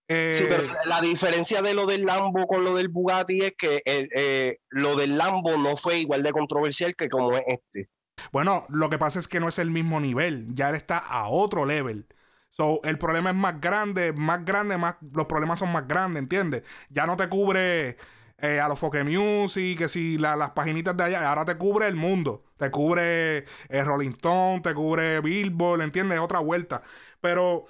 sí, 0.09 0.45
pero 0.49 0.65
eh, 0.65 0.77
la 0.85 1.01
diferencia 1.01 1.62
de 1.62 1.75
lo 1.75 1.87
del 1.87 2.05
Lambo 2.05 2.47
con 2.47 2.65
lo 2.65 2.75
del 2.75 2.89
Bugatti 2.89 3.43
es 3.43 3.55
que 3.57 3.83
eh, 3.85 4.09
eh, 4.15 4.59
lo 4.69 4.97
del 4.97 5.17
Lambo 5.17 5.57
no 5.57 5.77
fue 5.77 5.99
igual 5.99 6.23
de 6.23 6.33
controversial 6.33 6.95
que 6.95 7.09
como 7.09 7.33
es 7.33 7.43
este. 7.47 7.89
Bueno, 8.33 8.67
lo 8.69 8.91
que 8.91 8.99
pasa 8.99 9.19
es 9.19 9.29
que 9.29 9.41
no 9.41 9.49
es 9.49 9.59
el 9.59 9.71
mismo 9.71 10.01
nivel, 10.01 10.47
ya 10.55 10.71
él 10.71 10.75
está 10.77 10.99
a 10.99 11.29
otro 11.29 11.65
level. 11.65 12.07
So, 12.51 12.81
el 12.85 12.99
problema 12.99 13.31
es 13.31 13.37
más 13.37 13.61
grande, 13.61 14.12
más 14.12 14.45
grande, 14.45 14.77
más, 14.79 14.97
los 15.12 15.27
problemas 15.27 15.59
son 15.59 15.73
más 15.73 15.89
grandes, 15.89 16.23
¿entiendes? 16.23 16.62
Ya 16.89 17.07
no 17.07 17.17
te 17.17 17.29
cubre 17.29 17.97
a 18.39 18.69
los 18.69 18.79
Foque 18.79 19.05
Music, 19.05 19.79
que 19.79 19.89
si 19.89 20.19
las 20.19 20.51
paginitas 20.51 20.97
de 20.97 21.05
allá, 21.05 21.29
ahora 21.29 21.45
te 21.45 21.57
cubre 21.57 21.89
el 21.89 21.97
mundo. 21.97 22.45
Te 22.57 22.71
cubre 22.71 23.45
Rolling 23.69 24.11
Stone, 24.11 24.61
te 24.61 24.75
cubre 24.75 25.21
Billboard, 25.21 25.83
¿entiendes? 25.83 26.21
Otra 26.21 26.41
vuelta. 26.41 26.83
Pero 27.21 27.67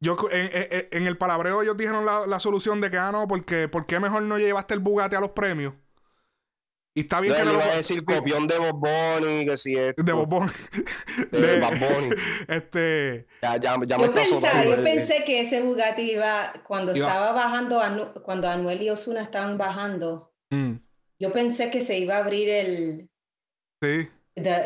yo, 0.00 0.16
en, 0.30 1.06
el 1.06 1.16
palabreo 1.18 1.62
ellos 1.62 1.76
dijeron 1.76 2.04
la, 2.06 2.40
solución 2.40 2.80
de 2.80 2.90
que, 2.90 2.98
ah, 2.98 3.10
no, 3.12 3.26
porque 3.26 3.68
¿por 3.68 3.86
qué 3.86 4.00
mejor 4.00 4.22
no 4.22 4.38
llevaste 4.38 4.74
el 4.74 4.80
Bugatti 4.80 5.16
a 5.16 5.20
los 5.20 5.30
premios? 5.30 5.74
Y 6.96 7.00
está 7.00 7.20
bien 7.20 7.34
que 7.34 7.44
no 7.44 7.52
lo 7.52 7.58
voy 7.58 7.68
a 7.68 7.76
decir 7.76 8.04
copión 8.04 8.46
de 8.46 8.58
Bob 8.58 8.86
que 9.44 9.56
si 9.56 9.76
es. 9.76 9.96
De 9.96 10.12
Bob 10.12 10.48
De, 11.32 11.40
de 11.40 12.16
Este. 12.48 13.26
Ya, 13.42 13.56
ya, 13.56 13.76
ya 13.84 13.98
yo, 13.98 14.14
pensaba, 14.14 14.64
yo 14.64 14.82
pensé 14.82 15.24
que 15.24 15.40
ese 15.40 15.60
Bugatti 15.60 16.12
iba. 16.12 16.52
Cuando 16.64 16.92
estaba 16.92 17.32
bajando, 17.32 17.82
cuando 18.24 18.48
Anuel 18.48 18.82
y 18.82 18.90
Osuna 18.90 19.22
estaban 19.22 19.58
bajando, 19.58 20.32
mm. 20.50 20.74
yo 21.18 21.32
pensé 21.32 21.70
que 21.70 21.82
se 21.82 21.98
iba 21.98 22.16
a 22.16 22.18
abrir 22.18 22.48
el. 22.48 23.10
Sí 23.82 24.08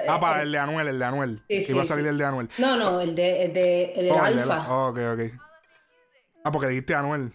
ah, 0.08 0.18
para 0.20 0.42
el 0.42 0.52
de 0.52 0.58
Anuel, 0.58 0.88
el 0.88 0.98
de 0.98 1.04
Anuel. 1.04 1.42
Sí, 1.48 1.62
sí, 1.62 1.72
iba 1.72 1.82
a 1.82 1.84
salir 1.84 2.06
el 2.06 2.18
de 2.18 2.24
Anuel. 2.24 2.48
No, 2.58 2.76
no, 2.76 3.00
el 3.00 3.14
de, 3.14 3.44
el 3.44 3.52
de, 3.52 3.92
el 3.94 4.04
de 4.06 4.10
oh, 4.10 4.22
Alfa. 4.22 4.66
Oh, 4.74 4.88
ok, 4.88 4.98
ok. 5.14 5.20
Ah, 6.44 6.52
porque 6.52 6.68
dijiste 6.68 6.94
Anuel. 6.94 7.32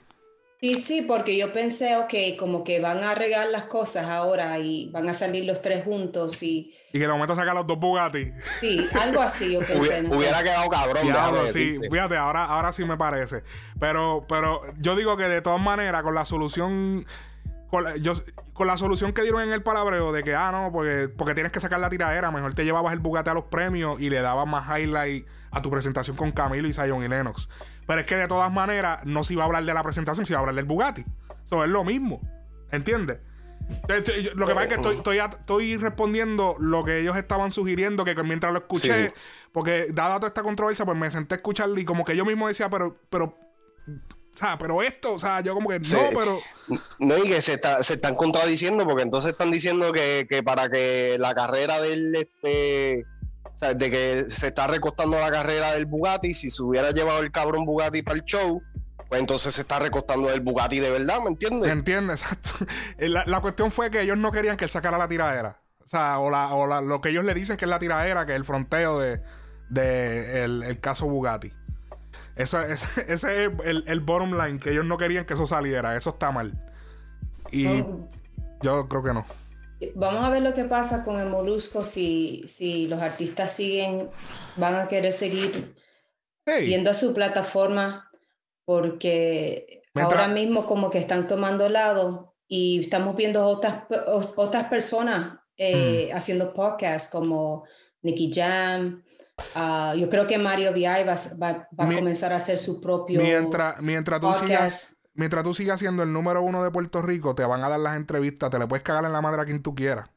Sí, 0.64 0.76
sí, 0.76 1.02
porque 1.02 1.36
yo 1.36 1.52
pensé, 1.52 1.98
ok, 1.98 2.40
como 2.40 2.64
que 2.64 2.80
van 2.80 3.04
a 3.04 3.12
arreglar 3.12 3.50
las 3.50 3.66
cosas 3.66 4.06
ahora 4.06 4.58
y 4.60 4.88
van 4.92 5.10
a 5.10 5.14
salir 5.14 5.44
los 5.44 5.62
tres 5.62 5.84
juntos 5.84 6.42
y... 6.42 6.74
Y 6.94 7.00
que 7.00 7.06
de 7.06 7.10
momento 7.10 7.36
sacar 7.36 7.54
los 7.54 7.68
dos 7.68 7.78
Bugatti. 7.78 8.32
Sí, 8.62 8.88
algo 8.98 9.22
así 9.22 9.52
yo 9.52 9.60
pensé. 9.68 10.08
Hubiera, 10.08 10.42
quedado 10.42 10.70
cabrón. 10.70 11.04
Diablo, 11.04 11.50
sí, 11.50 11.82
fíjate, 11.92 12.16
ahora, 12.16 12.46
ahora 12.46 12.72
sí 12.72 12.86
me 12.86 12.96
parece. 12.96 13.44
Pero, 13.78 14.26
pero 14.30 14.62
yo 14.78 14.96
digo 14.96 15.18
que 15.18 15.24
de 15.24 15.42
todas 15.42 15.60
maneras, 15.60 16.02
con 16.02 16.16
la 16.16 16.24
solución 16.24 17.06
con 17.74 17.86
la, 17.86 17.98
yo, 17.98 18.14
con 18.54 18.68
la 18.68 18.78
solución 18.78 19.14
que 19.14 19.24
dieron 19.24 19.42
en 19.42 19.52
el 19.52 19.64
palabreo 19.64 20.14
de 20.14 20.22
que, 20.22 20.36
ah, 20.36 20.52
no, 20.52 20.72
porque, 20.72 21.10
porque 21.10 21.34
tienes 21.34 21.52
que 21.52 21.60
sacar 21.60 21.80
la 21.80 21.90
tiradera, 21.90 22.30
mejor 22.30 22.54
te 22.54 22.66
llevabas 22.66 22.94
el 22.94 23.00
Bugatti 23.00 23.32
a 23.32 23.34
los 23.34 23.46
premios 23.46 24.00
y 24.00 24.12
le 24.12 24.22
dabas 24.22 24.48
más 24.48 24.80
highlight 24.80 25.26
a 25.50 25.60
tu 25.60 25.72
presentación 25.72 26.16
con 26.16 26.32
Camilo 26.34 26.68
y 26.68 26.74
Zion 26.74 27.04
y 27.04 27.08
Lennox. 27.08 27.50
Pero 27.88 28.02
es 28.02 28.06
que 28.06 28.16
de 28.16 28.28
todas 28.28 28.54
maneras 28.54 29.04
no 29.06 29.24
se 29.24 29.34
iba 29.34 29.42
a 29.42 29.48
hablar 29.48 29.66
de 29.66 29.74
la 29.74 29.82
presentación, 29.82 30.24
se 30.24 30.34
iba 30.34 30.38
a 30.38 30.42
hablar 30.42 30.54
del 30.54 30.66
Bugatti. 30.66 31.04
Eso 31.44 31.64
es 31.64 31.70
lo 31.72 31.84
mismo. 31.84 32.22
¿Entiendes? 32.72 33.18
Lo 34.36 34.46
que 34.46 34.54
pasa 34.54 34.66
es 34.66 34.68
que 34.68 34.92
estoy, 34.92 35.18
estoy, 35.18 35.78
respondiendo 35.78 36.56
lo 36.60 36.86
que 36.86 37.00
ellos 37.00 37.18
estaban 37.18 37.52
sugiriendo, 37.52 38.06
que 38.06 38.14
mientras 38.22 38.54
lo 38.54 38.60
escuché, 38.60 39.16
porque 39.52 39.88
dada 39.92 40.18
toda 40.18 40.28
esta 40.28 40.44
controversia, 40.44 40.86
pues 40.86 40.96
me 40.96 41.10
senté 41.10 41.34
a 41.34 41.38
escucharlo 41.38 41.80
y 41.80 41.86
como 41.86 42.06
que 42.06 42.16
yo 42.16 42.24
mismo 42.24 42.48
decía, 42.48 42.70
pero, 42.70 43.00
pero 43.10 43.36
o 44.34 44.38
sea, 44.38 44.58
pero 44.58 44.82
esto, 44.82 45.14
o 45.14 45.20
sea, 45.20 45.42
yo 45.42 45.54
como 45.54 45.70
que 45.70 45.80
no, 45.80 46.00
pero. 46.16 46.40
No, 46.98 47.18
y 47.20 47.30
que 47.30 47.42
se, 47.42 47.54
está, 47.54 47.84
se 47.84 47.94
están 47.94 48.16
contradiciendo, 48.16 48.84
porque 48.84 49.04
entonces 49.04 49.32
están 49.32 49.52
diciendo 49.52 49.92
que, 49.92 50.26
que 50.28 50.42
para 50.42 50.70
que 50.70 51.18
la 51.20 51.36
carrera 51.36 51.80
del. 51.80 52.16
Este, 52.16 53.06
o 53.44 53.58
sea, 53.58 53.76
de 53.76 53.92
que 53.92 54.26
se 54.30 54.48
está 54.48 54.66
recostando 54.66 55.20
la 55.20 55.30
carrera 55.30 55.74
del 55.74 55.86
Bugatti, 55.86 56.34
si 56.34 56.50
se 56.50 56.64
hubiera 56.64 56.90
llevado 56.90 57.20
el 57.20 57.32
cabrón 57.32 57.66
Bugatti 57.66 58.02
para 58.02 58.18
el 58.18 58.26
show, 58.26 58.64
pues 59.08 59.22
entonces 59.22 59.54
se 59.54 59.62
está 59.62 59.78
recostando 59.78 60.32
el 60.32 60.42
Bugatti 60.42 60.80
de 60.80 60.90
verdad, 60.90 61.20
¿me 61.20 61.30
entiendes? 61.30 61.70
Entiendes, 61.70 62.22
exacto. 62.24 62.66
La, 62.98 63.24
la, 63.28 63.40
cuestión 63.40 63.72
fue 63.72 63.92
que 63.92 64.02
ellos 64.02 64.18
no 64.18 64.32
querían 64.32 64.58
que 64.58 64.64
él 64.64 64.72
sacara 64.72 64.98
la 64.98 65.08
tiradera. 65.08 65.62
O 65.84 65.88
sea, 65.88 66.18
o, 66.18 66.32
la, 66.32 66.48
o 66.56 66.66
la, 66.66 66.82
lo 66.82 67.02
que 67.02 67.10
ellos 67.10 67.24
le 67.24 67.36
dicen 67.36 67.56
que 67.56 67.66
es 67.66 67.70
la 67.70 67.78
tiradera, 67.78 68.26
que 68.26 68.32
es 68.32 68.38
el 68.38 68.46
fronteo 68.46 69.00
de, 69.00 69.22
de 69.70 70.44
el, 70.44 70.64
el 70.64 70.80
caso 70.80 71.06
Bugatti. 71.06 71.54
Eso, 72.36 72.60
ese, 72.62 73.14
es 73.14 73.24
el, 73.24 73.84
el, 73.88 74.00
bottom 74.00 74.38
line, 74.38 74.60
que 74.60 74.72
ellos 74.72 74.86
no 74.86 74.98
querían 74.98 75.26
que 75.26 75.34
eso 75.34 75.48
saliera. 75.48 75.96
Eso 75.96 76.12
está 76.12 76.32
mal. 76.32 76.54
Y 77.52 77.84
yo 78.62 78.88
creo 78.88 79.04
que 79.04 79.14
no. 79.14 79.26
Vamos 79.96 80.24
a 80.24 80.30
ver 80.30 80.42
lo 80.42 80.54
que 80.54 80.64
pasa 80.64 81.04
con 81.04 81.20
el 81.20 81.30
molusco 81.30 81.84
si, 81.84 82.44
si 82.48 82.88
los 82.88 83.02
artistas 83.02 83.54
siguen, 83.54 84.10
van 84.56 84.76
a 84.76 84.88
querer 84.88 85.14
seguir 85.14 85.76
viendo 86.46 86.94
su 86.94 87.14
plataforma 87.14 88.10
porque 88.66 89.84
ahora 89.94 90.28
mismo 90.28 90.66
como 90.66 90.90
que 90.90 91.00
están 91.00 91.28
tomando 91.28 91.70
lado 91.70 92.36
y 92.48 92.82
estamos 92.82 93.16
viendo 93.16 93.46
otras, 93.46 93.84
otras 94.36 94.70
personas 94.70 95.40
eh, 95.58 96.10
mm. 96.12 96.16
haciendo 96.16 96.54
podcasts 96.54 97.12
como 97.12 97.66
Nicky 98.02 98.32
Jam, 98.34 99.03
Ah, 99.56 99.96
yo 99.98 100.10
creo 100.10 100.28
que 100.28 100.38
Mario 100.38 100.74
VI 100.74 101.04
va, 101.06 101.16
va, 101.42 101.68
a 101.78 101.96
comenzar 101.96 102.34
a 102.34 102.38
hacer 102.38 102.58
su 102.58 102.82
propio. 102.82 103.22
Mientras, 103.22 103.82
mientras 103.82 104.20
tú 104.22 104.34
sigas. 104.34 105.00
Mientras 105.16 105.44
tú 105.44 105.54
sigas 105.54 105.80
siendo 105.80 106.02
el 106.02 106.12
número 106.12 106.42
uno 106.42 106.64
de 106.64 106.72
Puerto 106.72 107.04
Rico, 107.04 107.36
te 107.36 107.46
van 107.46 107.64
a 107.64 107.70
dar 107.70 107.80
las 107.80 107.98
entrevistas, 107.98 108.50
te 108.50 108.58
le 108.58 108.66
puedes 108.66 108.82
cagar 108.84 109.06
en 109.06 109.14
la 109.14 109.22
madre 109.22 109.44
a 109.44 109.46
quien 109.46 109.62
tú 109.62 109.76
quieras. 109.76 110.10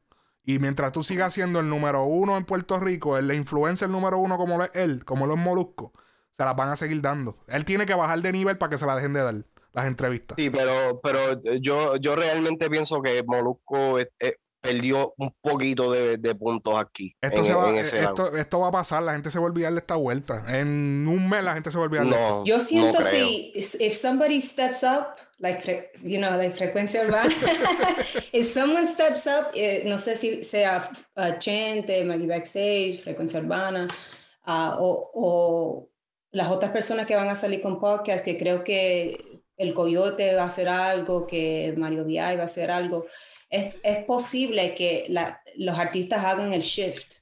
Y 0.42 0.58
mientras 0.58 0.92
tú 0.92 1.02
sigas 1.02 1.34
siendo 1.34 1.60
el 1.60 1.68
número 1.68 2.04
uno 2.04 2.38
en 2.38 2.44
Puerto 2.46 2.80
Rico, 2.80 3.18
el 3.18 3.30
influencia 3.34 3.84
el 3.84 3.92
número 3.92 4.16
uno 4.16 4.38
como 4.38 4.56
lo 4.56 4.64
es 4.64 4.70
él, 4.72 5.04
como 5.04 5.26
lo 5.26 5.34
es 5.34 5.40
Molusco, 5.40 5.92
se 6.30 6.44
las 6.44 6.56
van 6.56 6.70
a 6.70 6.76
seguir 6.76 7.02
dando. 7.02 7.36
Él 7.46 7.66
tiene 7.66 7.84
que 7.84 7.94
bajar 7.94 8.22
de 8.22 8.32
nivel 8.32 8.56
para 8.56 8.70
que 8.70 8.78
se 8.78 8.86
la 8.86 8.96
dejen 8.96 9.12
de 9.12 9.20
dar 9.20 9.34
las 9.72 9.86
entrevistas. 9.86 10.36
Sí, 10.38 10.48
pero, 10.48 11.00
pero 11.02 11.42
yo, 11.60 11.96
yo 11.96 12.16
realmente 12.16 12.70
pienso 12.70 13.02
que 13.02 13.22
Molusco 13.26 13.98
es, 13.98 14.08
perdió 14.66 15.14
un 15.16 15.30
poquito 15.40 15.90
de, 15.90 16.16
de 16.16 16.34
puntos 16.34 16.78
aquí. 16.78 17.14
Esto, 17.20 17.44
se 17.44 17.54
va, 17.54 17.78
esto, 17.78 18.36
esto, 18.36 18.60
va 18.60 18.68
a 18.68 18.72
pasar, 18.72 19.02
la 19.02 19.12
gente 19.12 19.30
se 19.30 19.38
va 19.38 19.44
a 19.44 19.48
olvidar 19.48 19.72
de 19.72 19.78
esta 19.78 19.96
vuelta. 19.96 20.44
En 20.48 21.06
un 21.08 21.28
mes 21.28 21.44
la 21.44 21.54
gente 21.54 21.70
se 21.70 21.78
va 21.78 21.84
a 21.84 21.86
olvidar 21.86 22.06
de 22.06 22.12
esto. 22.12 22.44
Yo 22.44 22.60
siento 22.60 23.02
si 23.02 23.52
if 23.54 23.94
somebody 23.94 24.40
steps 24.40 24.82
up, 24.82 25.16
like 25.38 25.92
you 26.02 26.18
know, 26.18 26.36
like 26.36 26.54
frecuencia 26.56 27.04
urbana, 27.04 27.34
if 28.32 28.46
someone 28.46 28.86
steps 28.86 29.26
up, 29.26 29.48
eh, 29.54 29.82
no 29.86 29.98
sé 29.98 30.16
si 30.16 30.44
sea 30.44 30.90
uh, 31.16 31.38
Chente, 31.38 32.04
Maggie 32.04 32.26
Backstage, 32.26 33.02
frecuencia 33.02 33.40
urbana, 33.40 33.88
uh, 34.46 34.74
o, 34.78 35.10
o 35.14 35.88
las 36.32 36.50
otras 36.50 36.70
personas 36.70 37.06
que 37.06 37.16
van 37.16 37.28
a 37.28 37.34
salir 37.34 37.60
con 37.60 37.80
podcast, 37.80 38.24
que 38.24 38.36
creo 38.36 38.62
que 38.62 39.42
el 39.56 39.72
Coyote 39.72 40.34
va 40.34 40.42
a 40.42 40.46
hacer 40.46 40.68
algo, 40.68 41.26
que 41.26 41.74
Mario 41.76 42.04
VI 42.04 42.36
va 42.36 42.42
a 42.42 42.44
hacer 42.44 42.70
algo 42.70 43.06
es, 43.50 43.74
es 43.82 44.04
posible 44.04 44.74
que 44.74 45.06
la, 45.08 45.40
los 45.56 45.78
artistas 45.78 46.24
hagan 46.24 46.52
el 46.52 46.62
shift, 46.62 47.14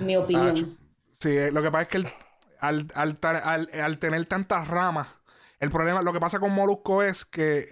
mi 0.00 0.16
opinión. 0.16 0.78
sí, 1.12 1.36
eh, 1.36 1.50
lo 1.50 1.62
que 1.62 1.70
pasa 1.70 1.82
es 1.82 1.88
que 1.88 2.12
al, 2.60 2.88
al, 2.94 3.98
tener 3.98 4.24
tantas 4.26 4.68
ramas, 4.68 5.08
el 5.60 5.70
problema, 5.70 6.02
lo 6.02 6.12
que 6.12 6.20
pasa 6.20 6.40
con 6.40 6.54
Molusco 6.54 7.02
es 7.02 7.24
que 7.24 7.66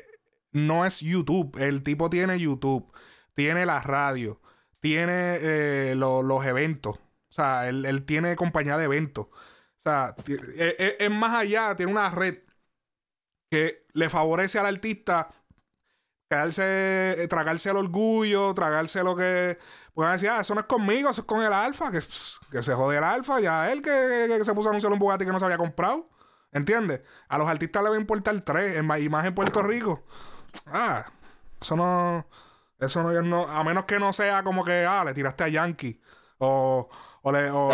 no 0.52 0.84
es 0.84 1.00
YouTube. 1.00 1.57
El 1.59 1.82
tipo 1.82 2.11
tiene 2.11 2.38
YouTube, 2.38 2.92
tiene 3.34 3.66
la 3.66 3.80
radio, 3.80 4.40
tiene 4.80 5.38
eh, 5.40 5.94
los 5.96 6.44
eventos. 6.46 6.96
O 6.96 7.32
sea, 7.34 7.68
él, 7.68 8.05
tiene 8.05 8.36
compañía 8.36 8.78
de 8.78 8.84
eventos. 8.84 9.26
O 9.26 9.80
sea, 9.84 10.14
e, 10.28 10.76
e, 10.78 10.96
es, 11.00 11.11
más 11.11 11.36
allá, 11.36 11.74
tiene 11.76 11.92
una 11.92 12.11
red 12.11 12.38
que 13.50 13.86
le 13.92 14.09
favorece 14.09 14.59
al 14.59 14.66
artista 14.66 15.30
quedarse, 16.28 17.22
eh, 17.22 17.28
tragarse 17.28 17.70
el 17.70 17.76
orgullo, 17.76 18.54
tragarse 18.54 19.02
lo 19.02 19.16
que. 19.16 19.58
Pueden 19.94 20.12
decir, 20.12 20.28
ah, 20.30 20.40
eso 20.40 20.54
no 20.54 20.60
es 20.60 20.66
conmigo, 20.66 21.10
eso 21.10 21.20
es 21.20 21.26
con 21.26 21.42
el 21.42 21.52
alfa, 21.52 21.90
que, 21.92 22.00
que 22.50 22.62
se 22.62 22.74
jode 22.74 22.98
el 22.98 23.04
alfa, 23.04 23.38
ya 23.38 23.70
él 23.70 23.80
que, 23.80 24.40
se 24.42 24.52
puso 24.52 24.68
a 24.68 24.72
anunciar 24.72 24.92
un 24.92 24.98
Bugatti 24.98 25.24
que 25.24 25.30
no 25.30 25.38
se 25.38 25.44
había 25.44 25.58
comprado. 25.58 26.08
¿Entiendes? 26.52 27.02
A 27.28 27.38
los 27.38 27.48
artistas 27.48 27.82
les 27.82 27.92
va 27.92 27.96
a 27.96 28.00
importar 28.00 28.40
tres, 28.40 28.76
y 28.78 29.08
más 29.08 29.24
en 29.24 29.34
Puerto 29.34 29.62
Rico. 29.62 30.04
Ah, 30.66 31.06
eso 31.60 31.76
no. 31.76 32.26
Eso 32.78 33.02
no, 33.02 33.22
no. 33.22 33.48
A 33.48 33.64
menos 33.64 33.84
que 33.84 33.98
no 33.98 34.12
sea 34.12 34.42
como 34.42 34.64
que, 34.64 34.84
ah, 34.84 35.04
le 35.04 35.14
tiraste 35.14 35.44
a 35.44 35.48
Yankee. 35.48 36.00
O, 36.38 36.88
o 37.22 37.32
le. 37.32 37.50
O, 37.50 37.72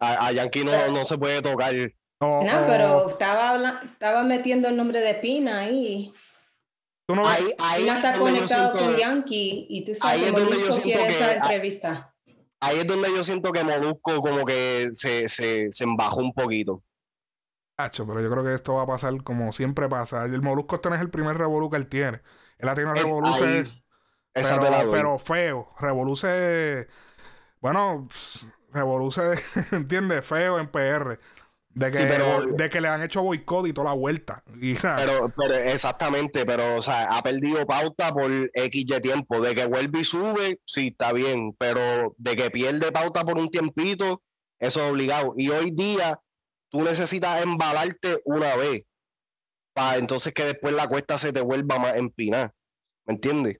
A, 0.00 0.32
Yankee 0.32 0.64
no, 0.64 0.88
no, 0.88 1.04
se 1.04 1.18
puede 1.18 1.42
tocar. 1.42 1.74
no, 2.20 2.64
pero 2.66 3.08
estaba, 3.08 3.80
estaba 3.84 4.22
metiendo 4.22 4.68
el 4.68 4.76
nombre 4.76 5.00
de 5.00 5.14
Pina 5.14 5.60
ahí. 5.60 6.14
¿Tú 7.08 7.16
no 7.16 7.26
ahí, 7.26 7.54
ahí 7.58 7.88
está 7.88 8.18
conectado 8.18 8.70
con 8.70 8.96
Yankee 8.96 9.66
y 9.68 9.84
tú 9.84 9.94
sabes 9.94 10.22
que 10.22 10.32
Molusco 10.32 10.76
quiere 10.82 11.08
esa 11.08 11.34
entrevista. 11.34 12.14
Ahí 12.60 12.78
es 12.78 12.86
donde 12.86 13.08
yo 13.10 13.24
siento 13.24 13.50
que 13.50 13.64
Molusco 13.64 14.20
como 14.20 14.44
que 14.44 14.90
se, 14.92 15.28
se, 15.28 15.72
se 15.72 15.84
embajó 15.84 16.20
un 16.20 16.32
poquito 16.34 16.84
pero 17.78 18.20
yo 18.20 18.30
creo 18.30 18.44
que 18.44 18.54
esto 18.54 18.74
va 18.74 18.82
a 18.82 18.86
pasar 18.86 19.22
como 19.22 19.52
siempre 19.52 19.88
pasa. 19.88 20.24
El 20.24 20.42
Molusco 20.42 20.76
este 20.76 20.88
no 20.88 20.96
es 20.96 21.00
el 21.00 21.10
primer 21.10 21.38
Revolu 21.38 21.70
que 21.70 21.76
él 21.76 21.86
tiene. 21.86 22.22
Él 22.58 22.68
ha 22.68 22.74
tenido 22.74 22.94
Revoluce. 22.94 23.66
Pero, 24.32 24.90
pero, 24.90 25.18
feo. 25.18 25.68
Revoluce. 25.78 26.88
Bueno, 27.60 28.08
Revoluce, 28.72 29.22
¿entiendes? 29.72 30.26
Feo 30.26 30.58
en 30.58 30.68
PR. 30.68 31.20
De 31.78 31.92
que, 31.92 31.98
de 31.98 32.70
que 32.70 32.80
le 32.80 32.88
han 32.88 33.04
hecho 33.04 33.22
boicot 33.22 33.68
y 33.68 33.72
toda 33.72 33.90
la 33.90 33.96
vuelta. 33.96 34.42
pero, 34.96 35.32
pero, 35.36 35.54
exactamente, 35.54 36.44
pero 36.44 36.76
o 36.76 36.82
sea, 36.82 37.04
ha 37.04 37.22
perdido 37.22 37.64
pauta 37.66 38.12
por 38.12 38.32
X 38.52 38.86
de 38.86 39.00
tiempo. 39.00 39.40
De 39.40 39.54
que 39.54 39.66
vuelve 39.66 40.00
y 40.00 40.04
sube, 40.04 40.60
sí, 40.64 40.88
está 40.88 41.12
bien. 41.12 41.54
Pero 41.56 42.16
de 42.18 42.34
que 42.34 42.50
pierde 42.50 42.90
pauta 42.90 43.24
por 43.24 43.38
un 43.38 43.48
tiempito, 43.48 44.22
eso 44.58 44.84
es 44.84 44.90
obligado. 44.90 45.34
Y 45.36 45.50
hoy 45.50 45.70
día 45.70 46.20
tú 46.68 46.82
necesitas 46.82 47.44
embalarte 47.44 48.20
una 48.24 48.56
vez 48.56 48.82
para 49.72 49.98
entonces 49.98 50.34
que 50.34 50.46
después 50.46 50.74
la 50.74 50.88
cuesta 50.88 51.16
se 51.16 51.32
te 51.32 51.40
vuelva 51.40 51.78
más 51.78 51.96
empinada. 51.96 52.52
¿Me 53.06 53.14
entiendes? 53.14 53.58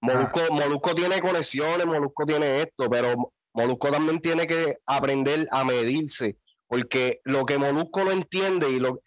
Molusco, 0.00 0.40
ah. 0.40 0.54
Molusco 0.54 0.92
tiene 0.92 1.20
conexiones, 1.20 1.86
Molusco 1.86 2.26
tiene 2.26 2.62
esto, 2.62 2.90
pero 2.90 3.32
Molusco 3.54 3.92
también 3.92 4.18
tiene 4.18 4.48
que 4.48 4.78
aprender 4.86 5.46
a 5.52 5.62
medirse, 5.62 6.36
porque 6.68 7.20
lo 7.24 7.44
que 7.44 7.58
Molusco 7.58 8.04
no 8.04 8.12
entiende 8.12 8.70
y 8.70 8.80
lo 8.80 9.00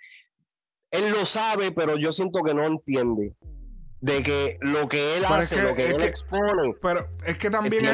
él 0.92 1.12
lo 1.12 1.26
sabe, 1.26 1.72
pero 1.72 1.98
yo 1.98 2.12
siento 2.12 2.42
que 2.42 2.54
no 2.54 2.66
entiende 2.66 3.36
de 4.02 4.24
que 4.24 4.58
lo 4.62 4.88
que 4.88 5.18
él 5.18 5.26
hace, 5.26 5.62
lo 5.62 5.76
que 5.76 5.92
él 5.92 6.02
expone, 6.02 6.74
pero 6.82 7.08
es 7.26 7.38
que 7.38 7.50
también 7.50 7.86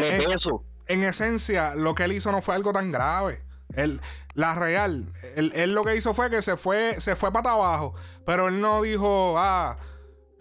en 0.88 1.03
esencia 1.03 1.76
lo 1.76 1.95
que 1.95 2.03
él 2.03 2.13
hizo 2.13 2.32
no 2.32 2.41
fue 2.41 2.55
algo 2.55 2.72
tan 2.72 2.91
grave. 2.91 3.41
Él, 3.74 3.99
la 4.36 4.55
real, 4.55 5.05
él, 5.36 5.74
lo 5.74 5.84
que 5.84 5.95
hizo 5.95 6.13
fue 6.13 6.30
que 6.30 6.41
se 6.41 6.55
fue, 6.55 6.99
se 6.99 7.16
fue 7.16 7.34
para 7.34 7.51
abajo. 7.51 7.93
Pero 8.26 8.47
él 8.47 8.61
no 8.61 8.84
dijo, 8.84 9.36
ah, 9.38 9.78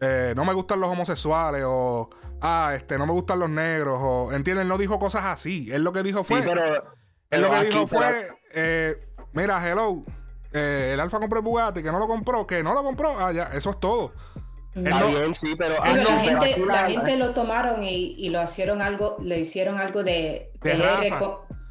eh, 0.00 0.34
no 0.36 0.44
me 0.44 0.52
gustan 0.52 0.80
los 0.80 0.90
homosexuales 0.90 1.64
o 1.66 2.10
ah, 2.40 2.74
este, 2.76 2.98
no 2.98 3.06
me 3.06 3.12
gustan 3.12 3.40
los 3.40 3.50
negros 3.50 3.98
o, 4.00 4.32
¿entiendes? 4.32 4.62
Él 4.62 4.68
no 4.68 4.78
dijo 4.78 4.98
cosas 4.98 5.24
así. 5.24 5.68
Él 5.72 5.82
lo 5.82 5.92
que 5.92 6.02
dijo 6.02 6.22
fue, 6.22 6.40
él 7.30 7.42
lo 7.42 7.50
que 7.50 7.64
dijo 7.64 7.86
fue, 7.86 8.28
eh, 8.52 9.13
mira, 9.34 9.68
hello, 9.68 10.04
eh, 10.52 10.92
el 10.94 11.00
Alfa 11.00 11.18
compró 11.18 11.40
el 11.40 11.44
Bugatti, 11.44 11.82
que 11.82 11.92
no 11.92 11.98
lo 11.98 12.06
compró, 12.06 12.46
que 12.46 12.62
no 12.62 12.72
lo 12.74 12.82
compró, 12.82 13.18
ah, 13.18 13.32
ya, 13.32 13.44
eso 13.52 13.70
es 13.70 13.80
todo. 13.80 14.12
sí, 15.34 15.54
pero, 15.58 15.76
la, 16.66 16.86
gente, 16.86 17.16
lo 17.16 17.30
tomaron 17.30 17.82
y, 17.82 18.28
lo 18.30 18.42
hicieron 18.42 18.80
algo, 18.80 19.16
le 19.20 19.40
hicieron 19.40 19.78
algo 19.78 20.02
de, 20.02 20.50
de, 20.62 20.74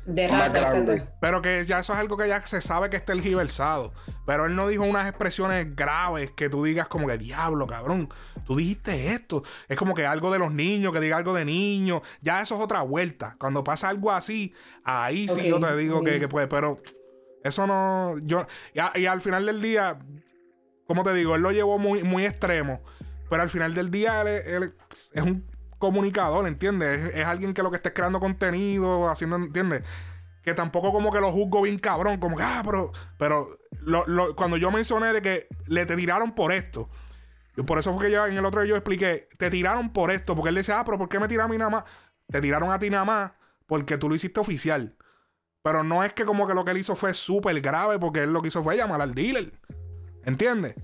de 0.06 0.28
raza, 0.28 0.86
Pero 1.22 1.42
que 1.42 1.66
ya 1.66 1.80
eso 1.80 1.94
es 1.94 2.00
algo 2.00 2.18
que 2.18 2.28
ya 2.28 2.42
se 2.46 2.60
sabe 2.60 2.90
que 2.90 2.98
está 2.98 3.14
el 3.14 3.22
giversado. 3.22 3.94
Pero 4.26 4.46
él 4.46 4.56
no 4.56 4.68
dijo 4.68 4.84
unas 4.84 5.08
expresiones 5.08 5.76
graves 5.76 6.32
que 6.32 6.50
tú 6.50 6.64
digas 6.64 6.88
como 6.88 7.08
que 7.08 7.18
diablo, 7.18 7.68
cabrón. 7.68 8.10
Tú 8.46 8.58
dijiste 8.58 9.14
esto. 9.14 9.44
Es 9.70 9.78
como 9.78 9.94
que 9.94 10.06
algo 10.06 10.32
de 10.32 10.40
los 10.40 10.52
niños, 10.54 10.92
que 10.92 11.00
diga 11.00 11.18
algo 11.18 11.34
de 11.34 11.46
niños. 11.46 12.02
Ya 12.22 12.42
eso 12.42 12.56
es 12.56 12.62
otra 12.62 12.82
vuelta. 12.82 13.36
Cuando 13.40 13.64
pasa 13.64 13.90
algo 13.90 14.12
así, 14.12 14.54
ahí 14.84 15.28
sí 15.30 15.48
yo 15.48 15.60
te 15.60 15.76
digo 15.78 16.04
que, 16.04 16.28
puede. 16.28 16.48
Pero 16.48 16.82
eso 17.44 17.68
no. 17.68 18.16
Yo. 18.20 18.48
Y, 18.74 19.06
al 19.06 19.22
final 19.22 19.46
del 19.46 19.62
día, 19.62 20.00
como 20.88 21.04
te 21.04 21.14
digo, 21.14 21.36
él 21.36 21.42
lo 21.42 21.52
llevó 21.52 21.78
muy, 21.78 22.04
muy 22.04 22.26
extremo. 22.26 22.82
Pero 23.30 23.42
al 23.42 23.50
final 23.50 23.74
del 23.74 23.90
día 23.90 24.22
él 24.22 24.74
es 25.14 25.22
un 25.22 25.46
comunicador, 25.80 26.48
¿entiendes? 26.48 27.14
Es, 27.14 27.26
alguien 27.26 27.54
que 27.54 27.64
lo 27.64 27.70
que 27.70 27.78
esté 27.78 27.92
creando 27.92 28.20
contenido, 28.20 29.10
haciendo, 29.10 29.36
¿entiendes? 29.36 29.84
Que 30.42 30.54
tampoco 30.54 30.94
como 30.94 31.12
que 31.12 31.20
lo 31.20 31.32
juzgo 31.32 31.62
bien 31.62 31.80
cabrón, 31.80 32.18
como 32.18 32.38
que, 32.38 32.44
ah, 32.44 32.62
pero, 32.66 32.92
pero 33.18 33.60
cuando 34.36 34.58
yo 34.58 34.72
mencioné 34.72 35.14
de 35.14 35.22
que 35.22 35.48
le 35.68 35.86
te 35.86 35.96
tiraron 35.96 36.36
por 36.36 36.52
esto, 36.52 36.90
por 37.66 37.80
eso 37.80 37.94
fue 37.94 38.06
que 38.06 38.12
yo 38.12 38.26
en 38.26 38.38
el 38.38 38.46
otro 38.46 38.64
yo 38.64 38.76
expliqué, 38.76 39.28
te 39.38 39.50
tiraron 39.50 39.92
por 39.92 40.12
esto, 40.12 40.36
porque 40.36 40.50
él 40.50 40.56
decía, 40.56 40.80
ah, 40.80 40.86
pero 40.86 40.98
¿por 40.98 41.10
qué 41.10 41.20
me 41.20 41.28
tiran 41.28 41.46
a 41.46 41.50
mí 41.50 41.58
nada 41.58 41.70
más? 41.70 41.84
Te 42.28 42.40
tiraron 42.40 42.72
a 42.72 42.80
ti 42.80 42.90
nada 42.90 43.06
más 43.06 43.32
porque 43.66 43.98
tú 43.98 44.10
lo 44.10 44.16
hiciste 44.16 44.40
oficial. 44.40 44.96
Pero 45.64 45.84
no 45.84 46.04
es 46.04 46.14
que 46.14 46.26
como 46.26 46.46
que 46.46 46.54
lo 46.54 46.66
que 46.66 46.72
él 46.72 46.78
hizo 46.78 46.96
fue 46.96 47.14
súper 47.14 47.60
grave, 47.62 47.98
porque 47.98 48.24
él 48.24 48.34
lo 48.34 48.42
que 48.42 48.50
hizo 48.50 48.62
fue 48.62 48.76
llamar 48.76 49.02
al 49.02 49.16
dealer. 49.16 49.52
¿Entiendes? 50.26 50.76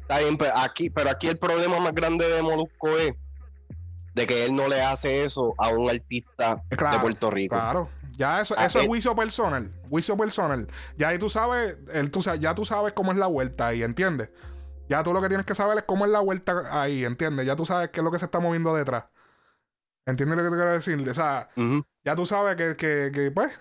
Está 0.00 0.18
bien, 0.18 0.36
pero 0.36 0.56
aquí, 0.56 0.90
pero 0.90 1.10
aquí 1.10 1.28
el 1.28 1.38
problema 1.38 1.78
más 1.78 1.94
grande 1.94 2.26
de 2.26 2.42
Molusco 2.42 2.88
es 2.98 3.14
de 4.14 4.26
que 4.26 4.44
él 4.44 4.54
no 4.56 4.66
le 4.68 4.82
hace 4.82 5.24
eso 5.24 5.54
a 5.58 5.68
un 5.68 5.90
artista 5.90 6.62
de 6.70 6.98
Puerto 7.00 7.30
Rico. 7.30 7.54
Claro, 7.54 7.88
ya 8.16 8.40
eso, 8.40 8.56
eso 8.56 8.80
es 8.80 8.86
juicio 8.86 9.14
personal, 9.14 9.70
juicio 9.88 10.16
personal. 10.16 10.66
Ya 10.96 11.08
ahí 11.08 11.18
tú 11.18 11.30
sabes, 11.30 11.76
él, 11.92 12.10
tú, 12.10 12.20
ya 12.38 12.54
tú 12.54 12.64
sabes 12.64 12.92
cómo 12.94 13.12
es 13.12 13.18
la 13.18 13.26
vuelta 13.26 13.68
ahí, 13.68 13.82
¿entiendes? 13.82 14.30
Ya 14.88 15.02
tú 15.02 15.12
lo 15.12 15.22
que 15.22 15.28
tienes 15.28 15.46
que 15.46 15.54
saber 15.54 15.78
es 15.78 15.84
cómo 15.84 16.04
es 16.04 16.10
la 16.10 16.20
vuelta 16.20 16.82
ahí, 16.82 17.04
¿entiendes? 17.04 17.46
Ya 17.46 17.56
tú 17.56 17.64
sabes 17.64 17.90
qué 17.90 18.00
es 18.00 18.04
lo 18.04 18.10
que 18.10 18.18
se 18.18 18.26
está 18.26 18.40
moviendo 18.40 18.74
detrás. 18.74 19.04
¿Entiendes 20.04 20.36
lo 20.36 20.44
que 20.44 20.50
te 20.50 20.56
quiero 20.56 20.72
decir? 20.72 21.08
O 21.08 21.14
sea, 21.14 21.48
ya 22.04 22.16
tú 22.16 22.26
sabes 22.26 22.56
que, 22.56 22.76
que, 22.76 23.10
que, 23.14 23.30
pues, 23.30 23.58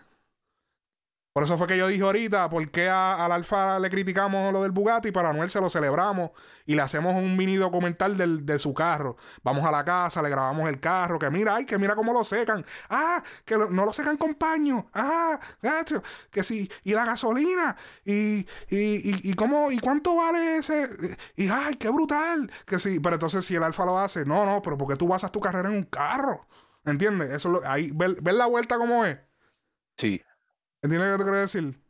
por 1.34 1.44
eso 1.44 1.58
fue 1.58 1.66
que 1.66 1.78
yo 1.78 1.88
dije 1.88 2.04
ahorita, 2.04 2.50
¿por 2.50 2.70
qué 2.72 2.90
al 2.90 3.32
Alfa 3.32 3.80
le 3.80 3.90
criticamos 3.90 4.52
lo 4.52 4.64
del 4.64 4.72
Bugatti? 4.72 5.12
Para 5.12 5.30
Anuel 5.30 5.50
se 5.50 5.62
lo 5.62 5.70
celebramos 5.70 6.32
y 6.66 6.76
le 6.76 6.82
hacemos 6.82 7.16
un 7.16 7.38
mini 7.38 7.56
documental 7.56 8.46
de 8.46 8.60
su 8.60 8.74
carro. 8.74 9.16
Vamos 9.42 9.64
a 9.64 9.72
la 9.72 9.86
casa, 9.86 10.22
le 10.22 10.30
grabamos 10.30 10.68
el 10.68 10.82
carro, 10.82 11.18
que 11.20 11.30
mira, 11.30 11.56
ay, 11.56 11.66
que 11.66 11.78
mira 11.78 11.96
cómo 11.96 12.12
lo 12.12 12.26
secan. 12.26 12.66
Ah, 12.90 13.24
que 13.46 13.58
no 13.58 13.86
lo 13.86 13.94
secan 13.94 14.18
con 14.18 14.36
paño. 14.36 14.90
Ah, 14.94 15.40
gacho, 15.62 16.04
que 16.32 16.44
sí, 16.44 16.70
y 16.84 16.94
la 16.94 17.06
gasolina. 17.06 17.78
Y, 18.04 18.40
y, 18.70 19.30
y, 19.30 19.34
cómo, 19.36 19.72
y 19.72 19.80
cuánto 19.80 20.18
vale 20.18 20.58
ese. 20.58 20.90
Y 21.38 21.48
ay, 21.48 21.76
qué 21.76 21.90
brutal. 21.90 22.52
Que 22.66 22.78
sí, 22.78 23.00
pero 23.00 23.16
entonces 23.16 23.46
si 23.46 23.56
el 23.56 23.64
Alfa 23.64 23.86
lo 23.86 23.98
hace, 23.98 24.26
no, 24.26 24.46
no, 24.46 24.62
pero 24.62 24.78
porque 24.78 24.98
tú 24.98 25.08
basas 25.08 25.32
tu 25.32 25.40
carrera 25.40 25.70
en 25.70 25.76
un 25.76 25.84
carro. 25.84 26.46
¿Entiendes? 26.84 27.30
Eso 27.32 27.48
lo, 27.50 27.62
ahí, 27.66 27.92
¿ves, 27.94 28.22
¿ves 28.22 28.34
la 28.34 28.48
vuelta 28.48 28.78
como 28.78 29.06
es? 29.06 29.18
Sí. 29.98 30.22
¿Entiendes 30.84 31.12
lo 31.12 31.18
que 31.18 31.24
te 31.24 31.30
quiero 31.30 31.40
decir? 31.42 31.82